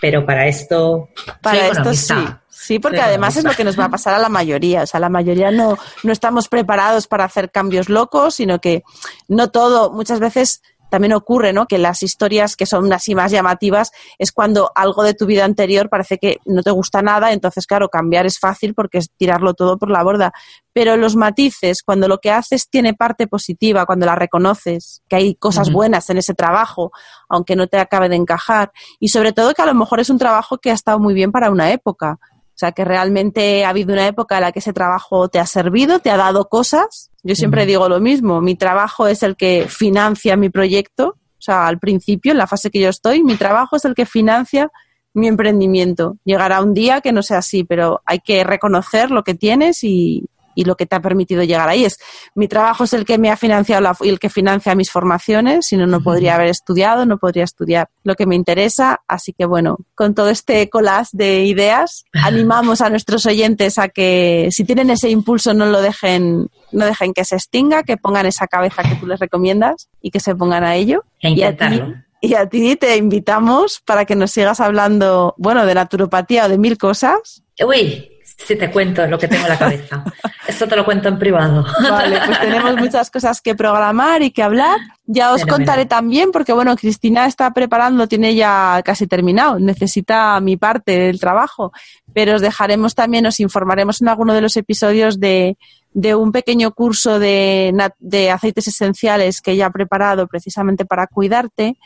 pero 0.00 0.26
para 0.26 0.48
esto... 0.48 1.08
Para 1.40 1.68
esto 1.68 1.94
sí. 1.94 2.14
Sí, 2.48 2.78
porque 2.78 3.00
además 3.00 3.36
es 3.36 3.44
lo 3.44 3.52
que 3.52 3.64
nos 3.64 3.78
va 3.78 3.86
a 3.86 3.90
pasar 3.90 4.12
a 4.12 4.18
la 4.18 4.28
mayoría. 4.28 4.82
O 4.82 4.86
sea, 4.86 5.00
la 5.00 5.08
mayoría 5.08 5.50
no, 5.50 5.78
no 6.02 6.12
estamos 6.12 6.48
preparados 6.48 7.06
para 7.06 7.24
hacer 7.24 7.50
cambios 7.50 7.88
locos, 7.88 8.34
sino 8.34 8.60
que 8.60 8.82
no 9.28 9.50
todo, 9.50 9.92
muchas 9.92 10.20
veces 10.20 10.62
también 10.90 11.12
ocurre, 11.12 11.52
¿no? 11.52 11.66
Que 11.66 11.78
las 11.78 12.02
historias 12.02 12.56
que 12.56 12.66
son 12.66 12.92
así 12.92 13.14
más 13.14 13.32
llamativas 13.32 13.92
es 14.18 14.32
cuando 14.32 14.70
algo 14.74 15.02
de 15.02 15.14
tu 15.14 15.26
vida 15.26 15.44
anterior 15.44 15.88
parece 15.88 16.18
que 16.18 16.38
no 16.44 16.62
te 16.62 16.70
gusta 16.70 17.00
nada, 17.02 17.32
entonces, 17.32 17.66
claro, 17.66 17.88
cambiar 17.88 18.26
es 18.26 18.38
fácil 18.38 18.74
porque 18.74 18.98
es 18.98 19.10
tirarlo 19.16 19.54
todo 19.54 19.78
por 19.78 19.90
la 19.90 20.02
borda. 20.02 20.32
Pero 20.72 20.96
los 20.96 21.16
matices, 21.16 21.82
cuando 21.82 22.06
lo 22.06 22.18
que 22.18 22.30
haces 22.30 22.68
tiene 22.68 22.94
parte 22.94 23.26
positiva, 23.26 23.86
cuando 23.86 24.06
la 24.06 24.14
reconoces, 24.14 25.02
que 25.08 25.16
hay 25.16 25.34
cosas 25.34 25.72
buenas 25.72 26.10
en 26.10 26.18
ese 26.18 26.34
trabajo, 26.34 26.92
aunque 27.28 27.56
no 27.56 27.66
te 27.66 27.78
acabe 27.78 28.08
de 28.08 28.16
encajar, 28.16 28.70
y 28.98 29.08
sobre 29.08 29.32
todo 29.32 29.54
que 29.54 29.62
a 29.62 29.66
lo 29.66 29.74
mejor 29.74 30.00
es 30.00 30.10
un 30.10 30.18
trabajo 30.18 30.58
que 30.58 30.70
ha 30.70 30.74
estado 30.74 30.98
muy 30.98 31.14
bien 31.14 31.32
para 31.32 31.50
una 31.50 31.72
época. 31.72 32.18
O 32.60 32.60
sea, 32.60 32.72
que 32.72 32.84
realmente 32.84 33.64
ha 33.64 33.70
habido 33.70 33.94
una 33.94 34.06
época 34.06 34.36
en 34.36 34.42
la 34.42 34.52
que 34.52 34.58
ese 34.58 34.72
trabajo 34.72 35.28
te 35.28 35.38
ha 35.38 35.46
servido, 35.46 35.98
te 35.98 36.10
ha 36.10 36.16
dado 36.16 36.48
cosas 36.48 37.10
yo 37.22 37.34
siempre 37.34 37.66
digo 37.66 37.88
lo 37.88 38.00
mismo, 38.00 38.40
mi 38.40 38.54
trabajo 38.54 39.06
es 39.06 39.22
el 39.22 39.36
que 39.36 39.66
financia 39.68 40.36
mi 40.36 40.48
proyecto, 40.48 41.08
o 41.08 41.42
sea, 41.42 41.66
al 41.66 41.78
principio, 41.78 42.32
en 42.32 42.38
la 42.38 42.46
fase 42.46 42.70
que 42.70 42.80
yo 42.80 42.88
estoy, 42.88 43.22
mi 43.22 43.36
trabajo 43.36 43.76
es 43.76 43.84
el 43.84 43.94
que 43.94 44.06
financia 44.06 44.70
mi 45.12 45.26
emprendimiento. 45.26 46.16
Llegará 46.24 46.62
un 46.62 46.72
día 46.72 47.00
que 47.00 47.12
no 47.12 47.22
sea 47.22 47.38
así, 47.38 47.64
pero 47.64 48.00
hay 48.06 48.20
que 48.20 48.44
reconocer 48.44 49.10
lo 49.10 49.22
que 49.22 49.34
tienes 49.34 49.84
y, 49.84 50.24
y 50.60 50.64
lo 50.64 50.76
que 50.76 50.84
te 50.84 50.94
ha 50.94 51.00
permitido 51.00 51.42
llegar 51.42 51.70
ahí. 51.70 51.86
Es 51.86 51.98
mi 52.34 52.46
trabajo 52.46 52.84
es 52.84 52.92
el 52.92 53.06
que 53.06 53.16
me 53.16 53.30
ha 53.30 53.36
financiado 53.38 53.90
y 54.02 54.10
el 54.10 54.18
que 54.18 54.28
financia 54.28 54.74
mis 54.74 54.90
formaciones, 54.90 55.66
si 55.66 55.78
no, 55.78 55.86
no 55.86 56.02
podría 56.02 56.34
haber 56.34 56.48
estudiado, 56.48 57.06
no 57.06 57.16
podría 57.16 57.44
estudiar 57.44 57.88
lo 58.04 58.14
que 58.14 58.26
me 58.26 58.36
interesa. 58.36 59.00
Así 59.08 59.32
que 59.32 59.46
bueno, 59.46 59.78
con 59.94 60.14
todo 60.14 60.28
este 60.28 60.68
collage 60.68 61.08
de 61.12 61.44
ideas, 61.46 62.04
animamos 62.12 62.82
a 62.82 62.90
nuestros 62.90 63.24
oyentes 63.24 63.78
a 63.78 63.88
que 63.88 64.48
si 64.50 64.64
tienen 64.64 64.90
ese 64.90 65.08
impulso 65.08 65.54
no 65.54 65.64
lo 65.64 65.80
dejen, 65.80 66.50
no 66.72 66.84
dejen 66.84 67.14
que 67.14 67.24
se 67.24 67.36
extinga, 67.36 67.82
que 67.82 67.96
pongan 67.96 68.26
esa 68.26 68.46
cabeza 68.46 68.82
que 68.82 68.96
tú 68.96 69.06
les 69.06 69.18
recomiendas 69.18 69.88
y 70.02 70.10
que 70.10 70.20
se 70.20 70.34
pongan 70.34 70.62
a 70.62 70.76
ello. 70.76 71.04
y 71.22 71.42
a 71.42 71.56
ti, 71.56 71.80
y 72.20 72.34
a 72.34 72.46
ti 72.50 72.76
te 72.76 72.98
invitamos 72.98 73.80
para 73.80 74.04
que 74.04 74.14
nos 74.14 74.30
sigas 74.32 74.60
hablando, 74.60 75.34
bueno, 75.38 75.64
de 75.64 75.74
naturopatía 75.74 76.44
o 76.44 76.48
de 76.50 76.58
mil 76.58 76.76
cosas. 76.76 77.42
Uy, 77.66 78.10
si 78.44 78.56
te 78.56 78.70
cuento 78.70 79.06
lo 79.06 79.18
que 79.18 79.28
tengo 79.28 79.44
en 79.44 79.48
la 79.50 79.58
cabeza. 79.58 80.04
Esto 80.46 80.66
te 80.66 80.76
lo 80.76 80.84
cuento 80.84 81.08
en 81.08 81.18
privado. 81.18 81.64
Vale, 81.82 82.20
pues 82.26 82.40
tenemos 82.40 82.76
muchas 82.76 83.10
cosas 83.10 83.40
que 83.40 83.54
programar 83.54 84.22
y 84.22 84.30
que 84.30 84.42
hablar. 84.42 84.78
Ya 85.06 85.32
os 85.32 85.44
contaré 85.44 85.86
también, 85.86 86.30
porque 86.32 86.52
bueno, 86.52 86.76
Cristina 86.76 87.26
está 87.26 87.52
preparando, 87.52 88.08
tiene 88.08 88.34
ya 88.34 88.80
casi 88.84 89.06
terminado, 89.06 89.58
necesita 89.58 90.40
mi 90.40 90.56
parte 90.56 90.98
del 90.98 91.20
trabajo, 91.20 91.72
pero 92.12 92.36
os 92.36 92.40
dejaremos 92.40 92.94
también, 92.94 93.26
os 93.26 93.40
informaremos 93.40 94.00
en 94.00 94.08
alguno 94.08 94.34
de 94.34 94.40
los 94.40 94.56
episodios 94.56 95.18
de, 95.18 95.56
de 95.92 96.14
un 96.14 96.32
pequeño 96.32 96.72
curso 96.72 97.18
de, 97.18 97.72
de 97.98 98.30
aceites 98.30 98.68
esenciales 98.68 99.40
que 99.40 99.52
ella 99.52 99.66
ha 99.66 99.70
preparado 99.70 100.26
precisamente 100.26 100.84
para 100.84 101.06
cuidarte. 101.06 101.76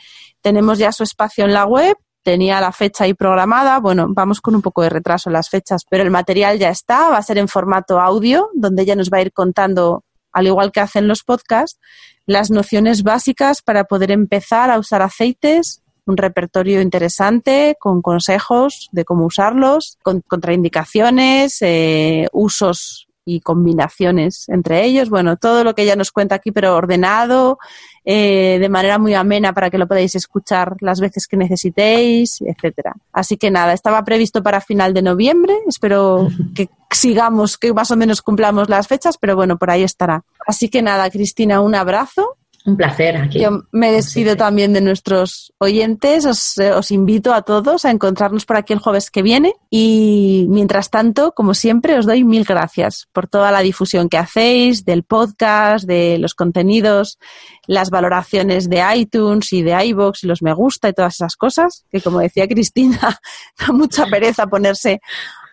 Tenemos 0.41 0.77
ya 0.77 0.91
su 0.91 1.03
espacio 1.03 1.45
en 1.45 1.53
la 1.53 1.65
web 1.65 1.97
tenía 2.25 2.59
la 2.59 2.71
fecha 2.71 3.03
ahí 3.03 3.13
programada. 3.13 3.79
Bueno, 3.79 4.07
vamos 4.09 4.41
con 4.41 4.55
un 4.55 4.61
poco 4.63 4.81
de 4.81 4.89
retraso 4.89 5.29
en 5.29 5.33
las 5.33 5.47
fechas, 5.47 5.83
pero 5.87 6.01
el 6.01 6.09
material 6.09 6.57
ya 6.57 6.69
está, 6.69 7.09
va 7.09 7.17
a 7.17 7.23
ser 7.23 7.37
en 7.37 7.47
formato 7.47 8.01
audio, 8.01 8.49
donde 8.55 8.81
ella 8.81 8.95
nos 8.95 9.11
va 9.11 9.19
a 9.19 9.21
ir 9.21 9.31
contando, 9.31 10.03
al 10.33 10.47
igual 10.47 10.71
que 10.71 10.79
hacen 10.79 11.07
los 11.07 11.23
podcasts, 11.23 11.79
las 12.25 12.49
nociones 12.49 13.03
básicas 13.03 13.61
para 13.61 13.83
poder 13.83 14.09
empezar 14.09 14.71
a 14.71 14.79
usar 14.79 15.03
aceites, 15.03 15.83
un 16.07 16.17
repertorio 16.17 16.81
interesante 16.81 17.75
con 17.79 18.01
consejos 18.01 18.89
de 18.91 19.05
cómo 19.05 19.25
usarlos, 19.25 19.99
con 20.03 20.21
contraindicaciones, 20.21 21.57
eh, 21.61 22.27
usos 22.33 23.07
y 23.25 23.41
combinaciones 23.41 24.47
entre 24.49 24.85
ellos. 24.85 25.09
Bueno, 25.09 25.35
todo 25.35 25.63
lo 25.63 25.73
que 25.73 25.81
ella 25.81 25.95
nos 25.95 26.11
cuenta 26.11 26.35
aquí, 26.35 26.51
pero 26.51 26.75
ordenado, 26.75 27.57
eh, 28.05 28.57
de 28.59 28.69
manera 28.69 28.99
muy 28.99 29.15
amena 29.15 29.51
para 29.53 29.69
que 29.69 29.79
lo 29.79 29.87
podáis 29.87 30.13
escuchar 30.15 30.75
las 30.79 30.99
veces 30.99 31.27
que 31.27 31.37
necesitéis, 31.37 32.41
etcétera. 32.41 32.93
Así 33.11 33.35
que 33.35 33.49
nada, 33.49 33.73
estaba 33.73 34.03
previsto 34.03 34.43
para 34.43 34.61
final 34.61 34.93
de 34.93 35.01
noviembre. 35.01 35.55
Espero 35.67 36.29
que 36.53 36.69
sigamos, 36.91 37.57
que 37.57 37.73
más 37.73 37.89
o 37.91 37.97
menos 37.97 38.21
cumplamos 38.21 38.69
las 38.69 38.87
fechas, 38.87 39.17
pero 39.17 39.35
bueno, 39.35 39.57
por 39.57 39.71
ahí 39.71 39.83
estará. 39.83 40.23
Así 40.47 40.69
que 40.69 40.81
nada, 40.81 41.09
Cristina, 41.09 41.61
un 41.61 41.73
abrazo 41.73 42.34
un 42.65 42.77
placer 42.77 43.15
aquí. 43.15 43.39
Yo 43.39 43.63
me 43.71 43.91
despido 43.91 44.35
también 44.35 44.73
de 44.73 44.81
nuestros 44.81 45.53
oyentes. 45.59 46.25
Os, 46.25 46.57
eh, 46.57 46.71
os, 46.71 46.89
invito 46.89 47.33
a 47.33 47.43
todos 47.43 47.85
a 47.85 47.91
encontrarnos 47.91 48.45
por 48.45 48.57
aquí 48.57 48.73
el 48.73 48.79
jueves 48.79 49.11
que 49.11 49.21
viene. 49.21 49.53
Y 49.69 50.47
mientras 50.49 50.89
tanto, 50.89 51.31
como 51.33 51.53
siempre, 51.53 51.97
os 51.97 52.07
doy 52.07 52.23
mil 52.23 52.43
gracias 52.43 53.07
por 53.13 53.27
toda 53.27 53.51
la 53.51 53.59
difusión 53.59 54.09
que 54.09 54.17
hacéis 54.17 54.83
del 54.83 55.03
podcast, 55.03 55.85
de 55.85 56.17
los 56.17 56.33
contenidos, 56.33 57.19
las 57.67 57.91
valoraciones 57.91 58.67
de 58.67 58.83
iTunes 58.95 59.53
y 59.53 59.61
de 59.61 59.85
iBox 59.85 60.23
y 60.23 60.27
los 60.27 60.41
me 60.41 60.53
gusta 60.53 60.89
y 60.89 60.93
todas 60.93 61.13
esas 61.15 61.35
cosas. 61.35 61.85
Que 61.91 62.01
como 62.01 62.19
decía 62.19 62.47
Cristina, 62.47 63.19
da 63.59 63.73
mucha 63.73 64.07
pereza 64.07 64.47
ponerse 64.47 65.01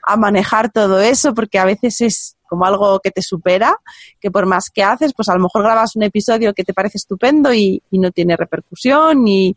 a 0.07 0.17
manejar 0.17 0.73
todo 0.73 1.01
eso 1.01 1.35
porque 1.35 1.59
a 1.59 1.65
veces 1.65 2.01
es 2.01 2.37
como 2.53 2.67
algo 2.67 3.01
que 3.01 3.11
te 3.11 3.23
supera, 3.23 3.75
que 4.21 4.31
por 4.31 4.45
más 4.45 4.69
que 4.69 4.83
haces, 4.83 5.15
pues 5.15 5.31
a 5.31 5.35
lo 5.35 5.41
mejor 5.41 5.63
grabas 5.63 5.97
un 5.97 6.03
episodio 6.03 6.53
que 6.53 6.65
te 6.65 6.75
parece 6.75 6.99
estupendo 6.99 7.51
y, 7.55 7.83
no 7.93 8.11
tiene 8.11 8.37
repercusión 8.37 9.27
y, 9.27 9.57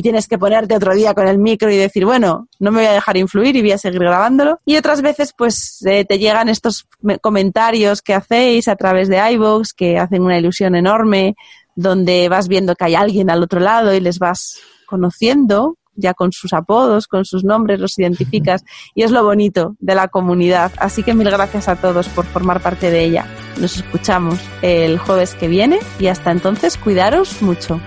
tienes 0.00 0.28
que 0.28 0.38
ponerte 0.38 0.76
otro 0.76 0.94
día 0.94 1.12
con 1.12 1.26
el 1.26 1.38
micro 1.38 1.72
y 1.72 1.76
decir, 1.76 2.04
bueno, 2.04 2.46
no 2.60 2.70
me 2.70 2.78
voy 2.78 2.86
a 2.86 2.92
dejar 2.92 3.16
influir 3.16 3.56
y 3.56 3.62
voy 3.62 3.72
a 3.72 3.78
seguir 3.78 3.98
grabándolo. 3.98 4.60
Y 4.64 4.76
otras 4.76 5.02
veces, 5.02 5.34
pues 5.36 5.84
eh, 5.84 6.04
te 6.04 6.20
llegan 6.20 6.48
estos 6.48 6.86
comentarios 7.20 8.00
que 8.00 8.14
hacéis 8.14 8.68
a 8.68 8.76
través 8.76 9.08
de 9.08 9.16
iVoox 9.32 9.72
que 9.72 9.98
hacen 9.98 10.22
una 10.22 10.38
ilusión 10.38 10.76
enorme, 10.76 11.34
donde 11.74 12.28
vas 12.28 12.46
viendo 12.46 12.76
que 12.76 12.84
hay 12.84 12.94
alguien 12.94 13.30
al 13.30 13.42
otro 13.42 13.58
lado 13.58 13.92
y 13.92 13.98
les 13.98 14.20
vas 14.20 14.60
conociendo 14.86 15.77
ya 15.98 16.14
con 16.14 16.32
sus 16.32 16.52
apodos, 16.52 17.06
con 17.06 17.24
sus 17.24 17.44
nombres, 17.44 17.80
los 17.80 17.98
identificas 17.98 18.64
y 18.94 19.02
es 19.02 19.10
lo 19.10 19.22
bonito 19.24 19.76
de 19.80 19.94
la 19.94 20.08
comunidad. 20.08 20.72
Así 20.78 21.02
que 21.02 21.14
mil 21.14 21.30
gracias 21.30 21.68
a 21.68 21.76
todos 21.76 22.08
por 22.08 22.24
formar 22.24 22.60
parte 22.62 22.90
de 22.90 23.04
ella. 23.04 23.26
Nos 23.60 23.76
escuchamos 23.76 24.38
el 24.62 24.98
jueves 24.98 25.34
que 25.34 25.48
viene 25.48 25.78
y 25.98 26.06
hasta 26.06 26.30
entonces 26.30 26.78
cuidaros 26.78 27.42
mucho. 27.42 27.80